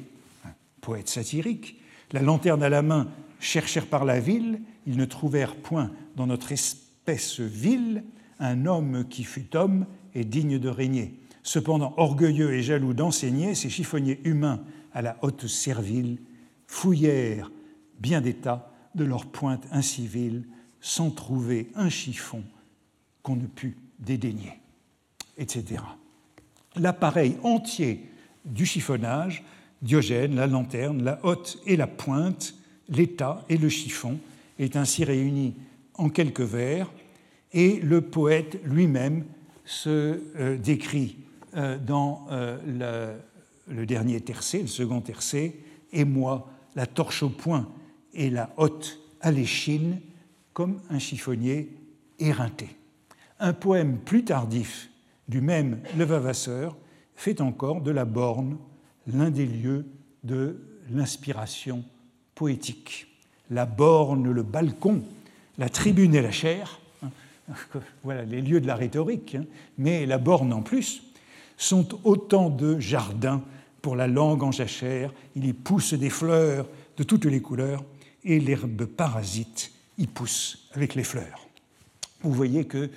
poète 0.80 1.08
satirique, 1.08 1.80
la 2.12 2.20
lanterne 2.20 2.62
à 2.62 2.68
la 2.68 2.82
main, 2.82 3.08
cherchèrent 3.40 3.86
par 3.86 4.04
la 4.04 4.20
ville, 4.20 4.60
ils 4.86 4.96
ne 4.96 5.04
trouvèrent 5.04 5.56
point 5.56 5.90
dans 6.16 6.26
notre 6.26 6.52
espèce 6.52 7.40
ville 7.40 8.04
un 8.38 8.66
homme 8.66 9.06
qui 9.08 9.24
fût 9.24 9.56
homme 9.56 9.86
et 10.14 10.24
digne 10.24 10.58
de 10.58 10.68
régner. 10.68 11.14
Cependant, 11.42 11.94
orgueilleux 11.96 12.52
et 12.52 12.62
jaloux 12.62 12.92
d'enseigner, 12.92 13.54
ces 13.54 13.70
chiffonniers 13.70 14.20
humains 14.24 14.60
à 14.94 15.02
la 15.02 15.16
haute 15.22 15.46
servile 15.46 16.18
fouillèrent 16.66 17.50
bien 17.98 18.20
d'état 18.20 18.70
de 18.94 19.04
leur 19.04 19.26
pointe 19.26 19.66
incivile 19.70 20.44
sans 20.80 21.10
trouver 21.10 21.70
un 21.74 21.88
chiffon 21.88 22.42
qu'on 23.22 23.36
ne 23.36 23.46
pût 23.46 23.76
dédaigner, 23.98 24.60
etc. 25.38 25.82
L'appareil 26.76 27.36
entier 27.42 28.08
du 28.44 28.66
chiffonnage, 28.66 29.44
Diogène, 29.80 30.34
la 30.34 30.46
lanterne, 30.46 31.02
la 31.02 31.18
hotte 31.24 31.58
et 31.66 31.76
la 31.76 31.86
pointe, 31.86 32.54
l'état 32.88 33.44
et 33.48 33.56
le 33.56 33.68
chiffon, 33.68 34.18
est 34.58 34.76
ainsi 34.76 35.04
réuni 35.04 35.54
en 35.94 36.08
quelques 36.08 36.40
vers, 36.40 36.90
et 37.52 37.80
le 37.80 38.00
poète 38.00 38.58
lui-même 38.64 39.24
se 39.64 40.20
euh, 40.36 40.56
décrit 40.56 41.16
euh, 41.56 41.78
dans 41.78 42.26
euh, 42.30 42.58
le, 42.66 43.31
dernier 43.68 44.20
tercé, 44.20 44.62
le 44.62 44.66
second 44.66 45.00
tercé, 45.00 45.60
et 45.92 46.04
moi, 46.04 46.50
la 46.74 46.86
torche 46.86 47.22
au 47.22 47.28
poing 47.28 47.68
et 48.14 48.30
la 48.30 48.50
hotte 48.56 48.98
à 49.20 49.30
l'échine, 49.30 50.00
comme 50.52 50.80
un 50.90 50.98
chiffonnier 50.98 51.70
éreinté. 52.18 52.68
Un 53.40 53.52
poème 53.52 53.98
plus 53.98 54.24
tardif 54.24 54.90
du 55.28 55.40
même 55.40 55.80
Levavasseur 55.96 56.76
fait 57.14 57.40
encore 57.40 57.80
de 57.80 57.90
la 57.90 58.04
borne 58.04 58.58
l'un 59.06 59.30
des 59.30 59.46
lieux 59.46 59.86
de 60.24 60.60
l'inspiration 60.90 61.84
poétique. 62.34 63.08
La 63.50 63.66
borne, 63.66 64.30
le 64.30 64.42
balcon, 64.42 65.02
la 65.58 65.68
tribune 65.68 66.14
et 66.14 66.22
la 66.22 66.30
chair, 66.30 66.80
hein, 67.02 67.10
voilà 68.02 68.24
les 68.24 68.40
lieux 68.40 68.60
de 68.60 68.66
la 68.66 68.76
rhétorique, 68.76 69.34
hein, 69.34 69.44
mais 69.78 70.06
la 70.06 70.18
borne 70.18 70.52
en 70.52 70.62
plus, 70.62 71.02
sont 71.56 71.88
autant 72.04 72.50
de 72.50 72.78
jardins 72.78 73.42
pour 73.80 73.96
la 73.96 74.06
langue 74.06 74.42
en 74.42 74.52
jachère. 74.52 75.12
Il 75.36 75.46
y 75.46 75.52
pousse 75.52 75.94
des 75.94 76.10
fleurs 76.10 76.68
de 76.96 77.02
toutes 77.02 77.24
les 77.24 77.40
couleurs 77.40 77.84
et 78.24 78.38
l'herbe 78.38 78.84
parasite 78.86 79.72
y 79.98 80.06
pousse 80.06 80.68
avec 80.72 80.94
les 80.94 81.04
fleurs. 81.04 81.48
Vous 82.22 82.32
voyez 82.32 82.64
que 82.64 82.90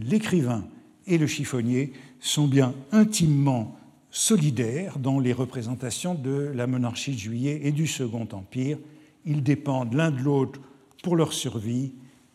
l'écrivain 0.00 0.64
et 1.06 1.18
le 1.18 1.26
chiffonnier 1.26 1.92
sont 2.20 2.46
bien 2.46 2.74
intimement 2.92 3.76
solidaires 4.10 4.98
dans 4.98 5.18
les 5.18 5.32
représentations 5.32 6.14
de 6.14 6.52
la 6.54 6.66
monarchie 6.66 7.12
de 7.12 7.18
Juillet 7.18 7.60
et 7.64 7.72
du 7.72 7.86
Second 7.86 8.28
Empire. 8.32 8.78
Ils 9.24 9.42
dépendent 9.42 9.94
l'un 9.94 10.10
de 10.10 10.20
l'autre 10.20 10.60
pour 11.02 11.16
leur 11.16 11.32
survie, 11.32 11.92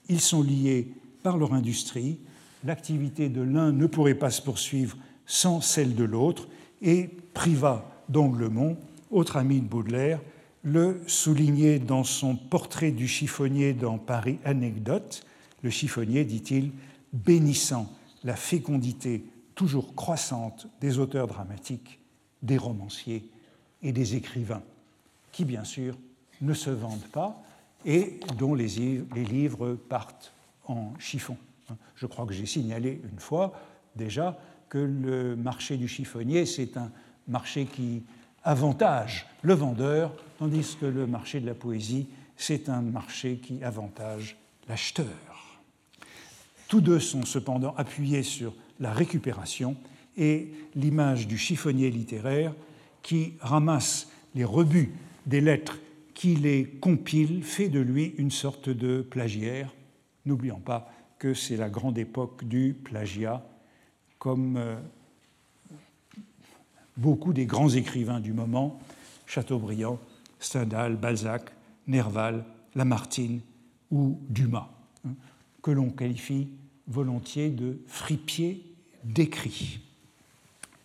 ils 0.09 0.19
sont 0.19 0.41
liés 0.41 0.91
par 1.23 1.37
leur 1.37 1.53
industrie, 1.53 2.19
l'activité 2.63 3.29
de 3.29 3.41
l'un 3.41 3.71
ne 3.71 3.85
pourrait 3.85 4.15
pas 4.15 4.31
se 4.31 4.41
poursuivre 4.41 4.97
sans 5.27 5.61
celle 5.61 5.93
de 5.93 6.03
l'autre, 6.03 6.47
et 6.81 7.09
Privat 7.33 7.85
d'Anglemont, 8.09 8.77
autre 9.11 9.37
ami 9.37 9.61
de 9.61 9.67
Baudelaire, 9.67 10.19
le 10.63 11.01
soulignait 11.05 11.79
dans 11.79 12.03
son 12.03 12.35
portrait 12.35 12.91
du 12.91 13.07
chiffonnier 13.07 13.73
dans 13.73 13.99
Paris 13.99 14.39
Anecdote. 14.43 15.23
Le 15.61 15.69
chiffonnier, 15.69 16.25
dit-il, 16.25 16.71
bénissant 17.13 17.91
la 18.23 18.35
fécondité 18.35 19.23
toujours 19.55 19.95
croissante 19.95 20.67
des 20.81 20.99
auteurs 20.99 21.27
dramatiques, 21.27 21.99
des 22.41 22.57
romanciers 22.57 23.29
et 23.81 23.91
des 23.91 24.15
écrivains, 24.15 24.63
qui 25.31 25.45
bien 25.45 25.63
sûr 25.63 25.95
ne 26.41 26.53
se 26.53 26.69
vendent 26.69 27.07
pas 27.11 27.41
et 27.85 28.19
dont 28.37 28.53
les, 28.53 28.67
livres 29.15 29.75
partent 29.75 30.33
en 30.67 30.93
chiffon. 30.99 31.37
Je 31.95 32.05
crois 32.05 32.25
que 32.25 32.33
j'ai 32.33 32.45
signalé 32.45 33.01
une 33.11 33.19
fois 33.19 33.53
déjà 33.95 34.37
que 34.69 34.77
le 34.77 35.35
marché 35.35 35.77
du 35.77 35.87
chiffonnier, 35.87 36.45
c'est 36.45 36.77
un 36.77 36.91
marché 37.27 37.65
qui 37.65 38.03
avantage 38.43 39.25
le 39.41 39.53
vendeur, 39.53 40.13
tandis 40.37 40.77
que 40.79 40.85
le 40.85 41.07
marché 41.07 41.39
de 41.39 41.45
la 41.45 41.53
poésie, 41.53 42.07
c'est 42.35 42.69
un 42.69 42.81
marché 42.81 43.37
qui 43.37 43.63
avantage 43.63 44.37
l'acheteur. 44.67 45.05
Tous 46.67 46.81
deux 46.81 46.99
sont 46.99 47.25
cependant 47.25 47.73
appuyés 47.77 48.23
sur 48.23 48.53
la 48.79 48.93
récupération 48.93 49.75
et 50.17 50.51
l'image 50.75 51.27
du 51.27 51.37
chiffonnier 51.37 51.89
littéraire 51.89 52.53
qui 53.01 53.33
ramasse 53.39 54.09
les 54.35 54.43
rebuts 54.43 54.93
des 55.25 55.41
lettres, 55.41 55.79
qui 56.13 56.35
les 56.35 56.65
compile, 56.65 57.43
fait 57.43 57.69
de 57.69 57.79
lui 57.79 58.15
une 58.17 58.31
sorte 58.31 58.69
de 58.69 59.01
plagiaire. 59.01 59.73
N'oublions 60.25 60.59
pas 60.59 60.91
que 61.19 61.33
c'est 61.33 61.57
la 61.57 61.69
grande 61.69 61.97
époque 61.97 62.43
du 62.43 62.73
plagiat 62.73 63.43
comme 64.19 64.57
euh, 64.57 64.75
beaucoup 66.95 67.33
des 67.33 67.45
grands 67.45 67.69
écrivains 67.69 68.19
du 68.19 68.33
moment, 68.33 68.79
Chateaubriand, 69.25 69.99
Stendhal, 70.39 70.95
Balzac, 70.95 71.51
Nerval, 71.87 72.43
Lamartine 72.75 73.41
ou 73.91 74.19
Dumas, 74.29 74.69
hein, 75.05 75.11
que 75.61 75.71
l'on 75.71 75.89
qualifie 75.89 76.49
volontiers 76.87 77.49
de 77.49 77.79
fripiers 77.87 78.63
d'écrit. 79.03 79.79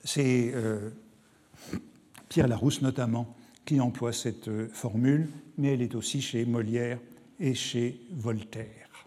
C'est 0.05 0.53
euh, 0.55 0.91
Pierre 2.29 2.49
Larousse 2.49 2.83
notamment 2.83 3.37
qui 3.65 3.81
emploie 3.81 4.13
cette 4.13 4.49
euh, 4.49 4.69
formule, 4.73 5.29
mais 5.59 5.75
elle 5.75 5.83
est 5.83 5.95
aussi 5.95 6.21
chez 6.21 6.45
Molière 6.45 6.99
et 7.39 7.55
chez 7.55 8.01
Voltaire. 8.11 9.07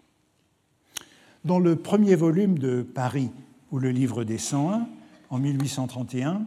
Dans 1.44 1.58
le 1.58 1.76
premier 1.76 2.16
volume 2.16 2.58
de 2.58 2.82
Paris 2.82 3.30
ou 3.72 3.78
le 3.78 3.90
livre 3.90 4.24
des 4.24 4.38
101, 4.38 4.88
en 5.30 5.38
1831, 5.38 6.46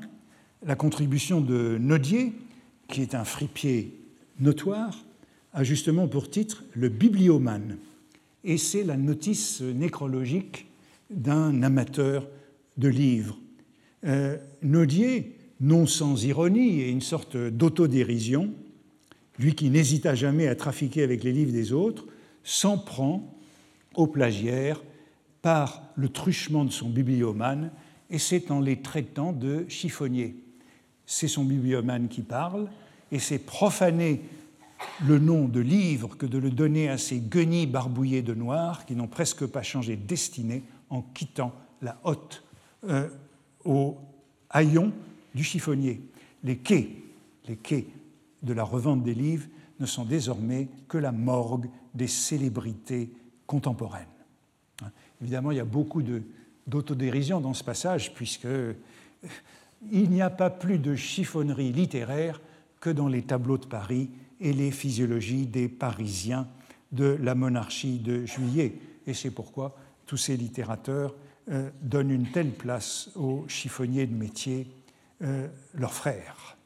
la 0.66 0.76
contribution 0.76 1.42
de 1.42 1.78
Nodier, 1.80 2.34
qui 2.88 3.02
est 3.02 3.16
un 3.16 3.24
fripier 3.24 3.94
notoire, 4.40 4.98
a 5.54 5.64
justement 5.64 6.08
pour 6.08 6.30
titre 6.30 6.64
Le 6.74 6.90
bibliomane. 6.90 7.78
Et 8.44 8.58
c'est 8.58 8.84
la 8.84 8.98
notice 8.98 9.62
nécrologique 9.62 10.68
d'un 11.10 11.64
amateur 11.64 12.28
de 12.78 12.88
livres. 12.88 13.38
Euh, 14.06 14.38
Nodier, 14.62 15.36
non 15.60 15.86
sans 15.86 16.24
ironie 16.24 16.82
et 16.82 16.90
une 16.90 17.02
sorte 17.02 17.36
d'autodérision, 17.36 18.54
lui 19.40 19.56
qui 19.56 19.70
n'hésita 19.70 20.16
jamais 20.16 20.48
à 20.48 20.56
trafiquer 20.56 21.04
avec 21.04 21.24
les 21.24 21.32
livres 21.32 21.52
des 21.52 21.74
autres, 21.74 22.06
s'en 22.44 22.78
prend 22.78 23.38
au 23.96 24.08
plagiaire 24.08 24.82
par 25.42 25.84
le 25.96 26.10
truchement 26.10 26.66
de 26.66 26.72
son 26.72 26.90
bibliomane, 26.90 27.72
et 28.10 28.20
c'est 28.20 28.52
en 28.52 28.60
les 28.60 28.82
traitant 28.82 29.32
de 29.32 29.66
chiffonniers. 29.68 30.36
C'est 31.06 31.28
son 31.28 31.44
bibliomane 31.44 32.08
qui 32.08 32.22
parle, 32.22 32.70
et 33.12 33.20
c'est 33.20 33.40
profaner 33.40 34.22
le 35.06 35.20
nom 35.20 35.48
de 35.48 35.60
livre 35.60 36.16
que 36.18 36.26
de 36.26 36.38
le 36.38 36.52
donner 36.52 36.90
à 36.90 36.98
ces 36.98 37.20
guenilles 37.20 37.68
barbouillés 37.68 38.22
de 38.22 38.34
noir 38.34 38.86
qui 38.86 38.96
n'ont 38.96 39.08
presque 39.08 39.46
pas 39.46 39.64
changé 39.64 39.96
de 39.96 40.06
destinée 40.06 40.64
en 40.90 41.02
quittant 41.02 41.54
la 41.82 42.00
hotte 42.04 42.44
euh, 42.88 43.10
au 43.66 43.98
haillon 44.50 44.94
du 45.36 45.44
chiffonnier. 45.44 46.02
Les 46.44 46.58
quais, 46.58 46.90
les 47.48 47.58
quais 47.58 47.88
de 48.42 48.54
la 48.54 48.64
revente 48.64 49.04
des 49.04 49.14
livres 49.14 49.48
ne 49.80 49.86
sont 49.86 50.06
désormais 50.06 50.68
que 50.88 50.98
la 50.98 51.12
morgue 51.12 51.70
des 51.94 52.08
célébrités 52.08 53.12
contemporaines. 53.46 54.06
Évidemment, 55.22 55.52
il 55.52 55.58
y 55.58 55.62
a 55.62 55.66
beaucoup 55.66 56.04
d'autodérision 56.68 57.42
dans 57.42 57.54
ce 57.54 57.64
passage, 57.64 58.14
puisque 58.14 58.46
euh, 58.46 58.74
il 59.92 60.10
n'y 60.10 60.22
a 60.22 60.30
pas 60.30 60.50
plus 60.50 60.80
de 60.80 60.96
chiffonnerie 60.96 61.72
littéraire 61.72 62.42
que 62.80 62.90
dans 62.90 63.08
les 63.08 63.22
tableaux 63.22 63.58
de 63.58 63.66
Paris 63.66 64.10
et 64.40 64.54
les 64.54 64.72
physiologies 64.72 65.46
des 65.46 65.68
Parisiens 65.68 66.48
de 66.92 67.18
la 67.22 67.36
monarchie 67.36 68.00
de 68.00 68.26
Juillet. 68.26 68.76
Et 69.06 69.14
c'est 69.14 69.32
pourquoi 69.32 69.76
tous 70.06 70.18
ces 70.18 70.38
littérateurs 70.38 71.14
euh, 71.52 71.70
donnent 71.82 72.12
une 72.12 72.32
telle 72.32 72.52
place 72.52 73.10
aux 73.16 73.46
chiffonniers 73.48 74.08
de 74.08 74.16
métier, 74.16 74.68
euh, 75.22 75.48
leurs 75.74 75.94
frères. 75.94 76.58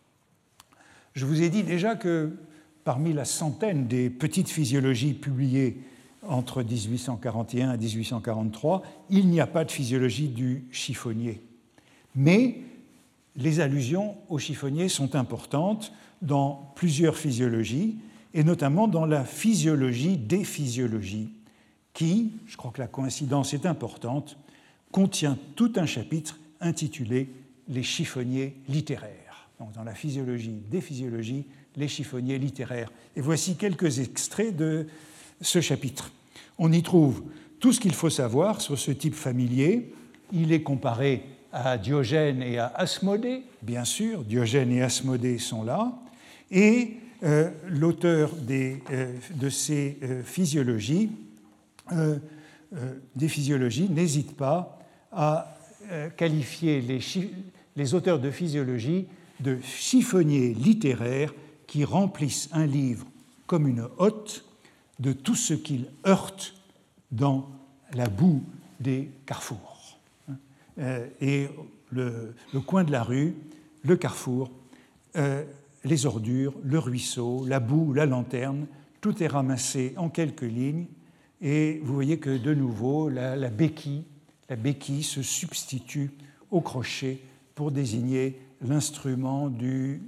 Je 1.13 1.25
vous 1.25 1.41
ai 1.41 1.49
dit 1.49 1.63
déjà 1.63 1.95
que 1.95 2.31
parmi 2.83 3.13
la 3.13 3.25
centaine 3.25 3.87
des 3.87 4.09
petites 4.09 4.49
physiologies 4.49 5.13
publiées 5.13 5.77
entre 6.27 6.63
1841 6.63 7.73
et 7.73 7.77
1843, 7.77 8.83
il 9.09 9.27
n'y 9.27 9.39
a 9.39 9.47
pas 9.47 9.65
de 9.65 9.71
physiologie 9.71 10.27
du 10.27 10.65
chiffonnier. 10.71 11.41
Mais 12.15 12.59
les 13.35 13.59
allusions 13.59 14.15
au 14.29 14.37
chiffonnier 14.37 14.89
sont 14.89 15.15
importantes 15.15 15.91
dans 16.21 16.71
plusieurs 16.75 17.17
physiologies, 17.17 17.97
et 18.33 18.43
notamment 18.43 18.87
dans 18.87 19.05
la 19.05 19.25
physiologie 19.25 20.17
des 20.17 20.43
physiologies, 20.43 21.29
qui, 21.93 22.33
je 22.47 22.57
crois 22.57 22.71
que 22.71 22.81
la 22.81 22.87
coïncidence 22.87 23.53
est 23.53 23.65
importante, 23.65 24.37
contient 24.91 25.37
tout 25.55 25.73
un 25.75 25.85
chapitre 25.85 26.39
intitulé 26.61 27.29
Les 27.69 27.83
chiffonniers 27.83 28.55
littéraires. 28.67 29.49
Donc, 29.59 29.71
dans 29.73 29.83
la 29.83 29.93
physiologie 29.93 30.61
des 30.69 30.81
physiologies, 30.81 31.45
les 31.75 31.87
chiffonniers 31.87 32.39
littéraires. 32.39 32.91
Et 33.15 33.21
voici 33.21 33.55
quelques 33.55 33.99
extraits 33.99 34.55
de 34.55 34.87
ce 35.43 35.61
chapitre. 35.61 36.11
On 36.57 36.71
y 36.71 36.81
trouve 36.81 37.21
tout 37.59 37.71
ce 37.71 37.79
qu'il 37.79 37.93
faut 37.93 38.09
savoir 38.09 38.61
sur 38.61 38.79
ce 38.79 38.91
type 38.91 39.13
familier. 39.13 39.93
Il 40.31 40.51
est 40.51 40.63
comparé 40.63 41.23
à 41.51 41.77
Diogène 41.77 42.41
et 42.41 42.57
à 42.57 42.67
Asmodée, 42.75 43.43
bien 43.61 43.85
sûr, 43.85 44.23
Diogène 44.23 44.71
et 44.71 44.81
Asmodée 44.81 45.37
sont 45.37 45.63
là, 45.63 45.93
et 46.49 46.95
euh, 47.23 47.51
l'auteur 47.69 48.31
euh, 48.49 49.15
de 49.35 49.49
ces 49.49 49.97
euh, 50.03 50.23
physiologies, 50.23 51.09
n'hésite 53.89 54.35
pas 54.35 54.79
à 55.11 55.55
qualifier 56.17 56.81
les, 56.81 56.99
les 57.75 57.93
auteurs 57.93 58.19
de 58.19 58.31
physiologie 58.31 59.05
de 59.41 59.59
chiffonniers 59.61 60.53
littéraires 60.53 61.33
qui 61.67 61.83
remplissent 61.83 62.49
un 62.51 62.65
livre 62.65 63.05
comme 63.45 63.67
une 63.67 63.87
hotte 63.97 64.45
de 64.99 65.13
tout 65.13 65.35
ce 65.35 65.53
qu'il 65.53 65.85
heurte 66.05 66.55
dans 67.11 67.49
la 67.93 68.07
boue 68.07 68.43
des 68.79 69.09
carrefours. 69.25 69.99
Et 71.21 71.47
le, 71.91 72.33
coin 72.65 72.83
de 72.83 72.91
la 72.91 73.03
rue, 73.03 73.35
le 73.83 73.95
carrefour, 73.95 74.51
les 75.83 76.05
ordures, 76.05 76.53
le 76.63 76.79
ruisseau, 76.79 77.45
la 77.45 77.59
boue, 77.59 77.93
la 77.93 78.05
lanterne, 78.05 78.65
tout 79.01 79.21
est 79.21 79.27
ramassé 79.27 79.93
en 79.97 80.09
quelques 80.09 80.41
lignes 80.41 80.87
et 81.43 81.81
vous 81.83 81.93
voyez 81.93 82.19
que 82.19 82.37
de 82.37 82.53
nouveau 82.53 83.09
la, 83.09 83.49
béquille, 83.49 84.05
la 84.49 84.55
béquille 84.55 85.03
se 85.03 85.21
substitue 85.21 86.11
au 86.49 86.61
crochet 86.61 87.19
pour 87.53 87.71
désigner 87.71 88.39
l'instrument 88.61 89.49
du 89.49 90.01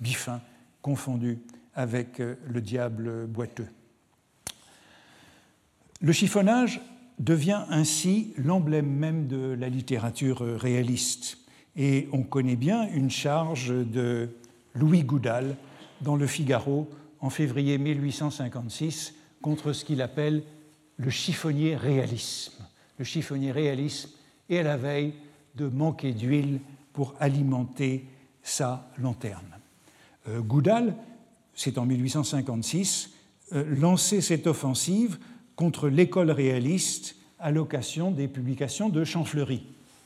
bifin 0.00 0.40
confondu 0.80 1.40
avec 1.74 2.20
euh, 2.20 2.36
le 2.46 2.62
diable 2.62 3.26
boiteux. 3.26 3.66
Le 6.00 6.12
chiffonnage 6.12 6.80
devient 7.18 7.64
ainsi 7.70 8.32
l'emblème 8.36 8.88
même 8.88 9.26
de 9.26 9.56
la 9.58 9.68
littérature 9.68 10.40
réaliste. 10.40 11.38
Et 11.76 12.08
on 12.12 12.22
connaît 12.22 12.56
bien 12.56 12.88
une 12.92 13.10
charge 13.10 13.68
de 13.68 14.28
Louis 14.74 15.02
Goudal 15.02 15.56
dans 16.00 16.14
Le 16.14 16.26
Figaro 16.28 16.88
en 17.20 17.30
février 17.30 17.78
1856 17.78 19.14
contre 19.42 19.72
ce 19.72 19.84
qu'il 19.84 20.00
appelle 20.00 20.44
le 20.98 21.10
chiffonnier 21.10 21.74
réalisme. 21.74 22.64
Le 22.98 23.04
chiffonnier 23.04 23.50
réalisme 23.50 24.10
est 24.48 24.58
à 24.58 24.62
la 24.62 24.76
veille 24.76 25.14
de 25.56 25.66
manquer 25.66 26.12
d'huile 26.12 26.60
pour 26.92 27.14
alimenter 27.18 28.06
sa 28.42 28.88
lanterne. 28.98 29.58
Euh, 30.28 30.40
Goudal, 30.40 30.94
c'est 31.54 31.78
en 31.78 31.86
1856, 31.86 33.10
euh, 33.52 33.64
lançait 33.76 34.20
cette 34.20 34.46
offensive 34.46 35.18
contre 35.58 35.88
l'école 35.88 36.30
réaliste 36.30 37.16
à 37.40 37.50
l'occasion 37.50 38.12
des 38.12 38.28
publications 38.28 38.88
de 38.90 39.02
Champfleury. 39.02 39.64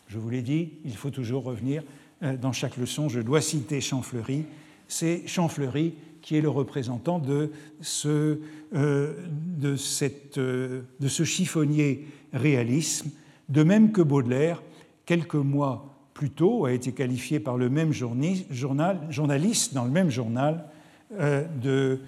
Je 0.09 0.19
vous 0.19 0.31
l'ai 0.31 0.41
dit, 0.41 0.71
il 0.87 0.97
faut 0.97 1.11
toujours 1.11 1.45
revenir 1.45 1.83
euh, 2.23 2.39
dans 2.39 2.53
chaque 2.53 2.79
leçon, 2.79 3.11
je 3.11 3.21
dois 3.21 3.43
citer 3.43 3.83
Champfleury 3.83 4.47
c'est 4.89 5.27
Champfleury 5.27 5.93
qui 6.23 6.39
est 6.39 6.41
le 6.41 6.49
représentant 6.49 7.19
de 7.19 7.53
ce, 7.83 8.39
euh, 8.75 9.13
de, 9.59 9.77
cette, 9.77 10.39
euh, 10.39 10.83
de 11.01 11.09
ce 11.09 11.23
chiffonnier 11.23 12.07
réalisme, 12.33 13.11
de 13.51 13.63
même 13.63 13.93
que 13.93 14.01
Baudelaire, 14.01 14.63
quelques 15.05 15.35
mois 15.35 15.99
plus 16.15 16.31
tôt, 16.31 16.65
a 16.65 16.73
été 16.73 16.93
qualifié 16.93 17.41
par 17.41 17.59
le 17.59 17.69
même 17.69 17.93
journal, 17.93 18.99
journaliste 19.11 19.75
dans 19.75 19.85
le 19.85 19.91
même 19.91 20.09
journal 20.09 20.65
de 21.11 22.01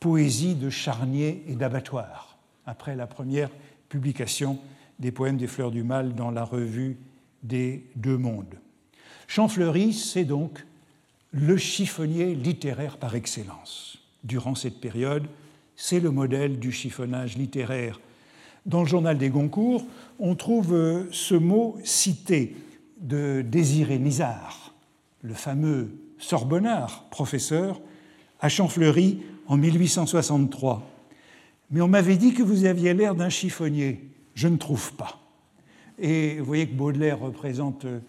poésie 0.00 0.54
de 0.54 0.68
charnier 0.68 1.42
et 1.48 1.54
d'abattoir, 1.54 2.29
après 2.70 2.94
la 2.94 3.08
première 3.08 3.50
publication 3.88 4.58
des 5.00 5.10
poèmes 5.10 5.36
des 5.36 5.48
Fleurs 5.48 5.72
du 5.72 5.82
Mal 5.82 6.14
dans 6.14 6.30
la 6.30 6.44
revue 6.44 6.96
des 7.42 7.84
Deux 7.96 8.16
Mondes. 8.16 8.54
Champfleury, 9.26 9.92
c'est 9.92 10.24
donc 10.24 10.64
le 11.32 11.56
chiffonnier 11.56 12.34
littéraire 12.34 12.96
par 12.96 13.16
excellence. 13.16 13.98
Durant 14.22 14.54
cette 14.54 14.80
période, 14.80 15.26
c'est 15.74 15.98
le 15.98 16.10
modèle 16.10 16.60
du 16.60 16.70
chiffonnage 16.70 17.36
littéraire. 17.36 18.00
Dans 18.66 18.82
le 18.82 18.88
journal 18.88 19.18
des 19.18 19.30
Goncourt, 19.30 19.84
on 20.18 20.36
trouve 20.36 20.74
euh, 20.74 21.08
ce 21.10 21.34
mot 21.34 21.76
cité 21.82 22.54
de 23.00 23.42
Désiré 23.42 23.98
Nizar, 23.98 24.74
le 25.22 25.34
fameux 25.34 25.90
Sorbonnard, 26.18 27.08
professeur, 27.10 27.80
à 28.40 28.48
Champfleury 28.48 29.22
en 29.46 29.56
1863. 29.56 30.89
Mais 31.70 31.80
on 31.80 31.88
m'avait 31.88 32.16
dit 32.16 32.34
que 32.34 32.42
vous 32.42 32.64
aviez 32.64 32.94
l'air 32.94 33.14
d'un 33.14 33.28
chiffonnier. 33.28 34.10
Je 34.34 34.48
ne 34.48 34.56
trouve 34.56 34.92
pas. 34.94 35.20
Et 35.98 36.38
vous 36.38 36.44
voyez 36.44 36.66
que 36.66 36.74
Baudelaire 36.74 37.20
représente 37.20 37.84
euh, 37.84 38.00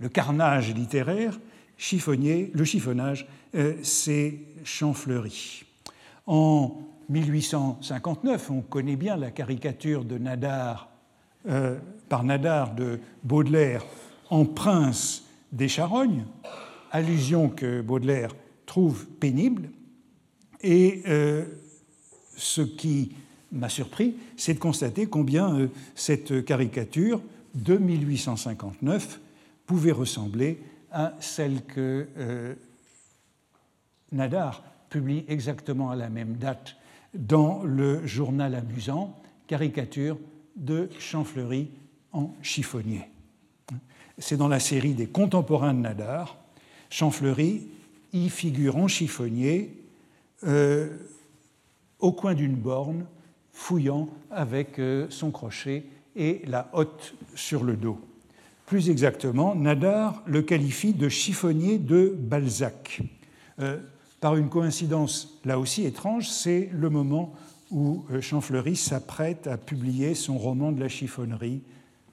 le 0.00 0.08
carnage 0.08 0.74
littéraire, 0.74 1.38
chiffonnier, 1.78 2.50
le 2.52 2.64
chiffonnage, 2.64 3.26
euh, 3.54 3.74
c'est 3.82 4.40
Champfleury. 4.64 5.64
En 6.26 6.82
1859, 7.08 8.50
on 8.50 8.60
connaît 8.60 8.96
bien 8.96 9.16
la 9.16 9.30
caricature 9.30 10.04
de 10.04 10.18
Nadar, 10.18 10.90
euh, 11.48 11.78
par 12.08 12.24
Nadar 12.24 12.74
de 12.74 13.00
Baudelaire 13.22 13.84
en 14.30 14.44
prince 14.44 15.24
des 15.52 15.68
charognes, 15.68 16.24
allusion 16.90 17.48
que 17.48 17.80
Baudelaire 17.80 18.34
trouve 18.66 19.06
pénible. 19.06 19.70
Et 20.62 21.02
ce 22.42 22.62
qui 22.62 23.12
m'a 23.52 23.68
surpris, 23.68 24.16
c'est 24.36 24.54
de 24.54 24.58
constater 24.58 25.06
combien 25.06 25.68
cette 25.94 26.44
caricature 26.44 27.22
de 27.54 27.76
1859 27.76 29.20
pouvait 29.66 29.92
ressembler 29.92 30.60
à 30.90 31.14
celle 31.20 31.64
que 31.64 32.08
euh, 32.18 32.54
Nadar 34.10 34.64
publie 34.90 35.24
exactement 35.28 35.90
à 35.90 35.96
la 35.96 36.10
même 36.10 36.34
date 36.36 36.76
dans 37.14 37.62
le 37.62 38.06
journal 38.06 38.54
amusant, 38.54 39.16
caricature 39.46 40.18
de 40.56 40.88
Champfleury 40.98 41.70
en 42.12 42.34
chiffonnier. 42.42 43.04
C'est 44.18 44.36
dans 44.36 44.48
la 44.48 44.60
série 44.60 44.94
des 44.94 45.06
contemporains 45.06 45.74
de 45.74 45.80
Nadar. 45.80 46.38
Champfleury 46.90 47.68
y 48.12 48.28
figure 48.28 48.76
en 48.76 48.88
chiffonnier 48.88 49.78
euh, 50.44 50.90
au 52.02 52.12
coin 52.12 52.34
d'une 52.34 52.56
borne, 52.56 53.06
fouillant 53.52 54.08
avec 54.30 54.78
euh, 54.78 55.06
son 55.08 55.30
crochet 55.30 55.84
et 56.16 56.42
la 56.46 56.68
hotte 56.74 57.14
sur 57.34 57.64
le 57.64 57.76
dos. 57.76 57.98
Plus 58.66 58.90
exactement, 58.90 59.54
Nadar 59.54 60.22
le 60.26 60.42
qualifie 60.42 60.92
de 60.92 61.08
chiffonnier 61.08 61.78
de 61.78 62.14
Balzac. 62.18 63.02
Euh, 63.60 63.78
par 64.20 64.36
une 64.36 64.48
coïncidence 64.48 65.38
là 65.44 65.58
aussi 65.58 65.84
étrange, 65.84 66.28
c'est 66.28 66.70
le 66.72 66.90
moment 66.90 67.34
où 67.70 68.04
euh, 68.10 68.20
Champfleury 68.20 68.76
s'apprête 68.76 69.46
à 69.46 69.56
publier 69.56 70.14
son 70.14 70.38
roman 70.38 70.72
de 70.72 70.80
la 70.80 70.88
chiffonnerie, 70.88 71.62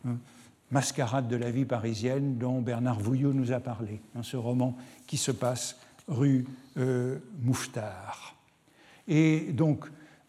hein, 0.05 0.17
Mascarade 0.71 1.27
de 1.27 1.35
la 1.35 1.49
vie 1.49 1.65
parisienne, 1.65 2.37
dont 2.37 2.61
Bernard 2.61 2.99
Vouillot 2.99 3.33
nous 3.33 3.51
a 3.51 3.59
parlé, 3.59 4.01
hein, 4.15 4.21
ce 4.21 4.37
roman 4.37 4.77
qui 5.07 5.17
se 5.17 5.31
passe 5.31 5.77
rue 6.07 6.45
Mouffetard. 7.43 8.38
Et 9.10 9.47
donc, 9.51 9.86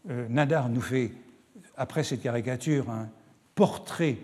Nadar 0.09 0.69
nous 0.69 0.81
fait, 0.81 1.13
après 1.77 2.03
cette 2.03 2.23
caricature, 2.23 2.91
un 2.91 3.09
portrait 3.55 4.17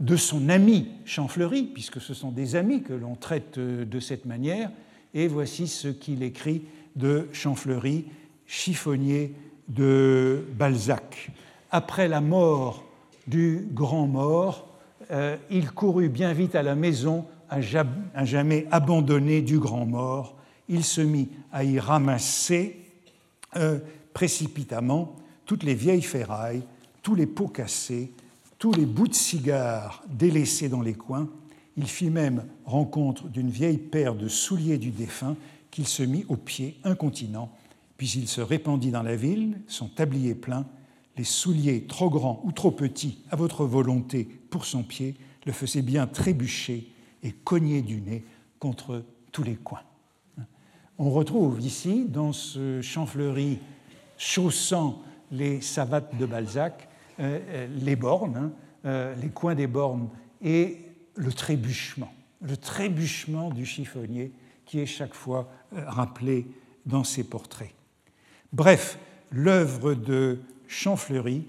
de 0.00 0.16
son 0.16 0.48
ami 0.48 0.88
Champfleury, 1.04 1.62
puisque 1.72 2.00
ce 2.00 2.12
sont 2.12 2.32
des 2.32 2.56
amis 2.56 2.82
que 2.82 2.92
l'on 2.92 3.14
traite 3.14 3.58
de 3.58 4.00
cette 4.00 4.26
manière, 4.26 4.70
et 5.14 5.28
voici 5.28 5.68
ce 5.68 5.88
qu'il 5.88 6.22
écrit 6.22 6.62
de 6.96 7.28
Champfleury, 7.32 8.06
chiffonnier 8.46 9.34
de 9.68 10.44
Balzac. 10.58 11.30
Après 11.70 12.08
la 12.08 12.20
mort 12.20 12.84
du 13.26 13.66
grand 13.72 14.06
mort, 14.06 14.68
euh, 15.10 15.36
il 15.50 15.70
courut 15.70 16.08
bien 16.08 16.32
vite 16.32 16.54
à 16.54 16.62
la 16.62 16.74
maison, 16.74 17.26
à 17.48 17.60
jamais 17.60 18.66
abandonné 18.70 19.42
du 19.42 19.58
grand 19.58 19.86
mort. 19.86 20.36
Il 20.68 20.82
se 20.82 21.00
mit 21.00 21.28
à 21.52 21.62
y 21.62 21.78
ramasser 21.78 22.83
euh, 23.56 23.78
précipitamment 24.12 25.16
toutes 25.46 25.62
les 25.62 25.74
vieilles 25.74 26.02
ferrailles, 26.02 26.62
tous 27.02 27.14
les 27.14 27.26
pots 27.26 27.48
cassés, 27.48 28.12
tous 28.58 28.72
les 28.72 28.86
bouts 28.86 29.08
de 29.08 29.14
cigares 29.14 30.02
délaissés 30.08 30.68
dans 30.68 30.80
les 30.80 30.94
coins. 30.94 31.28
Il 31.76 31.86
fit 31.86 32.10
même 32.10 32.44
rencontre 32.64 33.28
d'une 33.28 33.50
vieille 33.50 33.78
paire 33.78 34.14
de 34.14 34.28
souliers 34.28 34.78
du 34.78 34.90
défunt 34.90 35.36
qu'il 35.70 35.86
se 35.86 36.02
mit 36.02 36.24
aux 36.28 36.36
pieds 36.36 36.78
incontinent. 36.84 37.50
Puis 37.96 38.12
il 38.16 38.28
se 38.28 38.40
répandit 38.40 38.90
dans 38.90 39.02
la 39.02 39.16
ville, 39.16 39.60
son 39.66 39.88
tablier 39.88 40.34
plein, 40.34 40.66
les 41.16 41.24
souliers 41.24 41.84
trop 41.86 42.10
grands 42.10 42.40
ou 42.44 42.52
trop 42.52 42.70
petits 42.70 43.18
à 43.30 43.36
votre 43.36 43.64
volonté 43.64 44.24
pour 44.50 44.64
son 44.64 44.82
pied 44.82 45.14
le 45.46 45.52
faisaient 45.52 45.82
bien 45.82 46.06
trébucher 46.06 46.88
et 47.22 47.32
cogner 47.32 47.82
du 47.82 48.00
nez 48.00 48.24
contre 48.58 49.04
tous 49.30 49.42
les 49.42 49.56
coins. 49.56 49.82
On 50.96 51.10
retrouve 51.10 51.60
ici, 51.60 52.04
dans 52.06 52.32
ce 52.32 52.80
champfleury 52.80 53.58
chaussant 54.16 55.02
les 55.32 55.60
savates 55.60 56.16
de 56.16 56.24
Balzac, 56.24 56.88
euh, 57.18 57.40
euh, 57.48 57.66
les 57.80 57.96
bornes, 57.96 58.36
hein, 58.36 58.52
euh, 58.84 59.14
les 59.16 59.30
coins 59.30 59.56
des 59.56 59.66
bornes 59.66 60.08
et 60.40 60.78
le 61.16 61.32
trébuchement, 61.32 62.12
le 62.42 62.56
trébuchement 62.56 63.50
du 63.50 63.66
chiffonnier 63.66 64.30
qui 64.66 64.78
est 64.78 64.86
chaque 64.86 65.14
fois 65.14 65.50
rappelé 65.72 66.46
dans 66.86 67.02
ces 67.02 67.24
portraits. 67.24 67.74
Bref, 68.52 68.98
l'œuvre 69.32 69.94
de 69.94 70.40
Champfleury 70.68 71.44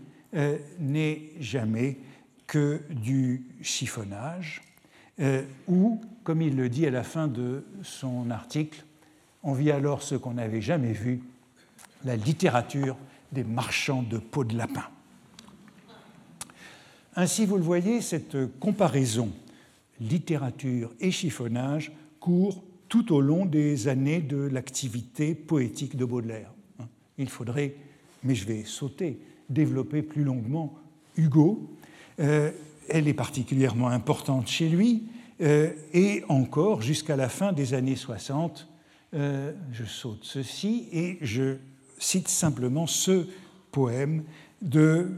n'est 0.80 1.22
jamais 1.39 1.98
que 2.46 2.82
du 2.89 3.46
chiffonnage, 3.62 4.62
ou, 5.68 6.02
comme 6.24 6.41
il 6.41 6.58
le 6.58 6.68
dit 6.68 6.86
à 6.86 6.91
la 6.91 7.04
fin 7.04 7.28
de 7.28 7.64
son 7.84 8.30
article, 8.30 8.85
on 9.46 9.54
vit 9.54 9.72
alors 9.72 10.02
ce 10.02 10.16
qu'on 10.16 10.34
n'avait 10.34 10.62
jamais 10.62 10.91
vu, 10.91 11.22
la 12.04 12.16
littérature 12.16 12.98
des 13.32 13.43
marchands 13.43 14.04
de 14.04 14.18
peau 14.18 14.43
de 14.43 14.58
lapin. 14.58 14.86
Ainsi, 17.16 17.46
vous 17.46 17.56
le 17.56 17.64
voyez, 17.64 18.02
cette 18.02 18.36
comparaison 18.60 19.32
littérature 20.02 20.93
et 21.00 21.12
chiffonnage 21.12 21.93
court 22.20 22.64
tout 22.89 23.14
au 23.14 23.22
long 23.22 23.46
des 23.46 23.88
années 23.88 24.20
de 24.20 24.38
l'activité 24.38 25.36
poétique 25.36 25.96
de 25.96 26.06
Baudelaire. 26.06 26.52
Il 27.18 27.30
faudrait, 27.30 27.76
mais 28.24 28.36
je 28.36 28.46
vais 28.46 28.64
sauter, 28.66 29.20
développer 29.50 30.02
plus 30.02 30.24
longuement 30.24 30.74
Hugo. 31.16 31.70
Euh, 32.20 32.52
elle 32.89 33.08
est 33.08 33.14
particulièrement 33.14 33.88
importante 33.88 34.48
chez 34.48 34.68
lui, 34.68 35.04
euh, 35.41 35.72
et 35.93 36.24
encore 36.30 36.82
jusqu'à 36.82 37.16
la 37.16 37.30
fin 37.30 37.54
des 37.54 37.74
années 37.74 37.96
60. 37.96 38.68
Euh, 39.16 39.53
je 39.72 39.86
saute 39.86 40.24
ceci 40.24 40.89
et 40.91 41.18
je 41.22 41.57
cite 41.99 42.28
simplement 42.28 42.88
ce 42.88 43.28
poème 43.72 44.24
de 44.61 45.09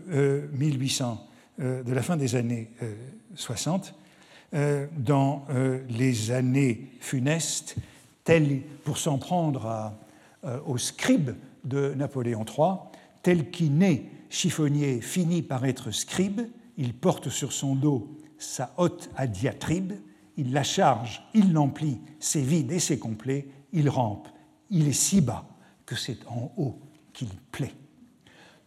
1800 0.53 1.27
euh, 1.59 1.81
de 1.81 1.91
la 1.91 2.03
fin 2.03 2.17
des 2.17 2.35
années 2.35 2.69
60, 3.33 3.95
euh, 4.53 4.57
euh, 4.57 4.87
dans 4.95 5.45
les 5.89 6.31
années 6.31 6.87
funestes, 6.99 7.75
tel, 8.23 8.61
pour 8.83 8.99
s'en 8.99 9.17
prendre 9.17 9.93
au 10.65 10.77
scribe 10.77 11.31
de 11.63 11.93
Napoléon 11.95 12.45
III, 12.45 12.75
tel 13.23 13.49
qui 13.49 13.69
naît 13.69 14.05
chiffonnier 14.29 15.01
finit 15.01 15.41
par 15.41 15.65
être 15.65 15.91
scribe, 15.91 16.41
il 16.77 16.93
porte 16.93 17.29
sur 17.29 17.51
son 17.51 17.75
dos 17.75 18.07
sa 18.37 18.71
haute 18.77 19.09
à 19.15 19.25
diatribe, 19.25 19.93
il 20.37 20.53
la 20.53 20.63
charge, 20.63 21.23
il 21.33 21.53
l'emplit, 21.53 21.97
c'est 22.19 22.41
vide 22.41 22.71
et 22.71 22.79
c'est 22.79 22.99
complet, 22.99 23.47
il 23.74 23.89
rampe, 23.89 24.28
il 24.70 24.88
est 24.88 24.93
si 24.93 25.22
bas 25.22 25.45
que 25.86 25.95
c'est 25.95 26.26
en 26.28 26.51
haut 26.57 26.80
qu'il 27.13 27.30
plaît. 27.51 27.74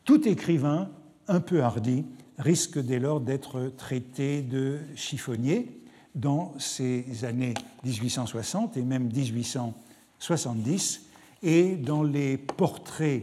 Tout 0.04 0.26
écrivain 0.26 0.90
un 1.28 1.40
peu 1.40 1.62
hardi 1.62 2.04
risque 2.38 2.78
dès 2.78 2.98
lors 2.98 3.20
d'être 3.20 3.72
traité 3.76 4.42
de 4.42 4.80
chiffonnier 4.96 5.80
dans 6.14 6.54
ces 6.58 7.24
années 7.24 7.54
1860 7.84 8.76
et 8.76 8.82
même 8.82 9.12
1870, 9.12 11.06
et 11.42 11.76
dans 11.76 12.02
les 12.02 12.36
portraits 12.36 13.22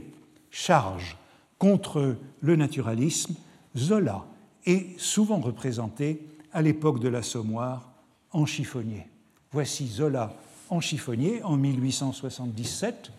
charges 0.49 1.17
contre 1.59 2.15
le 2.41 2.55
naturalisme, 2.55 3.35
Zola 3.75 4.25
est 4.65 4.97
souvent 4.99 5.39
représenté 5.39 6.25
à 6.53 6.61
l'époque 6.61 6.99
de 6.99 7.09
l'Assommoir 7.09 7.91
en 8.31 8.45
chiffonnier. 8.45 9.07
Voici 9.51 9.87
Zola 9.87 10.33
en 10.69 10.81
chiffonnier 10.81 11.41
en 11.43 11.57
1877, 11.57 13.11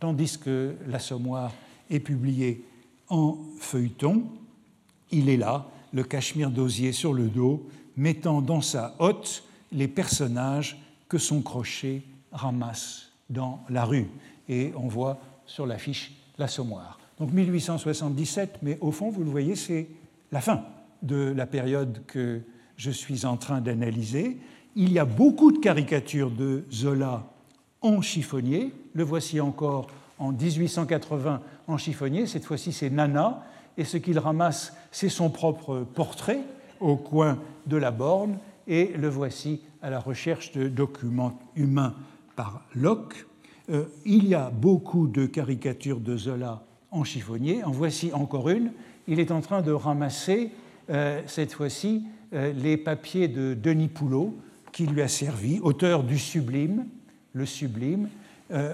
tandis 0.00 0.38
que 0.38 0.74
l'Assommoir 0.86 1.52
est 1.90 2.00
publié 2.00 2.64
en 3.08 3.38
feuilleton 3.58 4.24
il 5.10 5.28
est 5.28 5.36
là, 5.36 5.66
le 5.92 6.02
cachemire 6.02 6.50
d'osier 6.50 6.92
sur 6.92 7.12
le 7.12 7.28
dos, 7.28 7.68
mettant 7.96 8.42
dans 8.42 8.60
sa 8.60 8.94
hotte 8.98 9.44
les 9.72 9.88
personnages 9.88 10.78
que 11.08 11.18
son 11.18 11.42
crochet 11.42 12.02
ramasse 12.32 13.12
dans 13.30 13.60
la 13.68 13.84
rue. 13.84 14.08
Et 14.48 14.72
on 14.76 14.88
voit 14.88 15.18
sur 15.46 15.66
l'affiche 15.66 16.12
l'assommoir. 16.38 16.98
Donc 17.18 17.32
1877, 17.32 18.58
mais 18.62 18.78
au 18.80 18.90
fond, 18.90 19.10
vous 19.10 19.24
le 19.24 19.30
voyez, 19.30 19.56
c'est 19.56 19.88
la 20.32 20.40
fin 20.40 20.64
de 21.02 21.32
la 21.34 21.46
période 21.46 22.02
que 22.06 22.42
je 22.76 22.90
suis 22.90 23.24
en 23.24 23.36
train 23.36 23.60
d'analyser. 23.60 24.38
Il 24.78 24.92
y 24.92 24.98
a 24.98 25.06
beaucoup 25.06 25.52
de 25.52 25.58
caricatures 25.58 26.30
de 26.30 26.64
Zola 26.70 27.24
en 27.80 28.02
chiffonnier. 28.02 28.74
Le 28.92 29.04
voici 29.04 29.40
encore 29.40 29.86
en 30.18 30.32
1880 30.32 31.40
en 31.66 31.78
chiffonnier. 31.78 32.26
Cette 32.26 32.44
fois-ci, 32.44 32.72
c'est 32.72 32.90
Nana 32.90 33.42
et 33.78 33.84
ce 33.84 33.96
qu'il 33.96 34.18
ramasse, 34.18 34.74
c'est 34.90 35.08
son 35.08 35.30
propre 35.30 35.86
portrait 35.94 36.40
au 36.80 36.96
coin 36.96 37.38
de 37.66 37.78
la 37.78 37.90
borne, 37.90 38.36
et 38.68 38.92
le 38.98 39.08
voici 39.08 39.62
à 39.80 39.88
la 39.88 39.98
recherche 39.98 40.52
de 40.52 40.68
documents 40.68 41.40
humains 41.56 41.94
par 42.34 42.62
Locke. 42.74 43.26
Euh, 43.70 43.84
il 44.04 44.28
y 44.28 44.34
a 44.34 44.50
beaucoup 44.50 45.06
de 45.06 45.24
caricatures 45.24 46.00
de 46.00 46.18
Zola 46.18 46.62
en 46.90 47.02
chiffonnier. 47.02 47.64
En 47.64 47.70
voici 47.70 48.12
encore 48.12 48.50
une. 48.50 48.72
Il 49.08 49.20
est 49.20 49.30
en 49.30 49.40
train 49.40 49.62
de 49.62 49.72
ramasser, 49.72 50.50
euh, 50.90 51.22
cette 51.26 51.54
fois-ci, 51.54 52.04
euh, 52.34 52.52
les 52.52 52.76
papiers 52.76 53.28
de 53.28 53.54
Denis 53.54 53.88
Poulot, 53.88 54.36
qui 54.76 54.86
lui 54.86 55.00
a 55.00 55.08
servi, 55.08 55.58
auteur 55.60 56.04
du 56.04 56.18
Sublime, 56.18 56.84
le 57.32 57.46
Sublime, 57.46 58.10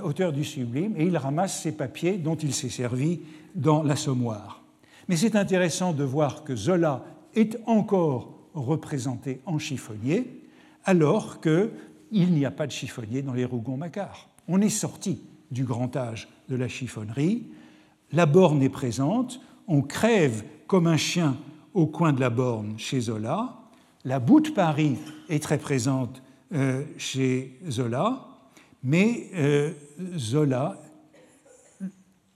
auteur 0.02 0.32
du 0.32 0.42
Sublime, 0.42 0.94
et 0.96 1.06
il 1.06 1.16
ramasse 1.16 1.62
ces 1.62 1.70
papiers 1.70 2.18
dont 2.18 2.34
il 2.34 2.52
s'est 2.52 2.70
servi 2.70 3.20
dans 3.54 3.84
l'Assommoir. 3.84 4.64
Mais 5.06 5.16
c'est 5.16 5.36
intéressant 5.36 5.92
de 5.92 6.02
voir 6.02 6.42
que 6.42 6.56
Zola 6.56 7.04
est 7.36 7.56
encore 7.66 8.34
représenté 8.52 9.42
en 9.46 9.60
chiffonnier, 9.60 10.42
alors 10.82 11.40
qu'il 11.40 11.70
n'y 12.32 12.44
a 12.44 12.50
pas 12.50 12.66
de 12.66 12.72
chiffonnier 12.72 13.22
dans 13.22 13.34
les 13.34 13.44
Rougon-Macquart. 13.44 14.28
On 14.48 14.60
est 14.60 14.70
sorti 14.70 15.20
du 15.52 15.62
grand 15.62 15.94
âge 15.94 16.28
de 16.48 16.56
la 16.56 16.66
chiffonnerie, 16.66 17.46
la 18.10 18.26
borne 18.26 18.60
est 18.60 18.68
présente, 18.68 19.40
on 19.68 19.82
crève 19.82 20.42
comme 20.66 20.88
un 20.88 20.96
chien 20.96 21.36
au 21.74 21.86
coin 21.86 22.12
de 22.12 22.18
la 22.18 22.30
borne 22.30 22.74
chez 22.76 22.98
Zola, 23.02 23.61
la 24.04 24.18
boue 24.18 24.40
de 24.40 24.50
Paris 24.50 24.96
est 25.28 25.42
très 25.42 25.58
présente 25.58 26.22
euh, 26.52 26.84
chez 26.98 27.58
Zola, 27.68 28.26
mais 28.82 29.28
euh, 29.34 29.72
Zola 30.16 30.78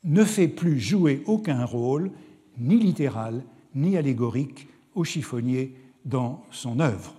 ne 0.05 0.25
fait 0.25 0.49
plus 0.49 0.79
jouer 0.79 1.23
aucun 1.27 1.65
rôle 1.65 2.11
ni 2.59 2.79
littéral 2.79 3.43
ni 3.75 3.97
allégorique 3.97 4.69
au 4.95 5.05
chiffonnier 5.05 5.75
dans 6.05 6.45
son 6.51 6.81
œuvre. 6.81 7.15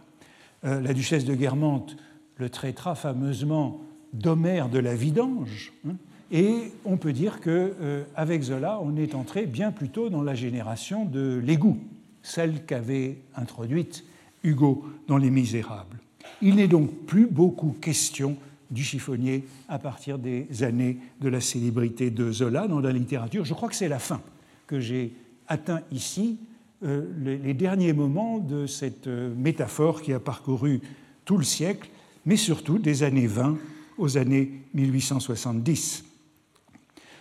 Euh, 0.63 0.81
la 0.81 0.93
duchesse 0.93 1.25
de 1.25 1.35
Guermantes 1.35 1.97
le 2.37 2.49
traitera 2.49 2.95
fameusement 2.95 3.81
d'Homère 4.13 4.69
de 4.69 4.79
la 4.79 4.95
vidange, 4.95 5.73
hein, 5.87 5.95
et 6.31 6.71
on 6.83 6.97
peut 6.97 7.13
dire 7.13 7.39
euh, 7.47 8.03
avec 8.15 8.41
Zola, 8.41 8.79
on 8.81 8.97
est 8.97 9.15
entré 9.15 9.45
bien 9.45 9.71
plus 9.71 9.89
tôt 9.89 10.09
dans 10.09 10.23
la 10.23 10.35
génération 10.35 11.05
de 11.05 11.41
l'égout, 11.43 11.77
celle 12.21 12.65
qu'avait 12.65 13.17
introduite 13.35 14.03
Hugo 14.47 14.85
dans 15.07 15.17
Les 15.17 15.29
Misérables. 15.29 15.99
Il 16.41 16.55
n'est 16.55 16.67
donc 16.67 17.05
plus 17.05 17.27
beaucoup 17.27 17.75
question 17.81 18.37
du 18.71 18.83
chiffonnier 18.83 19.45
à 19.69 19.79
partir 19.79 20.19
des 20.19 20.47
années 20.63 20.97
de 21.21 21.29
la 21.29 21.41
célébrité 21.41 22.09
de 22.11 22.31
Zola 22.31 22.67
dans 22.67 22.79
la 22.79 22.91
littérature. 22.91 23.45
Je 23.45 23.53
crois 23.53 23.69
que 23.69 23.75
c'est 23.75 23.87
la 23.87 23.99
fin 23.99 24.21
que 24.65 24.79
j'ai 24.79 25.13
atteint 25.47 25.81
ici 25.91 26.37
euh, 26.83 27.05
les, 27.23 27.53
derniers 27.53 27.93
moments 27.93 28.37
de 28.37 28.67
cette 28.67 29.07
euh, 29.07 29.33
métaphore 29.35 30.01
qui 30.01 30.13
a 30.13 30.19
parcouru 30.19 30.81
tout 31.25 31.37
le 31.37 31.43
siècle, 31.43 31.89
mais 32.25 32.35
surtout 32.35 32.77
des 32.77 33.03
années 33.03 33.25
20 33.25 33.57
aux 33.97 34.17
années 34.17 34.61
1870. 34.75 36.03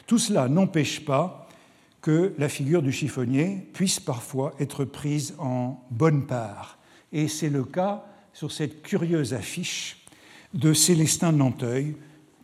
Tout 0.07 0.19
cela 0.19 0.49
n'empêche 0.49 1.05
pas 1.05 1.49
que 2.03 2.35
la 2.39 2.49
figure 2.49 2.83
du 2.83 2.93
chiffonnier 2.93 3.67
puisse 3.73 3.99
parfois 3.99 4.53
être 4.61 4.85
prise 4.85 5.35
en 5.39 5.83
bonne 5.91 6.27
part. 6.27 6.76
Et 7.13 7.29
c'est 7.29 7.49
le 7.49 7.65
cas 7.65 8.05
sur 8.33 8.53
cette 8.53 8.83
curieuse 8.83 9.35
affiche 9.35 10.05
de 10.55 10.73
Célestin 10.73 11.33
Nanteuil 11.33 11.95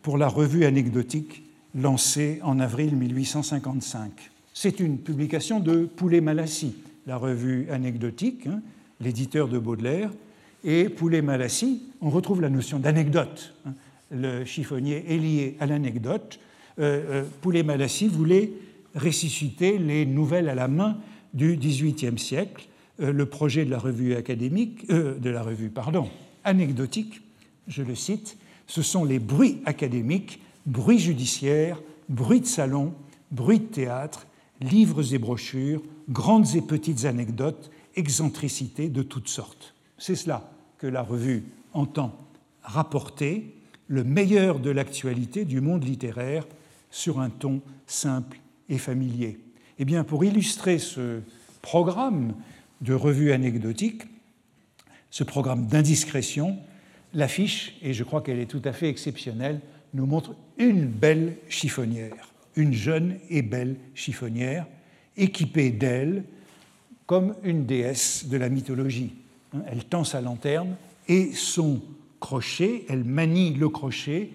pour 0.01 0.17
la 0.17 0.27
revue 0.27 0.65
anecdotique 0.65 1.43
lancée 1.75 2.39
en 2.43 2.59
avril 2.59 2.95
1855. 2.95 4.11
C'est 4.53 4.79
une 4.79 4.99
publication 4.99 5.59
de 5.59 5.85
Poulet-Malassis, 5.85 6.75
la 7.07 7.17
revue 7.17 7.67
anecdotique, 7.71 8.47
hein, 8.47 8.61
l'éditeur 9.01 9.47
de 9.47 9.57
Baudelaire. 9.57 10.11
Et 10.63 10.89
Poulet-Malassis, 10.89 11.81
on 12.01 12.09
retrouve 12.09 12.41
la 12.41 12.49
notion 12.49 12.79
d'anecdote. 12.79 13.53
Hein. 13.65 13.73
Le 14.11 14.45
chiffonnier 14.45 15.03
est 15.09 15.17
lié 15.17 15.57
à 15.59 15.65
l'anecdote. 15.65 16.39
Euh, 16.79 17.21
euh, 17.21 17.23
Poulet-Malassis 17.41 18.07
voulait 18.07 18.51
ressusciter 18.95 19.79
les 19.79 20.05
nouvelles 20.05 20.49
à 20.49 20.55
la 20.55 20.67
main 20.67 20.97
du 21.33 21.57
XVIIIe 21.57 22.19
siècle. 22.19 22.67
Euh, 22.99 23.11
le 23.11 23.25
projet 23.25 23.65
de 23.65 23.71
la 23.71 23.79
revue 23.79 24.15
académique, 24.15 24.85
euh, 24.91 25.17
de 25.17 25.29
la 25.29 25.41
revue, 25.41 25.69
pardon, 25.69 26.09
anecdotique, 26.43 27.21
je 27.67 27.81
le 27.81 27.95
cite, 27.95 28.37
ce 28.67 28.81
sont 28.81 29.03
les 29.03 29.19
bruits 29.19 29.61
académiques, 29.65 30.41
bruits 30.65 30.99
judiciaires, 30.99 31.81
bruits 32.09 32.41
de 32.41 32.45
salon, 32.45 32.93
bruits 33.31 33.59
de 33.59 33.65
théâtre, 33.65 34.27
livres 34.61 35.13
et 35.13 35.17
brochures, 35.17 35.81
grandes 36.09 36.55
et 36.55 36.61
petites 36.61 37.05
anecdotes, 37.05 37.71
excentricités 37.95 38.89
de 38.89 39.01
toutes 39.01 39.27
sortes. 39.27 39.73
C'est 39.97 40.15
cela 40.15 40.51
que 40.77 40.87
la 40.87 41.01
revue 41.01 41.45
entend 41.73 42.15
rapporter, 42.61 43.55
le 43.87 44.03
meilleur 44.03 44.59
de 44.59 44.69
l'actualité 44.69 45.45
du 45.45 45.61
monde 45.61 45.83
littéraire 45.83 46.45
sur 46.89 47.19
un 47.19 47.29
ton 47.29 47.61
simple 47.85 48.39
et 48.69 48.77
familier. 48.77 49.39
Eh 49.79 49.85
bien, 49.85 50.03
pour 50.03 50.23
illustrer 50.23 50.79
ce 50.79 51.21
programme 51.61 52.33
de 52.83 52.93
revue 52.93 53.31
anecdotique, 53.31 54.03
ce 55.09 55.23
programme 55.23 55.67
d'indiscrétion, 55.67 56.57
l'affiche, 57.13 57.77
et 57.81 57.93
je 57.93 58.03
crois 58.03 58.21
qu'elle 58.21 58.39
est 58.39 58.49
tout 58.49 58.61
à 58.65 58.73
fait 58.73 58.89
exceptionnelle, 58.89 59.61
nous 59.93 60.05
montre 60.05 60.35
une 60.57 60.85
belle 60.85 61.37
chiffonnière, 61.47 62.33
une 62.55 62.73
jeune 62.73 63.17
et 63.29 63.41
belle 63.41 63.77
chiffonnière, 63.95 64.67
équipée 65.15 65.69
d'ailes 65.71 66.23
comme 67.05 67.35
une 67.43 67.65
déesse 67.65 68.27
de 68.27 68.37
la 68.37 68.49
mythologie. 68.49 69.13
Elle 69.67 69.85
tend 69.85 70.03
sa 70.03 70.19
lanterne 70.19 70.75
et 71.07 71.31
son 71.33 71.81
crochet, 72.19 72.85
elle 72.89 73.03
manie 73.03 73.53
le 73.53 73.69
crochet 73.69 74.31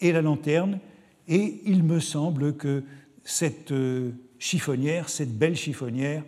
et 0.00 0.12
la 0.12 0.22
lanterne, 0.22 0.80
et 1.28 1.60
il 1.64 1.82
me 1.82 2.00
semble 2.00 2.56
que 2.56 2.82
cette 3.24 3.72
euh, 3.72 4.10
chiffonnière, 4.38 5.08
cette 5.08 5.38
belle 5.38 5.56
chiffonnière, 5.56 6.24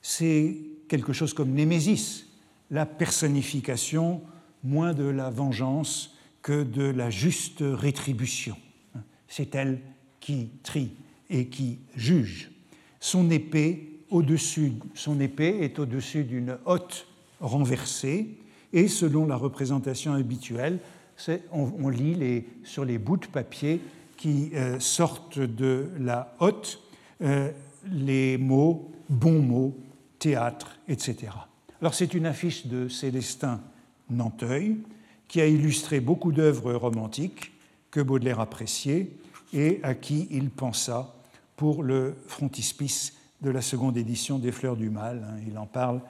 c'est 0.00 0.56
quelque 0.88 1.12
chose 1.12 1.34
comme 1.34 1.50
Némésis, 1.50 2.26
la 2.70 2.86
personnification 2.86 4.22
moins 4.64 4.92
de 4.92 5.04
la 5.04 5.30
vengeance 5.30 6.14
que 6.42 6.62
de 6.62 6.84
la 6.84 7.10
juste 7.10 7.58
rétribution. 7.60 8.56
C'est 9.28 9.54
elle 9.54 9.80
qui 10.20 10.50
trie 10.62 10.90
et 11.30 11.46
qui 11.46 11.78
juge. 11.94 12.50
Son 13.00 13.30
épée, 13.30 14.00
au-dessus, 14.10 14.72
son 14.94 15.20
épée 15.20 15.58
est 15.60 15.78
au-dessus 15.78 16.24
d'une 16.24 16.58
hotte 16.64 17.06
renversée, 17.40 18.38
et 18.72 18.88
selon 18.88 19.26
la 19.26 19.36
représentation 19.36 20.12
habituelle, 20.12 20.78
on, 21.52 21.88
lit 21.88 22.44
sur 22.64 22.84
les 22.84 22.98
bouts 22.98 23.16
de 23.16 23.26
papier 23.26 23.80
qui 24.16 24.50
euh, 24.54 24.78
sortent 24.78 25.38
de 25.38 25.88
la 25.98 26.34
hotte 26.38 26.80
euh, 27.22 27.50
les 27.90 28.36
mots, 28.38 28.90
bons 29.08 29.40
mots, 29.40 29.76
théâtre, 30.18 30.78
etc. 30.88 31.32
Alors 31.80 31.94
c'est 31.94 32.14
une 32.14 32.26
affiche 32.26 32.66
de 32.66 32.88
Célestin 32.88 33.60
Nanteuil 34.10 34.78
qui 35.28 35.40
a 35.40 35.46
illustré 35.46 36.00
beaucoup 36.00 36.32
d'œuvres 36.32 36.74
romantiques 36.74 37.52
que 37.90 38.00
Baudelaire 38.00 38.40
appréciait 38.40 39.10
et 39.52 39.80
à 39.82 39.94
qui 39.94 40.26
il 40.30 40.48
pensa 40.50 41.14
pour 41.56 41.82
le 41.82 42.16
frontispice 42.26 43.14
de 43.40 43.50
la 43.50 43.62
seconde 43.62 43.96
édition 43.96 44.38
des 44.38 44.52
Fleurs 44.52 44.76
du 44.76 44.90
Mal. 44.90 45.26
Hein. 45.28 45.40
Il 45.46 45.56
en 45.58 45.66
parle 45.66 46.00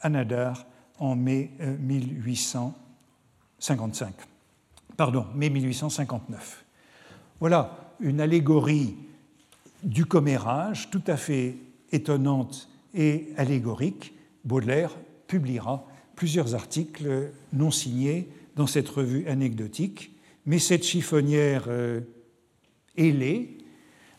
à 0.00 0.08
Nadar 0.08 0.66
en 0.98 1.14
mai 1.16 1.50
1855. 1.80 4.08
Euh, 4.08 4.12
Pardon, 4.96 5.26
mai 5.34 5.50
1859. 5.50 6.64
Voilà 7.40 7.76
une 8.00 8.20
allégorie 8.20 8.96
du 9.82 10.06
commérage 10.06 10.90
tout 10.90 11.02
à 11.06 11.16
fait 11.16 11.56
étonnante 11.90 12.68
et 12.94 13.28
allégorique. 13.36 14.14
Baudelaire 14.44 14.96
publiera 15.26 15.86
plusieurs 16.16 16.54
articles 16.54 17.30
non 17.52 17.70
signés 17.70 18.28
dans 18.56 18.66
cette 18.66 18.88
revue 18.88 19.26
anecdotique, 19.28 20.12
mais 20.46 20.58
cette 20.58 20.84
chiffonnière 20.84 21.64
euh, 21.68 22.00
ailée, 22.96 23.58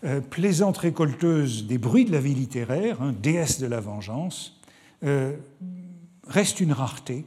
euh, 0.04 0.22
plaisante 0.22 0.78
récolteuse 0.78 1.68
des 1.68 1.78
bruits 1.78 2.06
de 2.06 2.12
la 2.12 2.20
vie 2.20 2.34
littéraire, 2.34 3.02
hein, 3.02 3.14
déesse 3.22 3.60
de 3.60 3.68
la 3.68 3.80
vengeance, 3.80 4.60
euh, 5.04 5.36
reste 6.28 6.60
une 6.62 6.72
rareté 6.72 7.26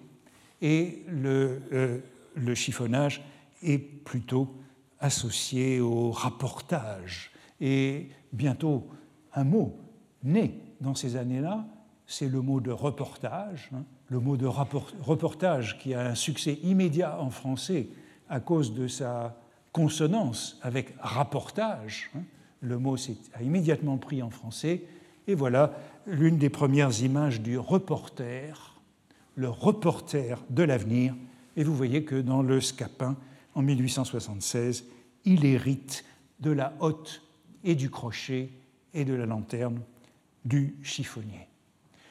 et 0.62 1.02
le, 1.08 2.02
le 2.34 2.54
chiffonnage 2.54 3.22
est 3.62 3.78
plutôt 3.78 4.54
associé 5.00 5.80
au 5.80 6.10
rapportage. 6.10 7.30
Et 7.60 8.08
bientôt, 8.32 8.86
un 9.34 9.44
mot 9.44 9.76
né 10.24 10.65
dans 10.80 10.94
ces 10.94 11.16
années-là, 11.16 11.64
c'est 12.06 12.28
le 12.28 12.40
mot 12.40 12.60
de 12.60 12.70
reportage, 12.70 13.70
hein, 13.74 13.84
le 14.08 14.20
mot 14.20 14.36
de 14.36 14.46
reportage 14.46 15.78
qui 15.78 15.94
a 15.94 16.06
un 16.06 16.14
succès 16.14 16.58
immédiat 16.62 17.20
en 17.20 17.30
français 17.30 17.88
à 18.28 18.40
cause 18.40 18.74
de 18.74 18.86
sa 18.86 19.36
consonance 19.72 20.58
avec 20.62 20.94
rapportage. 21.00 22.10
Hein. 22.14 22.20
le 22.60 22.78
mot 22.78 22.96
a 23.34 23.42
immédiatement 23.42 23.98
pris 23.98 24.22
en 24.22 24.30
français. 24.30 24.84
Et 25.26 25.34
voilà 25.34 25.72
l'une 26.06 26.38
des 26.38 26.50
premières 26.50 27.02
images 27.02 27.40
du 27.40 27.58
reporter, 27.58 28.80
le 29.34 29.48
reporter 29.48 30.42
de 30.50 30.62
l'avenir. 30.62 31.14
Et 31.56 31.64
vous 31.64 31.74
voyez 31.74 32.04
que 32.04 32.20
dans 32.20 32.42
le 32.42 32.60
Scapin, 32.60 33.16
en 33.54 33.62
1876, 33.62 34.84
il 35.24 35.44
hérite 35.44 36.04
de 36.40 36.50
la 36.50 36.74
hotte 36.80 37.22
et 37.64 37.74
du 37.74 37.90
crochet 37.90 38.50
et 38.94 39.04
de 39.04 39.14
la 39.14 39.26
lanterne 39.26 39.80
du 40.46 40.76
chiffonnier. 40.82 41.48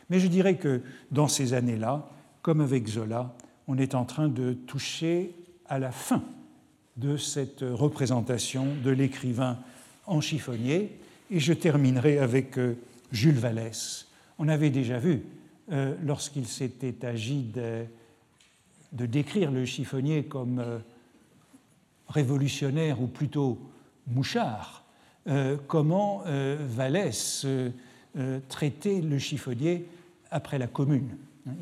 Mais 0.09 0.19
je 0.19 0.27
dirais 0.27 0.57
que 0.57 0.81
dans 1.11 1.27
ces 1.27 1.53
années-là, 1.53 2.07
comme 2.41 2.61
avec 2.61 2.87
Zola, 2.87 3.33
on 3.67 3.77
est 3.77 3.95
en 3.95 4.05
train 4.05 4.29
de 4.29 4.53
toucher 4.53 5.33
à 5.67 5.79
la 5.79 5.91
fin 5.91 6.23
de 6.97 7.17
cette 7.17 7.61
représentation 7.61 8.67
de 8.83 8.91
l'écrivain 8.91 9.57
en 10.05 10.21
chiffonnier. 10.21 10.99
Et 11.31 11.39
je 11.39 11.53
terminerai 11.53 12.19
avec 12.19 12.59
euh, 12.59 12.75
Jules 13.11 13.39
Vallès. 13.39 14.07
On 14.37 14.47
avait 14.47 14.69
déjà 14.69 14.99
vu, 14.99 15.23
euh, 15.71 15.95
lorsqu'il 16.03 16.45
s'était 16.45 17.05
agi 17.05 17.51
de, 17.53 17.85
décrire 18.91 19.49
le 19.49 19.65
chiffonnier 19.65 20.25
comme 20.25 20.59
euh, 20.59 20.77
révolutionnaire 22.07 23.01
ou 23.01 23.07
plutôt 23.07 23.59
mouchard, 24.07 24.83
comment 25.67 26.23
Vallès 26.59 27.47
traitait 28.47 29.01
le 29.01 29.19
chiffonnier 29.19 29.85
après 30.31 30.57
la 30.57 30.67
Commune. 30.67 31.17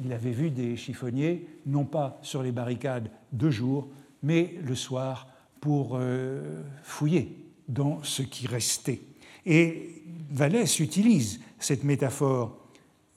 Il 0.05 0.13
avait 0.13 0.31
vu 0.31 0.49
des 0.49 0.77
chiffonniers, 0.77 1.45
non 1.65 1.83
pas 1.83 2.19
sur 2.21 2.41
les 2.41 2.51
barricades 2.51 3.09
de 3.31 3.49
jour, 3.49 3.87
mais 4.21 4.55
le 4.63 4.75
soir 4.75 5.27
pour 5.59 5.91
euh, 5.93 6.63
fouiller 6.83 7.35
dans 7.67 8.01
ce 8.03 8.21
qui 8.21 8.47
restait. 8.47 9.01
Et 9.45 10.03
Vallès 10.31 10.79
utilise 10.79 11.41
cette 11.59 11.83
métaphore 11.83 12.57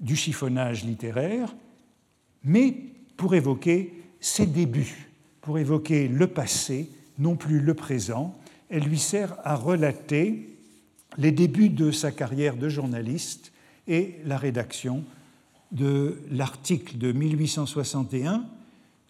du 0.00 0.16
chiffonnage 0.16 0.84
littéraire, 0.84 1.54
mais 2.42 2.74
pour 3.16 3.34
évoquer 3.34 3.94
ses 4.20 4.46
débuts, 4.46 5.08
pour 5.40 5.58
évoquer 5.58 6.08
le 6.08 6.26
passé, 6.26 6.90
non 7.18 7.36
plus 7.36 7.60
le 7.60 7.74
présent. 7.74 8.36
Elle 8.68 8.84
lui 8.84 8.98
sert 8.98 9.36
à 9.44 9.54
relater 9.54 10.55
les 11.18 11.32
débuts 11.32 11.68
de 11.68 11.90
sa 11.90 12.12
carrière 12.12 12.56
de 12.56 12.68
journaliste 12.68 13.52
et 13.88 14.16
la 14.24 14.38
rédaction 14.38 15.04
de 15.72 16.20
l'article 16.30 16.98
de 16.98 17.12
1861 17.12 18.44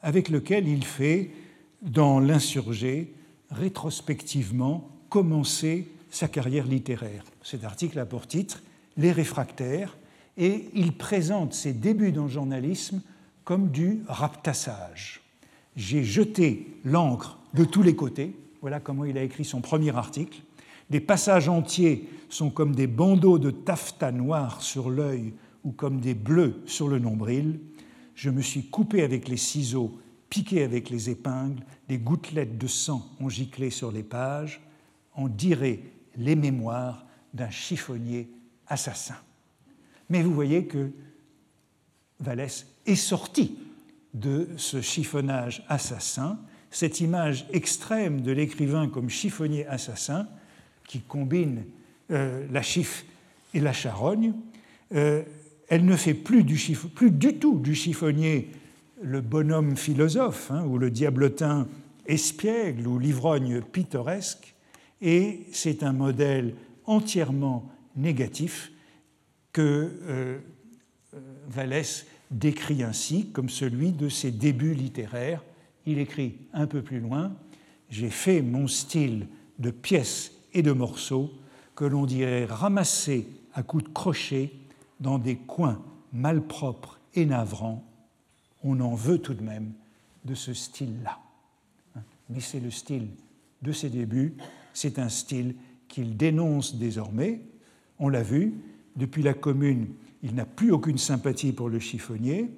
avec 0.02 0.28
lequel 0.28 0.68
il 0.68 0.84
fait, 0.84 1.30
dans 1.82 2.20
L'insurgé, 2.20 3.12
rétrospectivement 3.50 4.88
commencer 5.08 5.88
sa 6.10 6.28
carrière 6.28 6.66
littéraire. 6.66 7.24
Cet 7.42 7.64
article 7.64 7.98
a 7.98 8.06
pour 8.06 8.26
titre 8.26 8.62
Les 8.96 9.12
réfractaires 9.12 9.96
et 10.36 10.68
il 10.74 10.92
présente 10.92 11.54
ses 11.54 11.72
débuts 11.72 12.12
dans 12.12 12.24
le 12.24 12.30
journalisme 12.30 13.02
comme 13.44 13.70
du 13.70 14.00
raptassage. 14.08 15.22
J'ai 15.76 16.04
jeté 16.04 16.66
l'encre 16.84 17.38
de 17.54 17.64
tous 17.64 17.82
les 17.82 17.94
côtés, 17.94 18.34
voilà 18.60 18.80
comment 18.80 19.04
il 19.04 19.18
a 19.18 19.22
écrit 19.22 19.44
son 19.44 19.60
premier 19.60 19.94
article. 19.94 20.40
Les 20.90 21.00
passages 21.00 21.48
entiers 21.48 22.08
sont 22.28 22.50
comme 22.50 22.74
des 22.74 22.86
bandeaux 22.86 23.38
de 23.38 23.50
taffetas 23.50 24.12
noir 24.12 24.62
sur 24.62 24.90
l'œil 24.90 25.34
ou 25.64 25.72
comme 25.72 26.00
des 26.00 26.14
bleus 26.14 26.62
sur 26.66 26.88
le 26.88 26.98
nombril, 26.98 27.60
je 28.14 28.30
me 28.30 28.40
suis 28.40 28.64
coupé 28.64 29.02
avec 29.02 29.28
les 29.28 29.36
ciseaux, 29.36 29.98
piqué 30.30 30.62
avec 30.62 30.90
les 30.90 31.10
épingles, 31.10 31.62
des 31.88 31.98
gouttelettes 31.98 32.56
de 32.56 32.66
sang 32.66 33.06
ont 33.20 33.28
giclé 33.28 33.70
sur 33.70 33.92
les 33.92 34.02
pages, 34.02 34.60
on 35.16 35.28
dirait 35.28 35.80
les 36.16 36.36
mémoires 36.36 37.04
d'un 37.34 37.50
chiffonnier 37.50 38.30
assassin. 38.68 39.16
Mais 40.08 40.22
vous 40.22 40.32
voyez 40.32 40.66
que 40.66 40.90
Vallès 42.20 42.66
est 42.86 42.94
sorti 42.94 43.58
de 44.14 44.48
ce 44.56 44.80
chiffonnage 44.80 45.64
assassin, 45.68 46.38
cette 46.70 47.00
image 47.00 47.46
extrême 47.52 48.22
de 48.22 48.32
l'écrivain 48.32 48.88
comme 48.88 49.10
chiffonnier 49.10 49.66
assassin, 49.66 50.26
qui 50.86 51.00
combine 51.00 51.64
la 52.08 52.62
chiffe 52.62 53.04
et 53.54 53.60
la 53.60 53.72
charogne. 53.72 54.32
elle 54.90 55.84
ne 55.84 55.96
fait 55.96 56.14
plus 56.14 56.44
du, 56.44 56.56
tout 57.38 57.58
du 57.58 57.74
chiffonnier 57.74 58.50
le 59.02 59.20
bonhomme 59.20 59.76
philosophe 59.76 60.50
hein, 60.50 60.64
ou 60.64 60.78
le 60.78 60.90
diablotin 60.90 61.66
espiègle 62.06 62.86
ou 62.86 62.98
l'ivrogne 62.98 63.60
pittoresque, 63.60 64.54
et 65.00 65.46
c'est 65.52 65.82
un 65.82 65.92
modèle 65.92 66.54
entièrement 66.84 67.70
négatif 67.96 68.72
que 69.52 69.62
euh, 69.62 70.38
euh, 71.14 71.18
Vallès 71.48 72.06
décrit 72.30 72.82
ainsi 72.82 73.30
comme 73.30 73.48
celui 73.48 73.92
de 73.92 74.08
ses 74.08 74.30
débuts 74.30 74.74
littéraires. 74.74 75.42
Il 75.86 75.98
écrit 75.98 76.36
un 76.52 76.66
peu 76.66 76.82
plus 76.82 77.00
loin 77.00 77.32
J'ai 77.90 78.10
fait 78.10 78.42
mon 78.42 78.66
style 78.66 79.26
de 79.58 79.70
pièces 79.70 80.32
et 80.56 80.62
de 80.62 80.72
morceaux 80.72 81.30
que 81.74 81.84
l'on 81.84 82.06
dirait 82.06 82.46
ramassés 82.46 83.28
à 83.52 83.62
coups 83.62 83.84
de 83.84 83.88
crochet 83.90 84.52
dans 85.00 85.18
des 85.18 85.36
coins 85.36 85.82
malpropres 86.14 86.98
et 87.14 87.26
navrants. 87.26 87.84
On 88.64 88.80
en 88.80 88.94
veut 88.94 89.18
tout 89.18 89.34
de 89.34 89.42
même 89.42 89.72
de 90.24 90.34
ce 90.34 90.54
style-là. 90.54 91.18
Mais 92.30 92.40
c'est 92.40 92.58
le 92.58 92.70
style 92.70 93.08
de 93.60 93.72
ses 93.72 93.90
débuts, 93.90 94.34
c'est 94.72 94.98
un 94.98 95.10
style 95.10 95.54
qu'il 95.88 96.16
dénonce 96.16 96.76
désormais. 96.76 97.42
On 97.98 98.08
l'a 98.08 98.22
vu, 98.22 98.54
depuis 98.96 99.22
la 99.22 99.34
Commune, 99.34 99.88
il 100.22 100.34
n'a 100.34 100.46
plus 100.46 100.72
aucune 100.72 100.98
sympathie 100.98 101.52
pour 101.52 101.68
le 101.68 101.78
chiffonnier, 101.78 102.50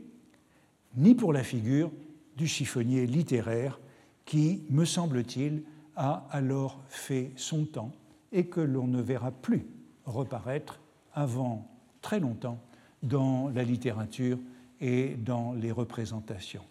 ni 0.96 1.16
pour 1.16 1.32
la 1.32 1.42
figure 1.42 1.90
du 2.36 2.46
chiffonnier 2.46 3.07
littéraire 3.07 3.80
qui, 4.24 4.62
me 4.70 4.84
semble-t-il, 4.84 5.62
a 5.99 6.26
alors 6.30 6.80
fait 6.88 7.32
son 7.36 7.64
temps 7.64 7.92
et 8.32 8.46
que 8.46 8.61
l'on 8.61 8.86
ne 8.86 9.03
verra 9.03 9.32
plus 9.32 9.66
reparaître 10.07 10.80
avant 11.12 11.68
très 12.01 12.20
longtemps 12.20 12.61
dans 13.03 13.49
la 13.49 13.64
littérature 13.64 14.38
et 14.80 15.16
dans 15.16 15.53
les 15.53 15.72
représentations. 15.72 16.62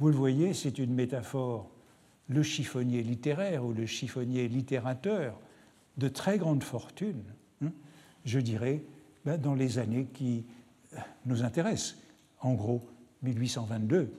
Vous 0.00 0.08
le 0.08 0.16
voyez, 0.16 0.54
c'est 0.54 0.78
une 0.78 0.92
métaphore, 0.92 1.70
le 2.28 2.42
chiffonnier 2.42 3.02
littéraire 3.02 3.64
ou 3.64 3.72
le 3.72 3.86
chiffonnier 3.86 4.48
littérateur 4.48 5.38
de 5.96 6.08
très 6.08 6.38
grande 6.38 6.64
fortune, 6.64 7.22
hein, 7.62 7.70
je 8.24 8.40
dirais, 8.40 8.82
ben, 9.24 9.40
dans 9.40 9.54
les 9.54 9.78
années 9.78 10.08
qui 10.12 10.44
euh, 10.94 10.98
nous 11.26 11.44
intéressent. 11.44 11.96
En 12.40 12.54
gros, 12.54 12.82
1822, 13.22 14.12